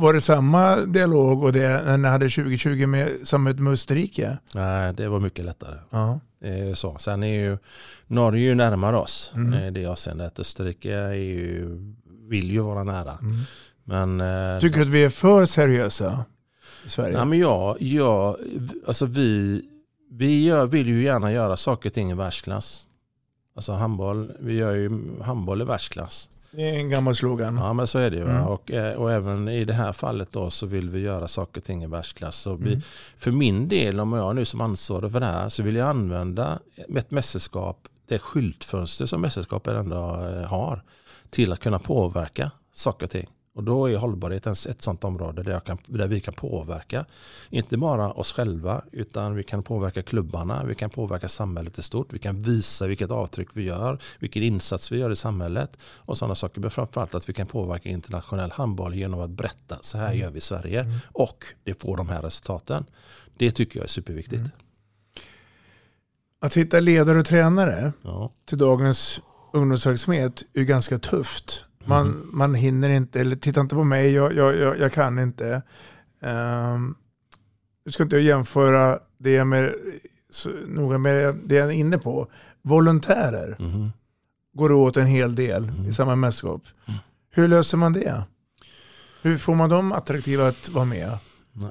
Var 0.00 0.12
det 0.12 0.20
samma 0.20 0.76
dialog 0.76 1.42
och 1.44 1.52
det 1.52 1.82
när 1.84 1.96
ni 1.98 2.08
hade 2.08 2.28
2020 2.28 2.86
med 2.86 3.18
samarbetet 3.24 3.62
med 3.62 3.72
Österrike? 3.72 4.38
Nej, 4.54 4.92
det 4.94 5.08
var 5.08 5.20
mycket 5.20 5.44
lättare. 5.44 5.78
Ja. 5.90 6.20
Ju 6.44 6.74
så. 6.74 6.96
Sen 6.98 7.22
är 7.22 7.40
ju 7.40 7.58
Norge 8.06 8.42
ju 8.42 8.54
närmare 8.54 8.96
oss 8.96 9.32
Mm. 9.34 9.52
eh, 9.52 9.72
det 9.72 9.86
avseendet. 9.86 10.40
Österrike 10.40 10.92
är 10.94 11.12
ju, 11.12 11.68
vill 12.28 12.50
ju 12.50 12.60
vara 12.60 12.84
nära. 12.84 13.18
Men, 13.84 14.20
eh, 14.20 14.58
Tycker 14.60 14.78
du 14.78 14.82
att 14.84 14.88
vi 14.90 15.04
är 15.04 15.08
för 15.08 15.46
seriösa 15.46 16.24
i 16.86 16.88
Sverige? 16.88 17.16
Nej, 17.16 17.26
men 17.26 17.38
jag, 17.38 17.82
jag, 17.82 18.36
alltså 18.86 19.06
vi, 19.06 19.62
vi 20.10 20.44
gör, 20.44 20.66
vill 20.66 20.88
ju 20.88 21.02
gärna 21.02 21.32
göra 21.32 21.56
saker 21.56 21.88
och 21.90 21.94
ting 21.94 22.10
i 22.10 22.14
världsklass. 22.14 22.84
Alltså 23.56 23.72
handboll, 23.72 24.32
vi 24.40 24.54
gör 24.54 24.74
ju 24.74 24.90
handboll 25.22 25.62
i 25.62 25.64
världsklass. 25.64 26.28
Det 26.50 26.70
är 26.70 26.74
en 26.74 26.90
gammal 26.90 27.14
slogan. 27.14 27.56
Ja 27.56 27.72
men 27.72 27.86
så 27.86 27.98
är 27.98 28.10
det 28.10 28.16
ju. 28.16 28.22
Mm. 28.22 28.46
Och, 28.46 28.70
eh, 28.70 28.94
och 28.94 29.12
även 29.12 29.48
i 29.48 29.64
det 29.64 29.72
här 29.72 29.92
fallet 29.92 30.32
då 30.32 30.50
så 30.50 30.66
vill 30.66 30.90
vi 30.90 31.00
göra 31.00 31.28
saker 31.28 31.60
och 31.60 31.64
ting 31.64 31.84
i 31.84 31.86
världsklass. 31.86 32.36
Så 32.36 32.54
vi, 32.54 32.68
Mm. 32.68 32.80
För 33.16 33.30
min 33.30 33.68
del, 33.68 34.00
om 34.00 34.12
jag 34.12 34.36
nu 34.36 34.44
som 34.44 34.60
ansvarig 34.60 35.12
för 35.12 35.20
det 35.20 35.26
här, 35.26 35.48
så 35.48 35.62
vill 35.62 35.76
jag 35.76 35.88
använda 35.88 36.58
ett 36.96 37.10
mästerskap, 37.10 37.88
det 38.06 38.18
skyltfönster 38.18 39.06
som 39.06 39.20
mästerskapet 39.20 39.74
ändå 39.74 39.96
eh, 39.96 40.48
har, 40.48 40.82
till 41.30 41.52
att 41.52 41.60
kunna 41.60 41.78
påverka 41.78 42.50
saker 42.72 43.06
och 43.06 43.10
ting. 43.10 43.28
Och 43.58 43.64
då 43.64 43.90
är 43.90 43.96
hållbarhet 43.96 44.46
ett 44.46 44.82
sånt 44.82 45.04
område 45.04 45.42
där, 45.42 45.60
kan, 45.60 45.78
där 45.86 46.08
vi 46.08 46.20
kan 46.20 46.34
påverka, 46.34 47.04
inte 47.50 47.76
bara 47.76 48.12
oss 48.12 48.32
själva, 48.32 48.82
utan 48.92 49.34
vi 49.34 49.42
kan 49.42 49.62
påverka 49.62 50.02
klubbarna, 50.02 50.64
vi 50.64 50.74
kan 50.74 50.90
påverka 50.90 51.28
samhället 51.28 51.78
i 51.78 51.82
stort, 51.82 52.12
vi 52.12 52.18
kan 52.18 52.42
visa 52.42 52.86
vilket 52.86 53.10
avtryck 53.10 53.48
vi 53.52 53.62
gör, 53.62 53.98
vilken 54.18 54.42
insats 54.42 54.92
vi 54.92 54.98
gör 54.98 55.10
i 55.10 55.16
samhället 55.16 55.78
och 55.82 56.18
sådana 56.18 56.34
saker. 56.34 56.60
Men 56.60 56.70
framförallt 56.70 57.14
att 57.14 57.28
vi 57.28 57.32
kan 57.32 57.46
påverka 57.46 57.88
internationell 57.88 58.50
handboll 58.50 58.94
genom 58.94 59.20
att 59.20 59.30
berätta, 59.30 59.78
så 59.80 59.98
här 59.98 60.12
gör 60.12 60.30
vi 60.30 60.38
i 60.38 60.40
Sverige 60.40 60.92
och 61.12 61.44
det 61.64 61.82
får 61.82 61.96
de 61.96 62.08
här 62.08 62.22
resultaten. 62.22 62.84
Det 63.36 63.50
tycker 63.50 63.78
jag 63.78 63.84
är 63.84 63.88
superviktigt. 63.88 64.44
Att 66.40 66.56
hitta 66.56 66.80
ledare 66.80 67.18
och 67.18 67.26
tränare 67.26 67.92
Ja. 68.02 68.32
till 68.44 68.58
dagens 68.58 69.20
ungdomsverksamhet 69.52 70.42
är 70.54 70.62
ganska 70.62 70.98
tufft. 70.98 71.64
Man, 71.88 72.06
Mhm. 72.08 72.30
man 72.32 72.54
hinner 72.54 72.88
inte, 72.90 73.20
eller 73.20 73.36
titta 73.36 73.60
inte 73.60 73.74
på 73.74 73.84
mig, 73.84 74.12
jag, 74.12 74.32
jag, 74.34 74.56
jag, 74.56 74.78
jag 74.78 74.92
kan 74.92 75.18
inte. 75.18 75.62
Um, 76.20 76.94
nu 77.84 77.92
ska 77.92 78.02
inte 78.02 78.16
jag 78.16 78.22
jämföra 78.22 78.98
det 79.18 79.44
med, 79.44 79.74
noga 80.66 80.98
med 80.98 81.34
det 81.44 81.54
jag 81.54 81.66
är 81.68 81.72
inne 81.72 81.98
på. 81.98 82.26
Volontärer 82.62 83.56
Mhm. 83.58 83.90
går 84.52 84.72
åt 84.72 84.96
en 84.96 85.06
hel 85.06 85.34
del 85.34 85.64
Mm. 85.64 85.86
i 85.86 85.92
samma 85.92 86.16
mästerskap. 86.16 86.62
Hur 87.30 87.48
löser 87.48 87.76
man 87.78 87.92
det? 87.92 88.22
Hur 89.22 89.38
får 89.38 89.54
man 89.54 89.68
dem 89.70 89.92
attraktiva 89.92 90.48
att 90.48 90.68
vara 90.68 90.84
med? 90.84 91.18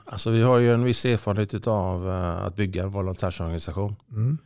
Alltså 0.05 0.29
vi 0.31 0.41
har 0.41 0.57
ju 0.57 0.73
en 0.73 0.83
viss 0.83 1.05
erfarenhet 1.05 1.67
av 1.67 2.07
att 2.45 2.55
bygga 2.55 2.83
en 2.83 2.89
volontärsorganisation. 2.89 3.95
Mm. 4.11 4.37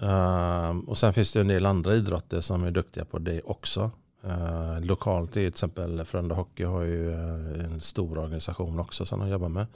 Ehm, 0.00 0.80
och 0.80 0.96
sen 0.98 1.12
finns 1.12 1.32
det 1.32 1.40
en 1.40 1.48
del 1.48 1.66
andra 1.66 1.94
idrotter 1.94 2.40
som 2.40 2.64
är 2.64 2.70
duktiga 2.70 3.04
på 3.04 3.18
det 3.18 3.40
också. 3.44 3.90
Uh, 4.24 4.80
lokalt 4.80 5.32
till 5.32 5.48
exempel 5.48 6.04
Frölunda 6.04 6.34
Hockey 6.34 6.64
har 6.64 6.82
ju 6.82 7.12
eh, 7.12 7.64
en 7.64 7.80
stor 7.80 8.18
organisation 8.18 8.80
också 8.80 9.04
som 9.04 9.20
de 9.20 9.28
jobbar 9.28 9.48
med. 9.48 9.66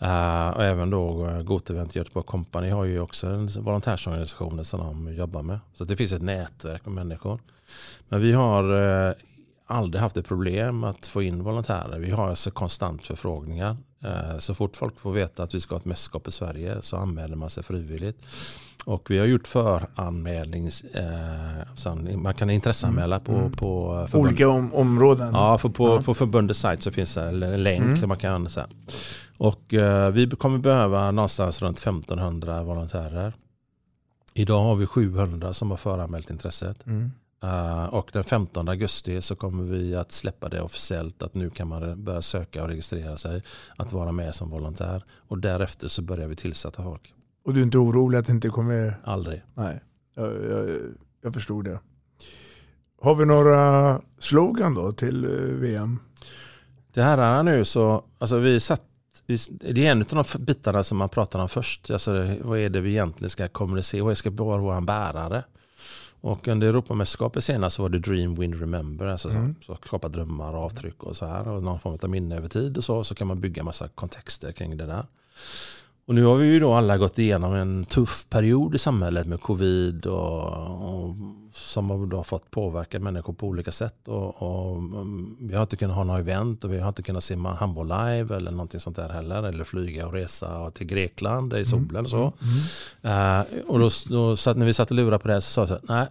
Eh, 0.00 0.48
och 0.56 0.64
även 0.64 0.90
då 0.90 1.26
uh, 1.26 1.42
Gotevent 1.42 1.96
Göteborg 1.96 2.26
Company 2.26 2.70
har 2.70 2.84
ju 2.84 3.00
också 3.00 3.26
en 3.26 3.48
volontärsorganisation 3.58 4.64
som 4.64 4.80
de 4.80 5.14
jobbar 5.14 5.42
med. 5.42 5.58
Så 5.74 5.84
det 5.84 5.96
finns 5.96 6.12
ett 6.12 6.22
nätverk 6.22 6.86
av 6.86 6.92
människor. 6.92 7.40
Men 8.08 8.20
vi 8.20 8.32
har 8.32 8.64
eh, 9.08 9.14
aldrig 9.72 10.02
haft 10.02 10.16
ett 10.16 10.26
problem 10.28 10.84
att 10.84 11.06
få 11.06 11.22
in 11.22 11.42
volontärer. 11.42 11.98
Vi 11.98 12.10
har 12.10 12.28
alltså 12.28 12.50
konstant 12.50 13.06
förfrågningar. 13.06 13.76
Eh, 14.04 14.38
Så 14.38 14.54
fort 14.54 14.76
folk 14.76 14.98
får 15.00 15.12
veta 15.12 15.42
att 15.42 15.54
vi 15.54 15.60
ska 15.60 15.74
ha 15.74 15.78
ett 15.78 15.84
mästerskap 15.84 16.28
i 16.28 16.30
Sverige 16.30 16.76
så 16.82 16.96
anmäler 16.96 17.36
man 17.36 17.50
sig 17.50 17.62
frivilligt. 17.62 18.18
Och 18.84 19.10
vi 19.10 19.18
har 19.18 19.26
gjort 19.26 19.46
föranmälnings... 19.46 20.84
Eh, 20.84 22.16
man 22.16 22.34
kan 22.34 22.50
intresseanmäla 22.50 23.20
på, 23.20 23.32
Mm. 23.32 23.52
på 23.52 24.06
förbund- 24.10 24.20
Olika 24.26 24.48
om, 24.48 24.74
områden. 24.74 25.34
Ja, 25.34 25.58
för 25.58 25.68
på, 25.68 25.88
Ja. 25.88 26.02
på 26.02 26.14
förbundets 26.14 26.60
sajt 26.60 26.82
så 26.82 26.90
finns 26.90 27.14
det 27.14 27.22
en 27.22 27.62
länk 27.62 27.82
Mm. 27.98 28.08
man 28.08 28.16
kan 28.16 28.48
så 28.48 28.60
här. 28.60 28.68
Och 29.38 29.74
eh, 29.74 30.10
vi 30.10 30.30
kommer 30.30 30.58
behöva 30.58 31.10
någonstans 31.10 31.62
runt 31.62 31.78
1500 31.78 32.62
volontärer. 32.62 33.32
Idag 34.34 34.62
har 34.62 34.74
vi 34.76 34.86
700 34.86 35.52
som 35.52 35.70
har 35.70 35.76
föranmält 35.76 36.30
intresset. 36.30 36.86
Mm. 36.86 37.12
Eh, 37.42 37.84
och 37.84 38.10
den 38.12 38.24
15 38.24 38.68
augusti 38.68 39.20
så 39.20 39.36
kommer 39.36 39.64
vi 39.64 39.94
att 39.94 40.12
släppa 40.12 40.48
det 40.48 40.60
officiellt 40.60 41.22
att 41.22 41.34
nu 41.34 41.50
kan 41.50 41.68
man 41.68 42.04
börja 42.04 42.22
söka 42.22 42.62
och 42.62 42.68
registrera 42.68 43.16
sig 43.16 43.42
att 43.76 43.92
vara 43.92 44.12
med 44.12 44.34
som 44.34 44.50
volontär. 44.50 45.04
Och 45.28 45.38
därefter 45.38 45.88
så 45.88 46.02
börjar 46.02 46.28
vi 46.28 46.36
tillsätta 46.36 46.82
folk. 46.82 47.14
Och 47.44 47.54
du 47.54 47.60
är 47.60 47.64
inte 47.64 47.78
orolig 47.78 48.18
att 48.18 48.26
det 48.26 48.32
inte 48.32 48.48
kommer... 48.48 49.00
Aldrig. 49.04 49.42
Nej, 49.54 49.80
jag, 50.14 50.44
jag, 50.44 50.78
jag 51.22 51.34
förstod 51.34 51.64
det. 51.64 51.80
Har 53.00 53.14
vi 53.14 53.24
några 53.24 54.00
slogan 54.18 54.74
då 54.74 54.92
till 54.92 55.24
eh, 55.24 55.30
VM? 55.40 55.98
Det 56.92 57.02
här 57.02 57.18
är 57.18 57.42
nu 57.42 57.64
så, 57.64 58.04
alltså 58.18 58.38
vi 58.38 58.60
satt, 58.60 58.82
det 59.26 59.86
är 59.86 59.90
en 59.90 60.00
av 60.00 60.26
de 60.38 60.44
bitarna 60.44 60.82
som 60.82 60.98
man 60.98 61.08
pratar 61.08 61.38
om 61.38 61.48
först. 61.48 61.90
Alltså, 61.90 62.36
vad 62.42 62.58
är 62.58 62.70
det 62.70 62.80
vi 62.80 62.90
egentligen 62.90 63.30
ska 63.30 63.48
kommunicera? 63.48 64.04
Vad 64.04 64.18
ska 64.18 64.30
vara 64.30 64.60
vår 64.60 64.80
bärare? 64.80 65.44
Och 66.22 66.48
under 66.48 66.68
Europamästerskapet 66.68 67.44
senast 67.44 67.76
så 67.76 67.82
var 67.82 67.88
det 67.88 67.98
Dream, 67.98 68.34
Win, 68.34 68.54
Remember. 68.60 69.06
Alltså 69.06 69.28
Mm. 69.28 69.54
så, 69.60 69.74
så 69.74 69.86
skapa 69.86 70.08
drömmar 70.08 70.54
avtryck 70.54 71.02
och 71.02 71.16
så 71.16 71.26
här. 71.26 71.48
Och 71.48 71.62
någon 71.62 71.80
form 71.80 71.98
av 72.02 72.10
minne 72.10 72.36
över 72.36 72.48
tid 72.48 72.76
och 72.76 72.84
så. 72.84 73.04
Så 73.04 73.14
kan 73.14 73.26
man 73.26 73.40
bygga 73.40 73.62
massa 73.62 73.88
kontexter 73.88 74.52
kring 74.52 74.76
det 74.76 74.86
där. 74.86 75.06
Och 76.12 76.16
nu 76.16 76.24
har 76.24 76.36
vi 76.36 76.46
ju 76.46 76.60
då 76.60 76.74
alla 76.74 76.98
gått 76.98 77.18
igenom 77.18 77.54
en 77.54 77.84
tuff 77.84 78.26
period 78.28 78.74
i 78.74 78.78
samhället 78.78 79.26
med 79.26 79.40
covid 79.40 80.06
och, 80.06 81.04
och 81.06 81.14
som 81.52 81.90
har 81.90 82.06
då 82.06 82.24
fått 82.24 82.50
påverka 82.50 83.00
människor 83.00 83.32
på 83.32 83.46
olika 83.46 83.70
sätt. 83.70 84.08
Och, 84.08 84.42
och, 84.42 84.76
mm, 84.76 85.36
vi 85.40 85.54
har 85.54 85.62
inte 85.62 85.76
kunnat 85.76 85.96
ha 85.96 86.04
några 86.04 86.20
event 86.20 86.64
och 86.64 86.72
vi 86.72 86.78
har 86.78 86.88
inte 86.88 87.02
kunnat 87.02 87.24
se 87.24 87.36
handboll 87.36 87.88
live 87.88 88.36
eller 88.36 88.50
någonting 88.50 88.80
sånt 88.80 88.96
där 88.96 89.08
heller. 89.08 89.42
Eller 89.42 89.64
flyga 89.64 90.06
och 90.06 90.12
resa 90.12 90.70
till 90.70 90.86
Grekland 90.86 91.54
i 91.54 91.64
solen 91.64 92.04
och 92.04 92.10
så. 92.10 92.32
Eh, 93.02 93.40
och 93.66 93.78
då, 93.78 93.90
då, 94.08 94.36
så 94.36 94.54
när 94.54 94.66
vi 94.66 94.72
satt 94.72 94.90
och 94.90 94.96
lurade 94.96 95.18
på 95.18 95.28
det 95.28 95.40
så 95.40 95.50
sa 95.50 95.62
vi 95.62 95.68
så 95.68 95.74
här, 95.74 95.82
nej, 95.82 96.06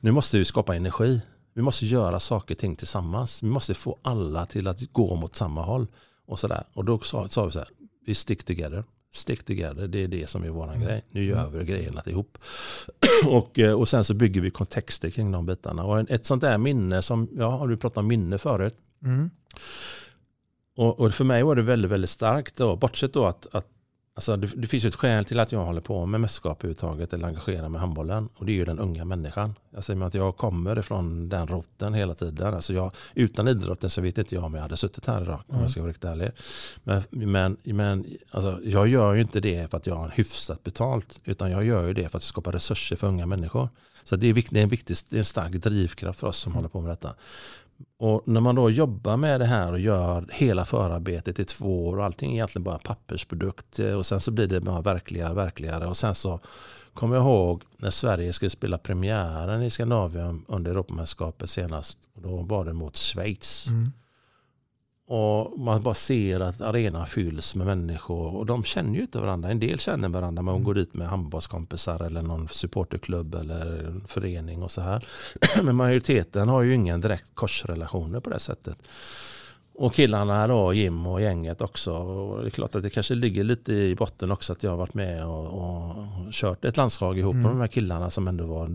nu 0.00 0.10
måste 0.10 0.38
vi 0.38 0.44
skapa 0.44 0.76
energi. 0.76 1.20
Vi 1.54 1.62
måste 1.62 1.86
göra 1.86 2.20
saker 2.20 2.54
och 2.54 2.58
ting 2.58 2.76
tillsammans. 2.76 3.42
Vi 3.42 3.48
måste 3.48 3.74
få 3.74 3.98
alla 4.02 4.46
till 4.46 4.68
att 4.68 4.92
gå 4.92 5.14
mot 5.14 5.36
samma 5.36 5.62
håll. 5.62 5.86
Och, 6.26 6.38
så 6.38 6.48
där. 6.48 6.64
och 6.74 6.84
då 6.84 6.98
sa, 6.98 7.28
sa 7.28 7.44
vi 7.44 7.52
så 7.52 7.58
här, 7.58 7.68
vi 8.06 8.14
stick 8.14 8.44
together. 8.44 8.84
Stick 9.14 9.44
together, 9.44 9.86
det 9.86 9.98
är 9.98 10.08
det 10.08 10.26
som 10.26 10.44
är 10.44 10.48
våran 10.48 10.80
grej. 10.80 11.04
Nu 11.10 11.24
gör 11.24 11.48
vi 11.48 11.64
grejerna 11.64 12.02
ihop. 12.06 12.38
och, 13.28 13.58
eh, 13.58 13.72
och 13.72 13.88
sen 13.88 14.04
så 14.04 14.14
bygger 14.14 14.40
vi 14.40 14.50
kontexter 14.50 15.10
kring 15.10 15.32
de 15.32 15.46
bitarna. 15.46 15.84
Och 15.84 16.10
ett 16.10 16.26
sånt 16.26 16.40
där 16.40 16.58
minne 16.58 17.02
som, 17.02 17.28
ja, 17.36 17.50
har 17.50 17.68
du 17.68 17.76
pratat 17.76 17.98
om 17.98 18.06
minne 18.06 18.38
förut? 18.38 18.74
Mm. 19.04 19.30
Och, 20.76 21.00
och, 21.00 21.14
för 21.14 21.24
mig 21.24 21.42
var 21.42 21.54
det 21.54 21.62
väldigt, 21.62 21.90
väldigt 21.90 22.10
starkt. 22.10 22.56
Då. 22.56 22.76
Bortsett 22.76 23.12
då 23.12 23.26
att, 23.26 23.46
att 23.52 23.66
Alltså 24.16 24.36
det, 24.36 24.46
det, 24.56 24.66
finns 24.66 24.84
ju 24.84 24.88
ett 24.88 24.94
skäl 24.94 25.24
till 25.24 25.40
att 25.40 25.52
jag 25.52 25.64
håller 25.64 25.80
på 25.80 26.06
med 26.06 26.20
mästerskap 26.20 26.58
överhuvudtaget 26.64 27.12
eller 27.12 27.28
engagerar 27.28 27.68
mig 27.68 27.78
i 27.78 27.80
handbollen. 27.80 28.28
Och 28.36 28.46
det 28.46 28.52
är 28.52 28.54
ju 28.54 28.64
den 28.64 28.78
unga 28.78 29.04
människan. 29.04 29.54
Alltså 29.76 30.02
att 30.02 30.14
jag 30.14 30.36
kommer 30.36 30.78
ifrån 30.78 31.28
den 31.28 31.46
roten 31.46 31.94
hela 31.94 32.14
tiden. 32.14 32.54
Alltså 32.54 32.74
jag, 32.74 32.92
utan 33.14 33.48
idrotten 33.48 33.90
så 33.90 34.00
vet 34.00 34.18
inte 34.18 34.34
jag 34.34 34.44
om 34.44 34.54
jag 34.54 34.62
hade 34.62 34.76
suttit 34.76 35.06
här 35.06 35.22
idag 35.22 35.40
om 35.46 35.60
jag 35.60 35.70
ska 35.70 35.80
vara 35.80 35.90
riktigt 35.90 36.04
ärlig. 36.04 36.30
Men, 36.84 37.02
men, 37.10 37.56
men 37.64 38.06
alltså, 38.30 38.60
jag 38.64 38.88
gör 38.88 39.14
ju 39.14 39.20
inte 39.20 39.40
det 39.40 39.70
för 39.70 39.76
att 39.76 39.86
jag 39.86 39.96
har 39.96 40.08
hyfsat 40.08 40.64
betalt. 40.64 41.20
Utan 41.24 41.50
jag 41.50 41.64
gör 41.64 41.86
ju 41.86 41.94
det 41.94 42.08
för 42.08 42.16
att 42.16 42.22
skapa 42.22 42.52
resurser 42.52 42.96
för 42.96 43.06
unga 43.06 43.26
människor. 43.26 43.68
Så 44.08 44.16
det 44.16 44.26
är, 44.26 44.32
viktigt, 44.32 44.54
det 44.54 44.60
är 44.60 44.62
en, 44.62 44.68
viktig, 44.68 44.96
det 45.10 45.16
är 45.16 45.18
en 45.18 45.24
stark 45.24 45.52
drivkraft 45.52 46.20
för 46.20 46.26
oss 46.26 46.38
som 46.38 46.52
mm. 46.52 46.56
håller 46.56 46.68
på 46.68 46.80
med 46.80 46.90
detta. 46.90 47.14
Och 47.98 48.22
när 48.28 48.40
man 48.40 48.54
då 48.54 48.70
jobbar 48.70 49.16
med 49.16 49.40
det 49.40 49.46
här 49.46 49.72
och 49.72 49.80
gör 49.80 50.26
hela 50.30 50.64
förarbetet 50.64 51.38
i 51.38 51.44
två 51.44 51.88
år 51.88 51.98
och 51.98 52.04
allting 52.04 52.30
är 52.30 52.34
egentligen 52.34 52.64
bara 52.64 52.78
pappersprodukt 52.78 53.78
och 53.78 54.06
sen 54.06 54.20
så 54.20 54.30
blir 54.30 54.46
det 54.46 54.60
bara 54.60 54.80
verkligare 54.80 55.30
och 55.30 55.36
verkligare 55.36 55.86
och 55.86 55.96
sen 55.96 56.14
så 56.14 56.40
kommer 56.94 57.16
jag 57.16 57.24
ihåg 57.24 57.62
när 57.76 57.90
Sverige 57.90 58.32
skulle 58.32 58.50
spela 58.50 58.78
premiären 58.78 59.62
i 59.62 59.70
Skandinavien 59.70 60.44
under 60.48 60.70
Europamästerskapet 60.70 61.50
senast 61.50 61.98
och 62.14 62.22
då 62.22 62.36
var 62.42 62.64
det 62.64 62.72
mot 62.72 62.96
Schweiz. 62.96 63.66
Mm. 63.68 63.92
Och 65.08 65.58
man 65.58 65.82
bara 65.82 65.94
ser 65.94 66.40
att 66.40 66.60
arenan 66.60 67.06
fylls 67.06 67.54
med 67.54 67.66
människor 67.66 68.36
och 68.36 68.46
de 68.46 68.64
känner 68.64 68.94
ju 68.94 69.00
inte 69.00 69.18
varandra. 69.18 69.50
En 69.50 69.60
del 69.60 69.78
känner 69.78 70.08
varandra 70.08 70.42
men 70.42 70.54
de 70.54 70.64
går 70.64 70.74
dit 70.74 70.94
med 70.94 71.08
handbollskompisar 71.08 72.02
eller 72.02 72.22
någon 72.22 72.48
supporterklubb 72.48 73.34
eller 73.34 73.86
en 73.86 74.04
förening 74.06 74.62
och 74.62 74.70
så 74.70 74.80
här. 74.80 75.06
Men 75.62 75.76
majoriteten 75.76 76.48
har 76.48 76.62
ju 76.62 76.74
ingen 76.74 77.00
direkt 77.00 77.34
korsrelationer 77.34 78.20
på 78.20 78.30
det 78.30 78.38
sättet. 78.38 78.78
Och 79.78 79.94
killarna 79.94 80.46
då, 80.46 80.72
Jim 80.72 81.06
och 81.06 81.20
gänget 81.20 81.60
också. 81.60 81.92
Och 81.92 82.42
det 82.42 82.48
är 82.48 82.50
klart 82.50 82.74
att 82.74 82.82
det 82.82 82.90
kanske 82.90 83.14
ligger 83.14 83.44
lite 83.44 83.72
i 83.72 83.94
botten 83.94 84.30
också 84.30 84.52
att 84.52 84.62
jag 84.62 84.70
har 84.70 84.76
varit 84.76 84.94
med 84.94 85.26
och, 85.26 85.46
och 85.46 86.06
kört 86.32 86.64
ett 86.64 86.76
landslag 86.76 87.18
ihop 87.18 87.32
mm. 87.32 87.42
med 87.42 87.52
de 87.52 87.60
här 87.60 87.66
killarna 87.66 88.10
som 88.10 88.28
ändå 88.28 88.46
var 88.46 88.66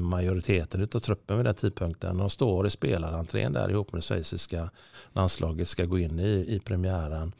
majoriteten 0.00 0.82
av 0.82 0.98
truppen 0.98 1.36
vid 1.36 1.46
den 1.46 1.54
tidpunkten. 1.54 2.18
De 2.18 2.30
står 2.30 2.66
i 2.66 2.70
spelarentrén 2.70 3.52
där 3.52 3.70
ihop 3.70 3.92
med 3.92 3.98
det 3.98 4.04
schweiziska 4.04 4.70
landslaget 5.12 5.68
ska 5.68 5.84
gå 5.84 5.98
in 5.98 6.18
i, 6.18 6.44
i 6.48 6.60
premiären. 6.64 7.32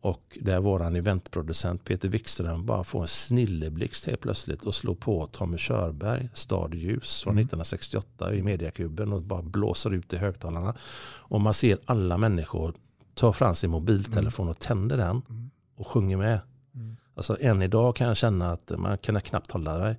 Och 0.00 0.38
där 0.40 0.60
våran 0.60 0.96
eventproducent 0.96 1.84
Peter 1.84 2.08
Wikström 2.08 2.66
bara 2.66 2.84
får 2.84 3.00
en 3.00 3.08
snilleblixt 3.08 4.06
helt 4.06 4.20
plötsligt 4.20 4.64
och 4.64 4.74
slår 4.74 4.94
på 4.94 5.26
Tommy 5.26 5.58
Körberg, 5.58 6.28
Stad 6.34 6.74
ljus 6.74 7.22
från 7.22 7.32
mm. 7.32 7.40
1968 7.40 8.34
i 8.34 8.42
mediakuben 8.42 9.12
och 9.12 9.22
bara 9.22 9.42
blåser 9.42 9.94
ut 9.94 10.12
i 10.12 10.16
högtalarna. 10.16 10.74
Och 11.18 11.40
man 11.40 11.54
ser 11.54 11.78
alla 11.84 12.18
människor 12.18 12.74
ta 13.14 13.32
fram 13.32 13.54
sin 13.54 13.70
mobiltelefon 13.70 14.48
och 14.48 14.58
tänder 14.58 14.96
den 14.96 15.22
mm. 15.30 15.50
och 15.76 15.86
sjunger 15.86 16.16
med. 16.16 16.40
Mm. 16.74 16.96
Alltså 17.14 17.36
än 17.40 17.62
idag 17.62 17.96
kan 17.96 18.06
jag 18.08 18.16
känna 18.16 18.52
att 18.52 18.72
man 18.78 18.98
kan 18.98 19.20
knappt 19.20 19.50
hålla 19.50 19.78
mig. 19.78 19.96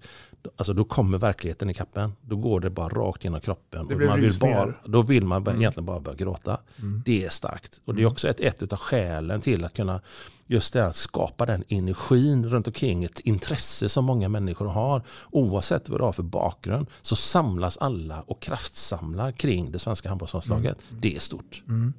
Alltså 0.55 0.73
då 0.73 0.83
kommer 0.83 1.17
verkligheten 1.17 1.69
i 1.69 1.73
kappen. 1.73 2.13
Då 2.21 2.35
går 2.35 2.59
det 2.59 2.69
bara 2.69 2.89
rakt 2.89 3.23
genom 3.23 3.41
kroppen. 3.41 3.87
Det 3.87 3.95
och 3.95 4.01
man 4.01 4.21
vill 4.21 4.39
bara, 4.39 4.73
då 4.85 5.01
vill 5.01 5.25
man 5.25 5.41
mm. 5.41 5.59
egentligen 5.59 5.85
bara 5.85 5.99
börja 5.99 6.17
gråta. 6.17 6.59
Mm. 6.79 7.01
Det 7.05 7.25
är 7.25 7.29
starkt. 7.29 7.81
Och 7.85 7.95
det 7.95 7.99
är 7.99 8.03
mm. 8.03 8.11
också 8.11 8.27
ett, 8.27 8.39
ett 8.39 8.73
av 8.73 8.79
skälen 8.79 9.41
till 9.41 9.65
att 9.65 9.73
kunna 9.73 10.01
just 10.47 10.73
det 10.73 10.87
att 10.87 10.95
skapa 10.95 11.45
den 11.45 11.63
energin 11.67 12.45
runt 12.45 12.67
omkring 12.67 13.03
ett 13.03 13.19
intresse 13.19 13.89
som 13.89 14.05
många 14.05 14.29
människor 14.29 14.65
har. 14.65 15.03
Oavsett 15.31 15.89
vad 15.89 15.99
du 15.99 16.03
har 16.03 16.11
för 16.11 16.23
bakgrund 16.23 16.87
så 17.01 17.15
samlas 17.15 17.77
alla 17.77 18.21
och 18.21 18.41
kraftsamlar 18.41 19.31
kring 19.31 19.71
det 19.71 19.79
svenska 19.79 20.09
handbollslandslaget. 20.09 20.77
Mm. 20.89 21.01
Det 21.01 21.15
är 21.15 21.19
stort. 21.19 21.63
Mm. 21.67 21.93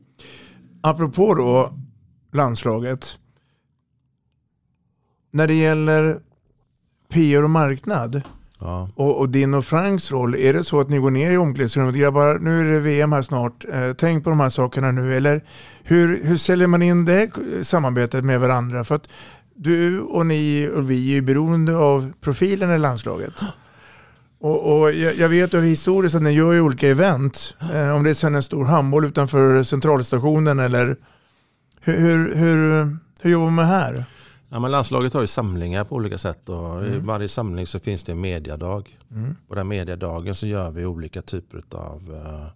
Apropå 0.81 1.35
då 1.35 1.73
landslaget. 2.33 3.19
När 5.31 5.47
det 5.47 5.55
gäller 5.55 6.21
PR 7.13 7.43
och 7.43 7.51
marknad. 7.51 8.23
Ja. 8.59 8.89
Och, 8.95 9.19
och, 9.19 9.29
din 9.29 9.55
och 9.55 9.65
Franks 9.65 10.13
roll, 10.13 10.35
är 10.35 10.53
det 10.53 10.65
så 10.65 10.81
att 10.81 10.89
ni 10.89 10.99
går 10.99 11.11
ner 11.11 11.33
i 11.33 11.37
omklädningsrummet, 11.37 11.95
grabbar 11.95 12.39
nu 12.39 12.61
är 12.61 12.73
det 12.73 12.81
VM 12.81 13.13
här 13.13 13.23
snart, 13.23 13.65
eh, 13.73 13.93
tänk 13.93 14.25
på 14.25 14.31
de 14.31 14.41
här 14.41 14.49
sakerna 14.49 14.93
nu. 14.93 15.17
Eller 15.17 15.45
hur, 15.83 16.25
hur 16.25 16.37
säljer 16.37 16.67
man 16.67 16.83
in 16.83 17.05
det 17.05 17.31
samarbetet 17.63 18.25
med 18.25 18.41
varandra? 18.41 18.85
För 18.85 18.95
att 18.95 19.09
du 19.55 20.01
och 20.01 20.27
ni 20.27 20.71
och 20.75 20.91
vi 20.91 21.17
är 21.17 21.23
beroende 21.23 21.77
av 21.77 22.13
profilen 22.21 22.71
i 22.71 22.79
landslaget. 22.79 23.35
Och, 24.41 24.81
och 24.81 24.93
jag, 24.93 25.15
jag, 25.15 25.29
vet 25.29 25.55
ju 25.55 25.61
historiskt 25.61 26.15
att 26.15 26.23
ni 26.23 26.31
gör 26.31 26.53
ju 26.53 26.61
olika 26.61 26.89
event. 26.89 27.57
Eh, 27.75 27.95
om 27.95 28.03
det 28.03 28.11
är 28.11 28.15
sen 28.15 28.35
en 28.35 28.43
stor 28.43 28.65
handboll 28.65 29.05
utanför 29.05 29.63
centralstationen 29.63 30.59
eller 30.59 30.97
hur, 31.81 31.99
hur, 31.99 32.35
hur, 32.35 32.99
hur 33.21 33.31
jobbar 33.31 33.51
man 33.51 33.67
här? 33.67 34.05
Ja, 34.53 34.59
men 34.59 34.71
landslaget 34.71 35.15
har 35.15 35.21
ju 35.21 35.27
samlingar 35.27 35.85
på 35.85 35.95
olika 35.95 36.19
sätt. 36.19 36.49
Och 36.49 36.79
mm. 36.79 36.95
I 36.95 36.99
varje 36.99 37.29
samling 37.29 37.67
så 37.67 37.79
finns 37.81 38.05
det 38.05 38.13
en 38.13 38.21
mediadag. 38.21 38.99
Mm. 39.11 39.37
På 39.49 39.55
den 39.55 39.69
mediadagen 39.69 40.35
så 40.35 40.47
gör 40.47 40.71
vi 40.71 40.87
olika 40.87 41.23
typer 41.23 41.63
av 41.71 42.11
uh, 42.11 42.47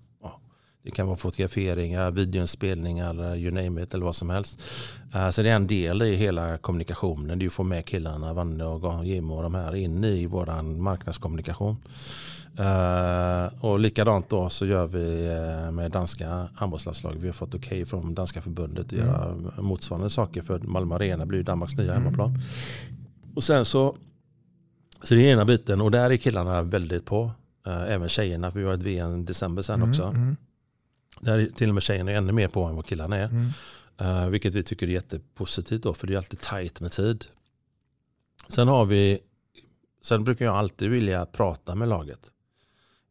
det 0.83 0.91
kan 0.91 1.07
vara 1.07 1.17
fotograferingar, 1.17 2.11
videoinspelningar, 2.11 3.37
you 3.37 3.51
name 3.51 3.83
it 3.83 3.95
eller 3.95 4.05
vad 4.05 4.17
som 4.17 4.31
helst. 4.31 4.63
Uh, 5.15 5.31
så 5.31 5.43
det 5.43 5.51
är 5.51 5.57
en 5.57 5.67
del 5.67 6.03
i 6.03 6.15
hela 6.15 6.59
kommunikationen. 6.59 7.39
Det 7.39 7.45
är 7.45 7.47
att 7.47 7.53
få 7.53 7.63
med 7.63 7.87
killarna, 7.87 8.33
Vanne 8.33 8.65
och 8.65 9.05
Jim 9.05 9.31
och 9.31 9.43
de 9.43 9.55
här 9.55 9.75
in 9.75 10.05
i 10.05 10.27
vår 10.27 10.63
marknadskommunikation. 10.63 11.77
Uh, 12.61 13.65
och 13.65 13.79
likadant 13.79 14.29
då 14.29 14.49
så 14.49 14.67
gör 14.67 14.87
vi 14.87 15.29
uh, 15.29 15.71
med 15.71 15.91
danska 15.91 16.49
handbollslandslaget. 16.55 17.21
Vi 17.21 17.27
har 17.27 17.33
fått 17.33 17.55
okej 17.55 17.69
okay 17.69 17.85
från 17.85 18.15
danska 18.15 18.43
förbundet 18.43 18.87
att 18.87 18.93
mm. 18.93 19.07
göra 19.07 19.35
motsvarande 19.63 20.11
saker 20.11 20.43
för 20.43 20.59
Malmö 20.59 20.95
Arena 20.95 21.27
blir 21.27 21.43
Danmarks 21.43 21.77
nya 21.77 21.93
mm. 21.93 22.03
hemmaplan. 22.03 22.39
Och 23.35 23.43
sen 23.43 23.65
så, 23.65 23.97
så 25.03 25.15
det 25.15 25.29
är 25.29 25.33
ena 25.33 25.45
biten 25.45 25.81
och 25.81 25.91
där 25.91 26.11
är 26.11 26.17
killarna 26.17 26.63
väldigt 26.63 27.05
på. 27.05 27.25
Uh, 27.67 27.93
även 27.93 28.09
tjejerna, 28.09 28.51
för 28.51 28.61
vi 28.61 28.67
har 28.67 28.75
ett 28.75 28.83
VM 28.83 29.21
i 29.21 29.25
december 29.25 29.63
sen 29.63 29.75
mm. 29.75 29.91
också. 29.91 30.03
Mm. 30.03 30.37
Där 31.21 31.39
är 31.39 31.47
till 31.47 31.69
och 31.69 31.75
med 31.75 31.83
tjejerna 31.83 32.11
är 32.11 32.17
ännu 32.17 32.33
mer 32.33 32.49
på 32.49 32.65
än 32.65 32.77
vad 32.77 32.87
killarna 32.87 33.17
är. 33.17 33.31
Mm. 33.99 34.31
vilket 34.31 34.55
vi 34.55 34.63
tycker 34.63 34.87
är 34.87 34.91
jättepositivt 34.91 35.83
då, 35.83 35.95
för 35.95 36.07
det 36.07 36.13
är 36.13 36.17
alltid 36.17 36.41
tajt 36.41 36.81
med 36.81 36.93
tid. 36.93 37.25
Sen 38.49 38.69
har 38.69 38.85
vi 38.85 39.19
Sen 40.03 40.25
brukar 40.25 40.45
jag 40.45 40.57
alltid 40.57 40.91
vilja 40.91 41.27
prata 41.27 41.75
med 41.75 41.89
laget 41.89 42.33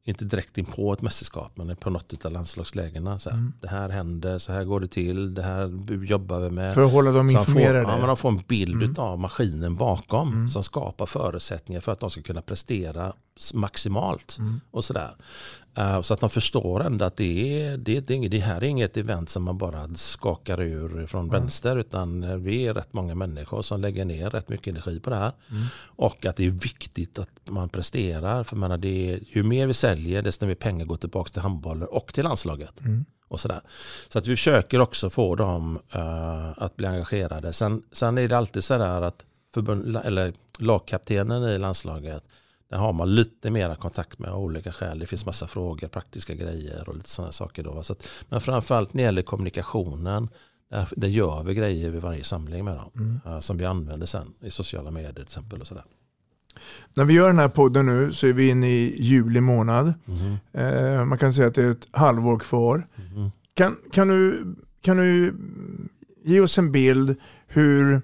inte 0.07 0.25
direkt 0.25 0.57
in 0.57 0.65
på 0.65 0.93
ett 0.93 1.01
mästerskap 1.01 1.51
men 1.55 1.75
på 1.75 1.89
något 1.89 2.25
av 2.25 2.31
landslagslägena. 2.31 3.19
Så 3.19 3.29
här, 3.29 3.37
mm. 3.37 3.53
Det 3.61 3.67
här 3.67 3.89
händer, 3.89 4.37
så 4.37 4.51
här 4.51 4.63
går 4.63 4.79
det 4.79 4.87
till, 4.87 5.33
det 5.33 5.41
här 5.41 5.93
jobbar 6.05 6.39
vi 6.39 6.49
med. 6.49 6.73
För 6.73 6.83
att 6.83 6.91
hålla 6.91 7.11
dem 7.11 7.29
informerade? 7.29 7.83
Får, 7.83 7.91
ja, 7.91 8.07
man 8.07 8.17
får 8.17 8.29
en 8.29 8.41
bild 8.47 8.83
mm. 8.83 8.95
av 8.97 9.19
maskinen 9.19 9.75
bakom 9.75 10.33
mm. 10.33 10.47
som 10.47 10.63
skapar 10.63 11.05
förutsättningar 11.05 11.81
för 11.81 11.91
att 11.91 11.99
de 11.99 12.09
ska 12.09 12.21
kunna 12.21 12.41
prestera 12.41 13.13
maximalt. 13.53 14.37
Mm. 14.39 14.61
och 14.71 14.83
sådär. 14.83 15.09
Uh, 15.09 15.64
så 16.01 16.13
att 16.13 16.19
de 16.19 16.29
förstår 16.29 16.85
ändå 16.85 17.05
att 17.05 17.17
det, 17.17 17.63
är, 17.63 17.77
det, 17.77 18.11
är, 18.11 18.29
det 18.29 18.39
här 18.39 18.55
är 18.55 18.67
inget 18.67 18.97
event 18.97 19.29
som 19.29 19.43
man 19.43 19.57
bara 19.57 19.95
skakar 19.95 20.61
ur 20.61 21.07
från 21.07 21.29
vänster 21.29 21.77
utan 21.77 22.43
vi 22.43 22.67
är 22.67 22.73
rätt 22.73 22.93
många 22.93 23.15
människor 23.15 23.61
som 23.61 23.81
lägger 23.81 24.05
ner 24.05 24.29
rätt 24.29 24.49
mycket 24.49 24.67
energi 24.67 24.99
på 24.99 25.09
det 25.09 25.15
här. 25.15 25.31
Mm. 25.51 25.63
Och 25.85 26.25
att 26.25 26.35
det 26.35 26.45
är 26.45 26.49
viktigt 26.49 27.19
att 27.19 27.29
man 27.49 27.69
presterar. 27.69 28.43
För 28.43 28.55
menar, 28.55 28.77
det 28.77 29.11
är, 29.11 29.19
ju 29.27 29.43
mer 29.43 29.67
vi 29.67 29.73
säljer 29.73 30.21
desto 30.21 30.45
mer 30.45 30.55
pengar 30.55 30.85
går 30.85 30.97
tillbaka 30.97 31.29
till 31.29 31.41
handbollen 31.41 31.87
och 31.87 32.13
till 32.13 32.23
landslaget. 32.23 32.79
Mm. 32.79 33.05
Och 33.27 33.39
sådär. 33.39 33.61
Så 34.09 34.19
att 34.19 34.27
vi 34.27 34.35
försöker 34.35 34.79
också 34.79 35.09
få 35.09 35.35
dem 35.35 35.79
uh, 35.95 36.63
att 36.63 36.75
bli 36.75 36.87
engagerade. 36.87 37.53
Sen, 37.53 37.83
sen 37.91 38.17
är 38.17 38.27
det 38.27 38.37
alltid 38.37 38.63
så 38.63 38.73
att 38.73 39.25
förbund, 39.53 39.97
eller 39.97 40.33
lagkaptenen 40.59 41.43
i 41.43 41.57
landslaget 41.57 42.23
där 42.69 42.77
har 42.77 42.93
man 42.93 43.15
lite 43.15 43.49
mera 43.49 43.75
kontakt 43.75 44.19
med 44.19 44.29
av 44.29 44.43
olika 44.43 44.71
skäl. 44.71 44.99
Det 44.99 45.05
finns 45.05 45.25
massa 45.25 45.47
frågor, 45.47 45.87
praktiska 45.87 46.33
grejer 46.33 46.89
och 46.89 46.95
lite 46.95 47.09
sådana 47.09 47.31
saker. 47.31 47.63
Då. 47.63 47.83
Så 47.83 47.93
att, 47.93 48.07
men 48.29 48.41
framförallt 48.41 48.93
när 48.93 49.03
det 49.03 49.05
gäller 49.05 49.21
kommunikationen, 49.21 50.29
där, 50.69 50.87
där 50.95 51.07
gör 51.07 51.43
vi 51.43 51.53
grejer 51.53 51.89
vid 51.89 52.01
varje 52.01 52.23
samling 52.23 52.65
med 52.65 52.75
dem. 52.75 52.91
Mm. 52.95 53.19
Uh, 53.25 53.39
som 53.39 53.57
vi 53.57 53.65
använder 53.65 54.05
sen 54.05 54.33
i 54.41 54.49
sociala 54.49 54.91
medier 54.91 55.13
till 55.13 55.23
exempel. 55.23 55.61
Och 55.61 55.67
sådär. 55.67 55.83
När 56.93 57.05
vi 57.05 57.13
gör 57.13 57.27
den 57.27 57.39
här 57.39 57.49
podden 57.49 57.85
nu 57.85 58.13
så 58.13 58.27
är 58.27 58.33
vi 58.33 58.49
inne 58.49 58.67
i 58.67 59.01
juli 59.01 59.41
månad. 59.41 59.93
Mm. 60.07 60.97
Uh, 60.97 61.05
man 61.05 61.17
kan 61.17 61.33
säga 61.33 61.47
att 61.47 61.55
det 61.55 61.63
är 61.63 61.69
ett 61.69 61.87
halvår 61.91 62.39
kvar. 62.39 62.87
Mm. 63.11 63.31
Kan, 63.53 63.77
kan, 63.91 64.07
du, 64.07 64.55
kan 64.81 64.97
du 64.97 65.35
ge 66.23 66.39
oss 66.39 66.57
en 66.57 66.71
bild 66.71 67.15
hur 67.47 68.01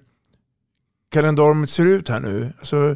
kalendariet 1.10 1.70
ser 1.70 1.86
ut 1.86 2.10
här 2.10 2.20
nu? 2.20 2.54
Alltså, 2.58 2.96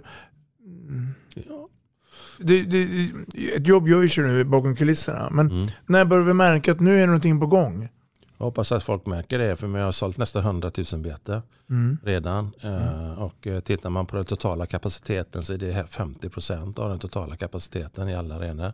det, 2.39 2.61
det, 2.61 3.09
ett 3.55 3.67
jobb 3.67 3.87
görs 3.87 4.17
ju 4.17 4.27
nu 4.27 4.43
bakom 4.43 4.75
kulisserna. 4.75 5.29
Men 5.31 5.51
mm. 5.51 5.67
när 5.85 6.05
börjar 6.05 6.23
vi 6.23 6.33
märka 6.33 6.71
att 6.71 6.79
nu 6.79 7.01
är 7.01 7.05
någonting 7.05 7.39
på 7.39 7.47
gång? 7.47 7.89
Jag 8.37 8.45
hoppas 8.45 8.71
att 8.71 8.83
folk 8.83 9.05
märker 9.05 9.39
det 9.39 9.55
för 9.55 9.67
vi 9.67 9.79
har 9.79 9.91
sålt 9.91 10.17
nästan 10.17 10.43
100 10.43 10.71
000 10.93 11.01
biljetter 11.01 11.41
Mm. 11.69 11.97
redan. 12.03 12.51
Eh, 12.61 13.11
Och 13.23 13.47
eh, 13.47 13.59
tittar 13.59 13.89
man 13.89 14.05
på 14.05 14.15
den 14.15 14.25
totala 14.25 14.65
kapaciteten 14.65 15.43
så 15.43 15.53
är 15.53 15.57
det 15.57 15.71
här 15.71 15.85
50 15.85 16.29
procent 16.29 16.79
av 16.79 16.89
den 16.89 16.99
totala 16.99 17.37
kapaciteten 17.37 18.09
i 18.09 18.15
alla 18.15 18.35
arenor. 18.35 18.73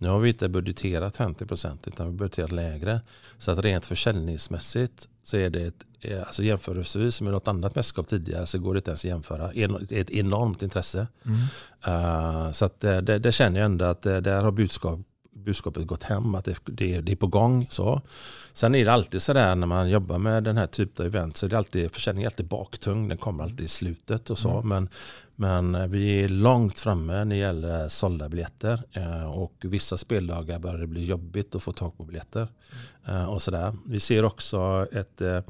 Nu 0.00 0.08
har 0.08 0.18
vi 0.18 0.28
inte 0.28 0.48
budgeterat 0.48 1.16
50 1.16 1.46
procent 1.46 1.88
utan 1.88 2.06
vi 2.06 2.12
har 2.12 2.18
budgeterat 2.18 2.52
lägre. 2.52 3.00
Så 3.38 3.50
att 3.50 3.58
rent 3.58 3.86
försäljningsmässigt 3.86 5.08
så 5.22 5.36
är 5.36 5.50
det 5.50 5.62
ett, 5.62 5.84
eh, 6.00 6.20
alltså 6.20 6.42
jämförelsevis 6.42 7.20
med 7.20 7.32
något 7.32 7.48
annat 7.48 7.74
mästerskap 7.74 8.08
tidigare 8.08 8.46
så 8.46 8.58
går 8.58 8.74
det 8.74 8.78
inte 8.78 8.90
ens 8.90 9.04
att 9.04 9.08
jämföra. 9.08 9.52
Det 9.52 9.96
är 9.96 10.00
ett 10.00 10.10
enormt 10.10 10.62
intresse. 10.62 11.06
Mm. 11.24 11.38
Eh, 11.86 12.50
så 12.50 12.64
att 12.64 12.80
det, 12.80 13.18
det, 13.18 13.32
känner 13.32 13.60
jag 13.60 13.64
ändå 13.64 13.84
att 13.84 14.02
där 14.02 14.42
har 14.42 14.50
budskap, 14.50 15.00
budskapet 15.32 15.86
gått 15.86 16.02
hem, 16.02 16.34
att 16.34 16.44
det, 16.44 16.58
det, 16.64 17.00
det 17.00 17.12
är 17.12 17.16
på 17.16 17.26
gång. 17.26 17.66
Så. 17.70 18.02
Sen 18.52 18.74
är 18.74 18.84
det 18.84 18.92
alltid 18.92 19.22
sådär 19.22 19.54
när 19.54 19.66
man 19.66 19.90
jobbar 19.90 20.18
med 20.18 20.44
den 20.44 20.56
här 20.56 20.66
typen 20.66 21.06
av 21.06 21.14
event 21.14 21.36
så 21.36 21.46
är 21.46 21.50
det 21.50 21.58
alltid, 21.58 21.92
försäljningen 21.92 22.26
är 22.26 22.30
alltid 22.30 22.46
baktung, 22.46 23.08
den 23.08 23.18
kommer 23.18 23.44
alltid 23.44 23.60
i 23.60 23.68
slutet 23.68 24.30
och 24.30 24.38
så. 24.38 24.50
Mm. 24.50 24.68
Men, 24.68 24.88
men 25.40 25.90
vi 25.90 26.24
är 26.24 26.28
långt 26.28 26.78
framme 26.78 27.12
när 27.12 27.24
det 27.24 27.36
gäller 27.36 27.88
sålda 27.88 28.28
biljetter 28.28 28.82
eh, 28.92 29.30
och 29.30 29.54
vissa 29.60 29.96
speldagar 29.96 30.58
börjar 30.58 30.78
det 30.78 30.86
bli 30.86 31.04
jobbigt 31.04 31.54
att 31.54 31.62
få 31.62 31.72
tag 31.72 31.96
på 31.96 32.04
biljetter. 32.04 32.48
Eh, 33.06 33.24
Och 33.24 33.42
sådär. 33.42 33.76
Vi 33.86 34.00
ser 34.00 34.24
också 34.24 34.86
ett 34.92 35.20
eh, 35.20 35.40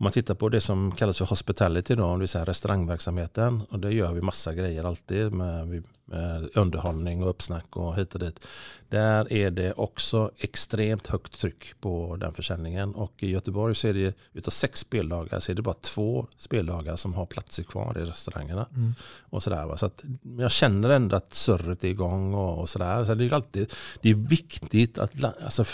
om 0.00 0.04
man 0.04 0.12
tittar 0.12 0.34
på 0.34 0.48
det 0.48 0.60
som 0.60 0.92
kallas 0.92 1.18
för 1.18 1.24
hospitality, 1.24 1.94
då, 1.94 2.12
det 2.12 2.18
vill 2.18 2.28
säga 2.28 2.44
restaurangverksamheten. 2.44 3.62
Och 3.70 3.78
det 3.78 3.92
gör 3.92 4.12
vi 4.12 4.20
massa 4.20 4.54
grejer 4.54 4.84
alltid 4.84 5.32
med, 5.32 5.84
med 6.04 6.48
underhållning 6.54 7.22
och 7.22 7.30
uppsnack 7.30 7.76
och 7.76 7.96
hit 7.96 8.14
och 8.14 8.20
dit. 8.20 8.46
Där 8.88 9.32
är 9.32 9.50
det 9.50 9.72
också 9.72 10.30
extremt 10.38 11.06
högt 11.06 11.40
tryck 11.40 11.80
på 11.80 12.16
den 12.16 12.32
försäljningen. 12.32 12.94
Och 12.94 13.12
i 13.22 13.30
Göteborg 13.30 13.74
så 13.74 13.88
är 13.88 13.94
det 13.94 14.14
utav 14.32 14.50
sex 14.50 14.80
speldagar 14.80 15.40
så 15.40 15.52
är 15.52 15.56
det 15.56 15.62
bara 15.62 15.74
två 15.74 16.26
speldagar 16.36 16.96
som 16.96 17.14
har 17.14 17.26
platser 17.26 17.62
kvar 17.62 17.98
i 17.98 18.04
restaurangerna. 18.04 18.66
Mm. 18.76 18.94
Och 19.20 19.42
sådär, 19.42 19.66
va. 19.66 19.76
Så 19.76 19.86
att 19.86 20.04
jag 20.38 20.50
känner 20.50 20.90
ändå 20.90 21.16
att 21.16 21.34
surret 21.34 21.84
är 21.84 21.88
igång 21.88 22.34
och, 22.34 22.58
och 22.58 22.68
sådär. 22.68 23.04
Så 23.04 23.14
det 23.14 23.24
är 23.24 23.32
alltid 23.32 23.72
det 24.00 24.10
är 24.10 24.14
viktigt 24.14 24.98
att 24.98 25.24
alltså, 25.24 25.64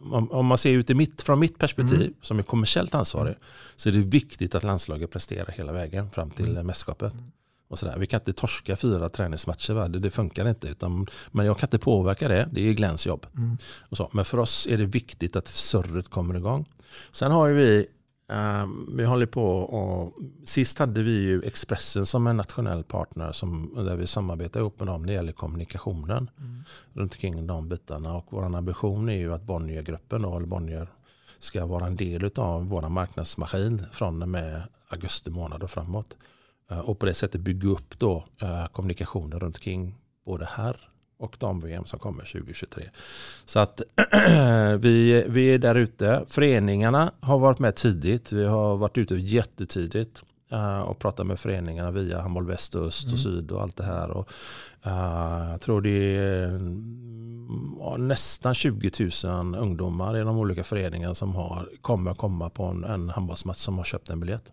om, 0.00 0.30
om 0.30 0.46
man 0.46 0.58
ser 0.58 0.70
ut 0.70 0.88
mitt, 0.88 1.22
från 1.22 1.38
mitt 1.38 1.58
perspektiv 1.58 2.00
Mm. 2.00 2.14
som 2.22 2.38
är 2.38 2.42
kommersiellt 2.42 2.94
ansvarig 2.94 3.34
så 3.76 3.88
är 3.88 3.92
det 3.92 3.98
viktigt 3.98 4.54
att 4.54 4.64
landslaget 4.64 5.10
presterar 5.10 5.54
hela 5.56 5.72
vägen 5.72 6.10
fram 6.10 6.30
till 6.30 6.50
Mm. 6.50 6.66
mästerskapet. 6.66 7.12
Och 7.70 7.78
sådär. 7.78 7.98
Vi 7.98 8.06
kan 8.06 8.20
inte 8.20 8.32
torska 8.32 8.76
fyra 8.76 9.08
träningsmatcher, 9.08 9.72
va? 9.74 9.88
Det, 9.88 9.98
det 9.98 10.10
funkar 10.10 10.48
inte. 10.48 10.68
Utan, 10.68 11.06
men 11.30 11.46
jag 11.46 11.58
kan 11.58 11.66
inte 11.66 11.78
påverka 11.78 12.28
det, 12.28 12.48
det 12.52 12.68
är 12.68 12.72
Glens 12.72 13.06
jobb. 13.06 13.26
Mm. 13.36 13.56
Och 13.80 13.96
så. 13.96 14.10
Men 14.12 14.24
för 14.24 14.38
oss 14.38 14.66
är 14.70 14.78
det 14.78 14.84
viktigt 14.86 15.36
att 15.36 15.48
surret 15.48 16.08
kommer 16.10 16.36
igång. 16.36 16.66
Sen 17.12 17.32
har 17.32 17.48
vi, 17.48 17.86
eh, 18.28 18.66
vi 18.96 19.04
håller 19.04 19.26
på 19.26 19.44
och 19.58 20.14
sist 20.44 20.78
hade 20.78 21.02
vi 21.02 21.10
ju 21.12 21.42
Expressen 21.42 22.06
som 22.06 22.26
en 22.26 22.36
nationell 22.36 22.84
partner 22.84 23.32
som, 23.32 23.74
där 23.76 23.96
vi 23.96 24.06
samarbetar 24.06 24.60
ihop 24.60 24.78
med 24.78 24.88
dem 24.88 25.00
när 25.00 25.06
det 25.08 25.14
gäller 25.14 25.32
kommunikationen 25.32 26.30
Mm. 26.38 26.62
runt 26.92 27.12
omkring 27.12 27.46
de 27.46 27.68
bitarna. 27.68 28.14
Och 28.16 28.26
vår 28.30 28.56
ambition 28.56 29.08
är 29.08 29.16
ju 29.16 29.34
att 29.34 29.42
Bonniergruppen, 29.42 30.22
då, 30.22 30.36
eller 30.36 30.46
Bonnier, 30.46 30.88
ska 31.38 31.66
vara 31.66 31.86
en 31.86 31.96
del 31.96 32.30
av 32.36 32.68
vår 32.68 32.88
marknadsmaskin 32.88 33.86
från 33.92 34.22
och 34.22 34.28
med 34.28 34.62
augusti 34.88 35.30
månad 35.30 35.62
och 35.62 35.70
framåt. 35.70 36.16
Eh, 36.70 36.78
Och 36.78 36.98
på 36.98 37.06
det 37.06 37.14
sättet 37.14 37.40
bygga 37.40 37.68
upp 37.68 37.98
då, 37.98 38.24
eh, 38.42 38.66
kommunikationen 38.66 39.40
runt 39.40 39.56
omkring 39.56 39.94
både 40.24 40.48
här 40.52 40.76
och 41.18 41.36
dam-VM 41.38 41.84
som 41.84 41.98
kommer 41.98 42.24
2023. 42.24 42.90
Så 43.44 43.58
att 43.58 43.82
vi, 44.78 45.24
vi 45.28 45.54
är 45.54 45.58
där 45.58 45.74
ute. 45.74 46.24
Föreningarna 46.28 47.12
har 47.20 47.38
varit 47.38 47.58
med 47.58 47.74
tidigt. 47.74 48.32
Vi 48.32 48.44
har 48.44 48.76
varit 48.76 48.98
ute 48.98 49.14
jättetidigt 49.14 50.22
eh, 50.50 50.78
och 50.80 50.98
pratat 50.98 51.26
med 51.26 51.40
föreningarna 51.40 51.90
via 51.90 52.20
Handboll 52.20 52.46
Väst 52.46 52.74
och 52.74 52.86
Öst 52.86 53.04
Mm. 53.04 53.14
och 53.14 53.20
Syd 53.20 53.50
och 53.50 53.62
allt 53.62 53.76
det 53.76 53.84
här. 53.84 54.10
Och, 54.10 54.32
eh, 54.82 55.50
jag 55.50 55.60
tror 55.60 55.80
det 55.80 56.16
är 56.16 56.48
mm, 56.48 57.76
ja, 57.78 57.96
nästan 57.98 58.54
20 58.54 58.90
000 59.24 59.54
ungdomar 59.54 60.16
i 60.16 60.20
de 60.20 60.36
olika 60.38 60.64
föreningarna 60.64 61.14
som 61.14 61.34
har, 61.34 61.68
kommer 61.80 62.14
komma 62.14 62.50
på 62.50 62.64
en, 62.64 62.84
en 62.84 63.08
handbollsmatch 63.08 63.58
som 63.58 63.76
har 63.76 63.84
köpt 63.84 64.10
en 64.10 64.20
biljett. 64.20 64.52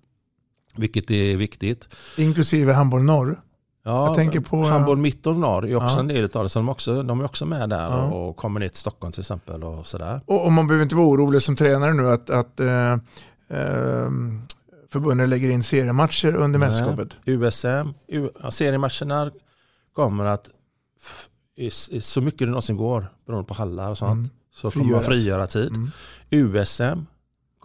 Vilket 0.78 1.12
är 1.12 1.38
viktigt. 1.38 1.96
Inklusive 2.18 2.74
handboll 2.74 3.04
norr. 3.04 3.42
Ja, 3.88 4.06
Jag 4.06 4.16
tänker 4.16 4.40
på- 4.40 4.64
Handboll 4.64 4.98
mitt 4.98 5.28
och 5.28 5.36
norr 5.36 5.68
är 5.68 5.76
också 5.76 5.96
Ja. 5.96 6.00
en 6.00 6.08
del 6.08 6.30
av 6.34 6.44
det. 6.44 6.50
Så 6.50 6.60
de, 6.60 6.70
också, 6.70 7.04
de 7.04 7.20
är 7.20 7.26
också 7.26 7.46
med 7.46 7.70
där 7.70 7.84
Ja. 7.84 8.04
och, 8.12 8.36
kommer 8.38 8.60
ner 8.60 8.68
till 8.70 8.78
Stockholm 8.78 9.12
till 9.12 9.20
exempel. 9.22 9.64
Och 9.64 9.88
sådär. 9.88 10.22
Och, 10.26 10.46
och 10.46 10.52
man 10.52 10.68
behöver 10.68 10.84
inte 10.84 10.96
vara 10.96 11.08
orolig 11.08 11.42
som 11.42 11.56
tränare 11.56 11.94
nu 11.94 12.10
att, 12.10 12.30
att 12.30 12.60
eh, 12.60 12.92
eh, 13.50 14.10
förbundet 14.92 15.30
lägger 15.30 15.50
in 15.50 15.64
seriematcher 15.64 16.36
under 16.36 16.60
mästerskapet. 16.60 17.18
USM, 17.26 17.94
U, 18.08 18.30
ja, 18.44 18.52
seriematcherna 18.52 19.32
kommer 19.94 20.26
att 20.26 20.50
i, 21.58 21.66
i, 21.92 22.02
så 22.02 22.22
mycket 22.22 22.40
det 22.40 22.46
någonsin 22.46 22.78
går 22.78 23.08
beroende 23.28 23.48
på 23.48 23.54
hallar 23.54 23.90
och 23.90 23.98
sånt. 23.98 24.12
Mm. 24.12 24.30
Så 24.56 24.72
kommer 24.72 24.92
man 24.92 25.04
frigöra 25.04 25.48
tid. 25.48 25.70
Mm. 25.70 25.92
USM 26.30 27.06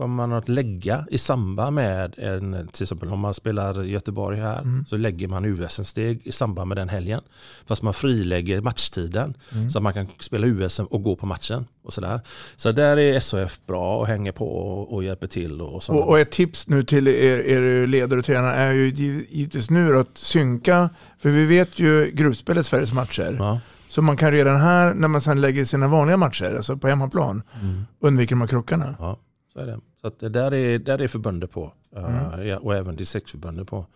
kommer 0.01 0.27
man 0.27 0.33
att 0.33 0.49
lägga 0.49 1.05
i 1.11 1.19
samband 1.19 1.75
med, 1.75 2.15
en, 2.19 2.69
till 2.73 2.83
exempel 2.83 3.09
om 3.09 3.21
man 3.21 3.35
spelar 3.35 3.83
Göteborg 3.83 4.39
här, 4.41 4.59
Mm. 4.63 4.85
så 4.89 4.97
lägger 4.97 5.29
man 5.29 5.45
USM-steg 5.45 6.21
i 6.25 6.33
samband 6.33 6.69
med 6.69 6.77
den 6.77 6.89
helgen. 6.89 7.21
Fast 7.67 7.83
man 7.83 7.95
frilägger 7.95 8.61
matchtiden 8.61 9.35
Mm. 9.53 9.71
så 9.71 9.79
att 9.79 9.83
man 9.83 9.93
kan 9.93 10.07
spela 10.21 10.47
USM 10.47 10.85
och 10.85 11.03
gå 11.03 11.17
på 11.17 11.27
matchen. 11.27 11.67
Och 11.85 11.93
sådär. 11.93 12.21
Så 12.57 12.73
där 12.73 12.97
är 12.97 13.21
SHF 13.21 13.61
bra 13.67 13.99
och 13.99 14.07
hänger 14.07 14.33
på 14.33 14.49
och, 14.49 14.93
och 14.95 15.05
hjälper 15.05 15.27
till. 15.27 15.61
Och. 15.61 15.83
Och, 15.91 16.09
och 16.09 16.19
ett 16.19 16.31
tips 16.31 16.69
nu 16.69 16.85
till 16.85 17.09
er, 17.09 17.41
er 17.41 17.87
ledare 17.87 18.19
och 18.19 18.25
tränare 18.25 18.55
är 18.57 18.73
ju 18.73 18.87
giv- 18.91 19.27
givetvis 19.31 19.71
nu 19.71 19.99
att 19.99 20.19
synka, 20.19 20.91
för 21.19 21.29
vi 21.31 21.47
vet 21.47 21.79
ju 21.79 22.11
gruppspelet 22.11 22.67
Sveriges 22.67 22.93
matcher. 22.93 23.37
ja. 23.39 23.61
Så 23.89 24.03
man 24.03 24.17
kan 24.17 24.33
redan 24.33 24.61
här, 24.61 24.95
när 24.95 25.09
man 25.09 25.21
sen 25.21 25.41
lägger 25.41 25.65
sina 25.65 25.89
vanliga 25.89 26.17
matcher, 26.17 26.55
alltså 26.57 26.77
på 26.77 26.89
hemmaplan, 26.89 27.43
mm. 27.63 27.83
undvika 28.01 28.35
de 28.35 28.41
här 28.41 28.49
krockarna. 28.49 28.95
Ja, 28.99 29.19
så 29.61 29.71
är 29.71 29.73
det. 29.73 29.81
Så 30.01 30.07
att 30.07 30.19
det 30.21 30.29
där 30.29 30.55
är, 30.55 30.79
där 30.79 31.01
är 31.03 31.09
förbundet 31.09 31.51
på. 31.51 31.73
Uh, 31.97 32.35
Mm. 32.35 32.59
och 32.59 32.75
även 32.75 32.97
distriktsförbundet 32.97 33.69
på. 33.69 33.87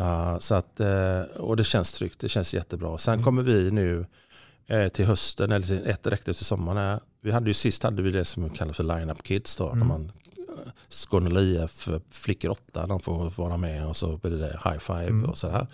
Uh, 0.00 0.38
så 0.38 0.54
att, 0.54 0.80
uh, 0.80 1.20
och 1.20 1.56
det 1.56 1.64
känns 1.64 1.92
tryggt, 1.92 2.20
det 2.20 2.28
känns 2.28 2.54
jättebra. 2.54 2.98
Sen 2.98 3.14
Mm. 3.14 3.24
kommer 3.24 3.42
vi 3.42 3.70
nu 3.70 4.06
eh, 4.66 4.88
till 4.88 5.06
hösten, 5.06 5.52
eller 5.52 5.86
ett 5.88 6.02
direkt 6.02 6.28
efter 6.28 6.44
sommaren. 6.44 7.00
Vi 7.20 7.30
hade 7.32 7.50
ju 7.50 7.54
sist 7.54 7.82
hade 7.82 8.02
vi 8.02 8.10
det 8.10 8.24
som 8.24 8.50
kallas 8.50 8.76
för 8.76 8.84
line-up 8.84 9.22
kids. 9.22 9.56
Då, 9.56 9.70
Mm. 9.70 9.88
man, 9.88 10.12
Skåne 10.88 11.40
IF, 11.40 11.88
flickor 12.10 12.50
åtta, 12.50 12.86
de 12.86 13.00
får 13.00 13.42
vara 13.42 13.56
med 13.56 13.86
och 13.86 13.96
så 13.96 14.16
blir 14.16 14.30
det 14.30 14.60
high 14.64 14.78
five 14.78 15.06
Mm. 15.06 15.30
och 15.30 15.38
sådär. 15.38 15.66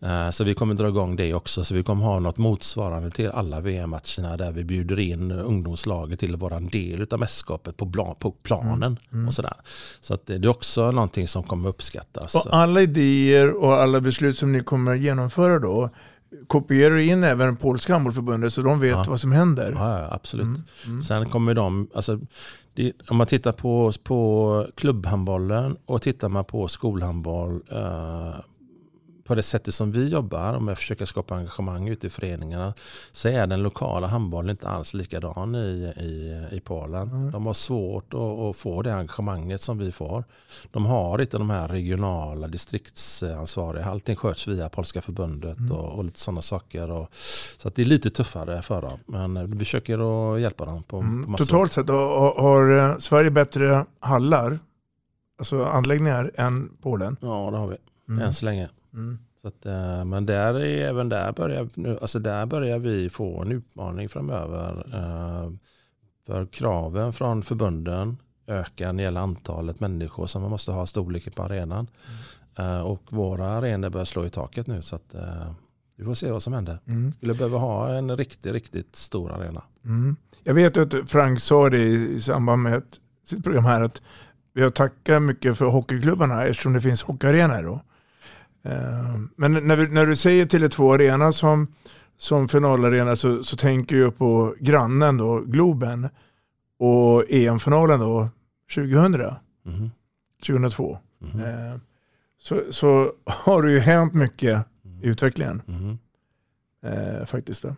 Eh, 0.00 0.30
Så 0.30 0.44
vi 0.44 0.54
kommer 0.54 0.74
dra 0.74 0.88
igång 0.88 1.16
det 1.16 1.34
också. 1.34 1.64
Så 1.64 1.74
vi 1.74 1.82
kommer 1.82 2.04
ha 2.04 2.18
något 2.18 2.38
motsvarande 2.38 3.10
till 3.10 3.28
alla 3.30 3.60
VM-matcherna 3.60 4.36
där 4.36 4.52
vi 4.52 4.64
bjuder 4.64 4.98
in 5.00 5.30
ungdomslaget 5.32 6.20
till 6.20 6.34
att 6.34 6.40
vara 6.40 6.56
en 6.56 6.68
del 6.68 7.06
av 7.10 7.18
mästerskapet 7.18 7.76
på, 7.76 7.86
plan, 7.90 8.14
på 8.18 8.30
planen. 8.30 8.98
Mm. 9.12 9.28
Och 9.28 9.34
sådär. 9.34 9.56
Så 10.00 10.18
det 10.26 10.38
det 10.38 10.46
är 10.46 10.50
också 10.50 10.90
någonting 10.90 11.28
som 11.28 11.42
kommer 11.42 11.68
uppskattas. 11.68 12.34
Och 12.34 12.54
alla 12.56 12.80
idéer 12.82 13.50
och 13.50 13.74
alla 13.74 14.00
beslut 14.00 14.38
som 14.38 14.52
ni 14.52 14.60
kommer 14.62 14.92
att 14.92 15.00
genomföra 15.00 15.58
då, 15.58 15.90
kopierar 16.46 16.96
in 16.96 17.24
även 17.24 17.56
polska 17.56 17.92
handbollförbundet 17.92 18.52
så 18.52 18.62
de 18.62 18.80
vet 18.80 18.90
Ja. 18.90 19.04
vad 19.08 19.20
som 19.20 19.32
händer? 19.32 19.72
Ja, 19.72 20.00
ja, 20.00 20.14
absolut. 20.14 20.46
Mm, 20.46 20.62
mm. 20.86 21.02
Sen 21.02 21.26
kommer 21.26 21.54
de, 21.54 21.88
alltså, 21.94 22.20
det, 22.74 22.92
om 23.08 23.16
man 23.16 23.26
tittar 23.26 23.52
på, 23.52 23.92
på 24.04 24.66
klubbhandbollen 24.74 25.76
och 25.86 26.02
tittar 26.02 26.28
man 26.28 26.44
på 26.44 26.68
skolhandboll 26.68 27.60
eh, 27.70 28.34
på 29.24 29.34
det 29.34 29.42
sättet 29.42 29.74
som 29.74 29.92
vi 29.92 30.08
jobbar, 30.08 30.54
om 30.54 30.68
jag 30.68 30.78
försöker 30.78 31.04
skapa 31.04 31.34
engagemang 31.36 31.88
ute 31.88 32.06
i 32.06 32.10
föreningarna, 32.10 32.74
så 33.12 33.28
är 33.28 33.46
den 33.46 33.62
lokala 33.62 34.06
handbollen 34.06 34.50
inte 34.50 34.68
alls 34.68 34.94
likadan 34.94 35.54
i, 35.54 35.58
i, 35.96 36.46
i 36.56 36.60
Polen. 36.60 37.08
Mm. 37.10 37.30
De 37.30 37.46
har 37.46 37.52
svårt 37.54 38.14
att, 38.14 38.20
att 38.20 38.56
få 38.56 38.82
det 38.82 38.94
engagemanget 38.94 39.60
som 39.60 39.78
vi 39.78 39.92
får. 39.92 40.24
De 40.70 40.86
har 40.86 41.20
inte 41.20 41.38
de 41.38 41.50
här 41.50 41.68
regionala 41.68 42.48
distriktsansvariga. 42.48 43.84
Allting 43.84 44.16
sköts 44.16 44.48
via 44.48 44.68
Polska 44.68 45.02
förbundet 45.02 45.58
Mm. 45.58 45.72
och, 45.72 45.98
och 45.98 46.04
lite 46.04 46.20
sådana 46.20 46.42
saker. 46.42 46.90
Och, 46.90 47.08
så 47.58 47.68
att 47.68 47.74
det 47.74 47.82
är 47.82 47.86
lite 47.86 48.10
tuffare 48.10 48.62
för 48.62 48.82
dem. 48.82 48.98
Men 49.06 49.46
vi 49.46 49.58
försöker 49.58 49.98
att 50.34 50.40
hjälpa 50.40 50.64
dem 50.64 50.82
på, 50.82 50.88
på 50.88 50.98
Mm. 50.98 51.30
massor. 51.30 51.44
Totalt 51.44 51.72
sett 51.72 51.88
har, 51.88 52.34
har 52.42 52.78
eh, 52.90 52.98
Sverige 52.98 53.30
bättre 53.30 53.84
hallar, 54.00 54.58
alltså 55.38 55.64
anläggningar, 55.64 56.30
än 56.34 56.70
Polen? 56.82 57.16
Ja, 57.20 57.48
det 57.50 57.56
har 57.56 57.66
vi. 57.66 57.76
Mm. 58.08 58.22
Än 58.24 58.32
så 58.32 58.44
länge. 58.44 58.68
Mm. 58.94 59.18
Så 59.42 59.48
att, 59.48 59.66
eh, 59.66 60.04
men 60.04 60.26
där 60.26 60.54
är, 60.54 60.88
även 60.88 61.08
där 61.08 61.32
börjar, 61.32 61.68
nu, 61.74 61.98
alltså 62.00 62.18
där 62.18 62.46
börjar 62.46 62.78
vi 62.78 63.10
få 63.10 63.42
en 63.42 63.52
utmaning 63.52 64.08
framöver. 64.08 64.86
Eh, 64.94 65.50
för 66.26 66.46
kraven 66.46 67.12
från 67.12 67.42
förbunden 67.42 68.16
ökar 68.46 68.86
när 68.86 68.92
det 68.92 69.02
gäller 69.02 69.20
antalet 69.20 69.80
människor 69.80 70.26
som 70.26 70.42
man 70.42 70.50
måste 70.50 70.72
ha 70.72 70.86
storleken 70.86 71.32
på 71.32 71.42
arenan. 71.42 71.86
Eh, 72.58 72.80
och 72.80 73.02
våra 73.12 73.46
arenor 73.46 73.90
börjar 73.90 74.04
slå 74.04 74.26
i 74.26 74.30
taket 74.30 74.66
nu. 74.66 74.82
Så 74.82 74.96
att, 74.96 75.14
vi 75.96 76.04
får 76.04 76.14
se 76.14 76.30
vad 76.30 76.42
som 76.42 76.52
händer. 76.52 76.80
Mm. 76.86 77.12
Skulle 77.12 77.34
behöva 77.34 77.58
ha 77.58 77.94
en 77.94 78.16
riktigt, 78.16 78.52
riktigt 78.52 78.96
stor 78.96 79.32
arena. 79.32 79.62
Mm. 79.84 80.16
Jag 80.44 80.54
vet 80.54 80.76
att 80.76 81.10
Frank 81.10 81.40
sa 81.40 81.70
det 81.70 81.82
i 81.82 82.20
samband 82.20 82.62
med 82.62 82.82
sitt 83.26 83.44
program 83.44 83.64
här 83.64 83.80
att 83.80 84.02
vi 84.54 84.62
har 84.62 84.70
tackat 84.70 85.22
mycket 85.22 85.58
för 85.58 85.64
hockeyklubbarna 85.64 86.44
eftersom 86.44 86.72
det 86.72 86.80
finns 86.80 87.02
hockeyarenor 87.02 87.62
då. 87.62 87.80
Eh, 88.64 89.16
men 89.36 89.52
när, 89.52 89.76
vi, 89.76 89.86
när 89.88 90.06
du 90.06 90.16
säger 90.16 90.46
Tele2 90.46 90.94
Arena 90.94 91.32
som, 91.32 91.66
som 92.16 92.48
finalarena 92.48 93.16
så, 93.16 93.44
så 93.44 93.56
tänker 93.56 93.96
jag 93.96 94.18
på 94.18 94.54
grannen 94.60 95.16
då, 95.16 95.40
Globen 95.40 96.08
och 96.78 97.24
EM-finalen 97.30 98.00
då 98.00 98.28
2000, 98.74 99.12
Mhm. 99.66 99.90
2002. 100.46 100.98
Mhm. 101.18 101.40
Eh, 101.40 101.76
så, 102.42 102.60
så 102.70 103.12
har 103.24 103.62
det 103.62 103.72
ju 103.72 103.78
hänt 103.78 104.14
mycket 104.14 104.66
i 105.02 105.06
utvecklingen 105.06 105.62
Mhm. 105.66 105.98
eh, 106.84 107.26
faktiskt. 107.26 107.62
Då. 107.62 107.74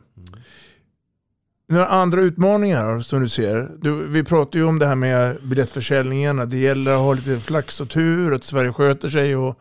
Några 1.69 1.87
andra 1.87 2.21
utmaningar 2.21 3.01
som 3.01 3.21
du 3.21 3.29
ser? 3.29 3.71
Du, 3.81 4.07
vi 4.07 4.25
pratar 4.25 4.59
ju 4.59 4.65
om 4.65 4.79
det 4.79 4.87
här 4.87 4.95
med 4.95 5.37
biljettförsäljningen, 5.43 6.39
att 6.39 6.51
det 6.51 6.57
gäller 6.59 6.93
att 6.93 6.99
ha 7.01 7.15
lite 7.15 7.39
flax 7.39 7.81
och 7.81 7.89
tur, 7.91 8.35
att 8.35 8.45
Sverige 8.45 8.73
sköter 8.73 9.09
sig 9.09 9.37
och 9.37 9.59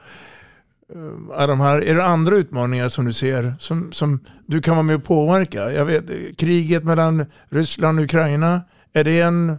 Eh, 0.94 1.40
är, 1.42 1.48
de 1.48 1.60
här, 1.60 1.84
är 1.84 1.96
det 1.96 2.06
andra 2.06 2.36
utmaningar 2.36 2.90
som 2.90 3.06
du 3.06 3.14
ser 3.14 3.56
som, 3.60 3.92
som 3.92 4.20
du 4.46 4.62
kan 4.62 4.76
vara 4.76 4.84
med 4.84 4.96
och 4.96 5.04
påverka? 5.04 5.72
Jag 5.72 5.86
vet, 5.86 6.38
kriget 6.38 6.84
mellan 6.84 7.26
Ryssland 7.50 8.00
och 8.00 8.06
Ukraina, 8.06 8.62
är 8.94 9.04
det 9.04 9.22
en 9.22 9.58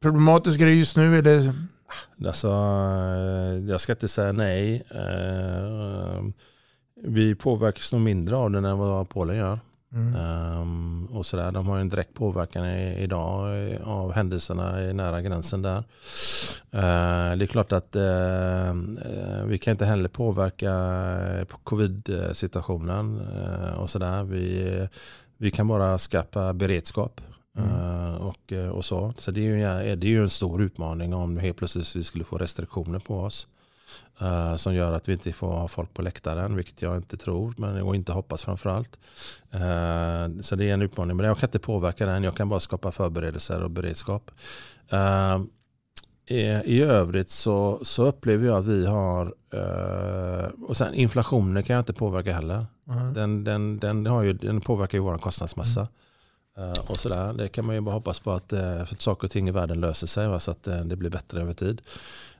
problematisk 0.00 0.60
grej 0.60 0.78
just 0.78 0.96
nu? 0.96 1.18
Är 1.18 1.22
det, 1.22 1.54
Alltså, 2.26 2.48
eh, 2.48 3.70
jag 3.70 3.80
ska 3.80 3.92
inte 3.92 4.08
säga 4.08 4.32
nej. 4.32 4.82
Eh, 4.90 6.24
vi 7.04 7.34
påverkas 7.34 7.92
nog 7.92 8.02
mindre 8.02 8.36
av 8.36 8.50
det 8.50 8.58
än 8.58 8.78
vad 8.78 9.08
Polen 9.08 9.36
gör 9.36 9.58
mm. 9.94 10.14
Ehm, 10.14 11.06
och 11.12 11.26
sådär. 11.26 11.52
De 11.52 11.66
har 11.66 11.76
ju 11.76 11.80
en 11.80 11.88
direkt 11.88 12.14
påverkan 12.14 12.66
i, 12.66 13.02
idag 13.02 13.70
eh, 13.72 13.88
av 13.88 14.12
händelserna 14.12 14.82
i 14.84 14.92
nära 14.92 15.22
gränsen 15.22 15.62
där. 15.62 15.78
Eh, 16.70 17.36
det 17.36 17.44
är 17.44 17.46
klart 17.46 17.72
att 17.72 17.96
eh, 17.96 18.74
vi 19.46 19.58
kan 19.62 19.70
inte 19.70 19.86
heller 19.86 20.08
påverka 20.08 20.72
eh, 21.38 21.46
covid-situationen 21.64 23.20
eh, 23.36 23.74
och 23.74 23.90
sådär. 23.90 24.22
Vi, 24.22 24.88
vi 25.36 25.50
kan 25.50 25.68
bara 25.68 25.98
skapa 25.98 26.52
beredskap. 26.52 27.20
eh, 27.58 28.14
Och, 28.14 28.52
och 28.72 28.84
så. 28.84 29.12
Så 29.18 29.30
det 29.30 29.40
är, 29.40 29.44
ju, 29.84 29.96
det 29.96 30.06
är 30.06 30.10
ju 30.10 30.22
en 30.22 30.30
stor 30.30 30.62
utmaning 30.62 31.14
om 31.14 31.36
helt 31.38 31.56
plötsligt 31.56 31.96
vi 31.96 32.02
skulle 32.02 32.24
få 32.24 32.38
restriktioner 32.38 32.98
på 32.98 33.20
oss. 33.20 33.48
Eh, 34.20 34.56
som 34.56 34.74
gör 34.74 34.92
att 34.92 35.08
vi 35.08 35.12
inte 35.12 35.32
får 35.32 35.52
ha 35.52 35.68
folk 35.68 35.94
på 35.94 36.02
läktaren, 36.02 36.56
vilket 36.56 36.82
jag 36.82 36.96
inte 36.96 37.16
tror 37.16 37.54
men, 37.56 37.82
och 37.82 37.94
inte 37.94 38.12
hoppas 38.12 38.42
framförallt. 38.42 38.98
Uh, 39.54 40.40
så 40.40 40.56
det 40.56 40.70
är 40.70 40.74
en 40.74 40.82
utmaning. 40.82 41.16
Men 41.16 41.26
jag 41.26 41.38
kan 41.38 41.46
inte 41.46 41.58
påverka 41.58 42.06
den, 42.06 42.24
jag 42.24 42.34
kan 42.34 42.48
bara 42.48 42.60
skapa 42.60 42.92
förberedelser 42.92 43.62
och 43.62 43.70
beredskap. 43.70 44.30
Eh, 44.88 45.40
i, 46.26 46.40
I 46.64 46.82
övrigt 46.82 47.30
så, 47.30 47.78
så 47.82 48.06
upplever 48.06 48.46
jag 48.46 48.58
att 48.58 48.66
vi 48.66 48.86
har, 48.86 49.34
och 50.68 50.76
sen 50.76 50.94
inflationen 50.94 51.62
kan 51.62 51.74
jag 51.74 51.80
inte 51.80 51.92
påverka 51.92 52.32
heller. 52.32 52.66
Mhm. 52.84 53.14
Den, 53.14 53.44
den, 53.44 53.78
den, 53.78 54.06
har 54.06 54.22
ju, 54.22 54.32
den 54.32 54.60
påverkar 54.60 54.98
ju 54.98 55.02
vår 55.04 55.18
kostnadsmassa. 55.18 55.80
Eh, 55.80 55.86
och 56.86 56.98
sådär. 56.98 57.32
Det 57.32 57.48
kan 57.48 57.66
man 57.66 57.74
ju 57.74 57.80
bara 57.80 57.94
hoppas 57.94 58.18
på 58.20 58.32
att, 58.32 58.52
uh, 58.52 58.58
för 58.60 58.94
att 58.94 59.00
saker 59.00 59.26
och 59.26 59.30
ting 59.30 59.48
i 59.48 59.50
världen 59.50 59.80
löser 59.80 60.06
sig 60.06 60.28
va, 60.28 60.40
så 60.40 60.50
att 60.50 60.66
eh, 60.66 60.80
det 60.80 60.96
blir 60.96 61.10
bättre 61.10 61.40
över 61.40 61.52
tid. 61.52 61.82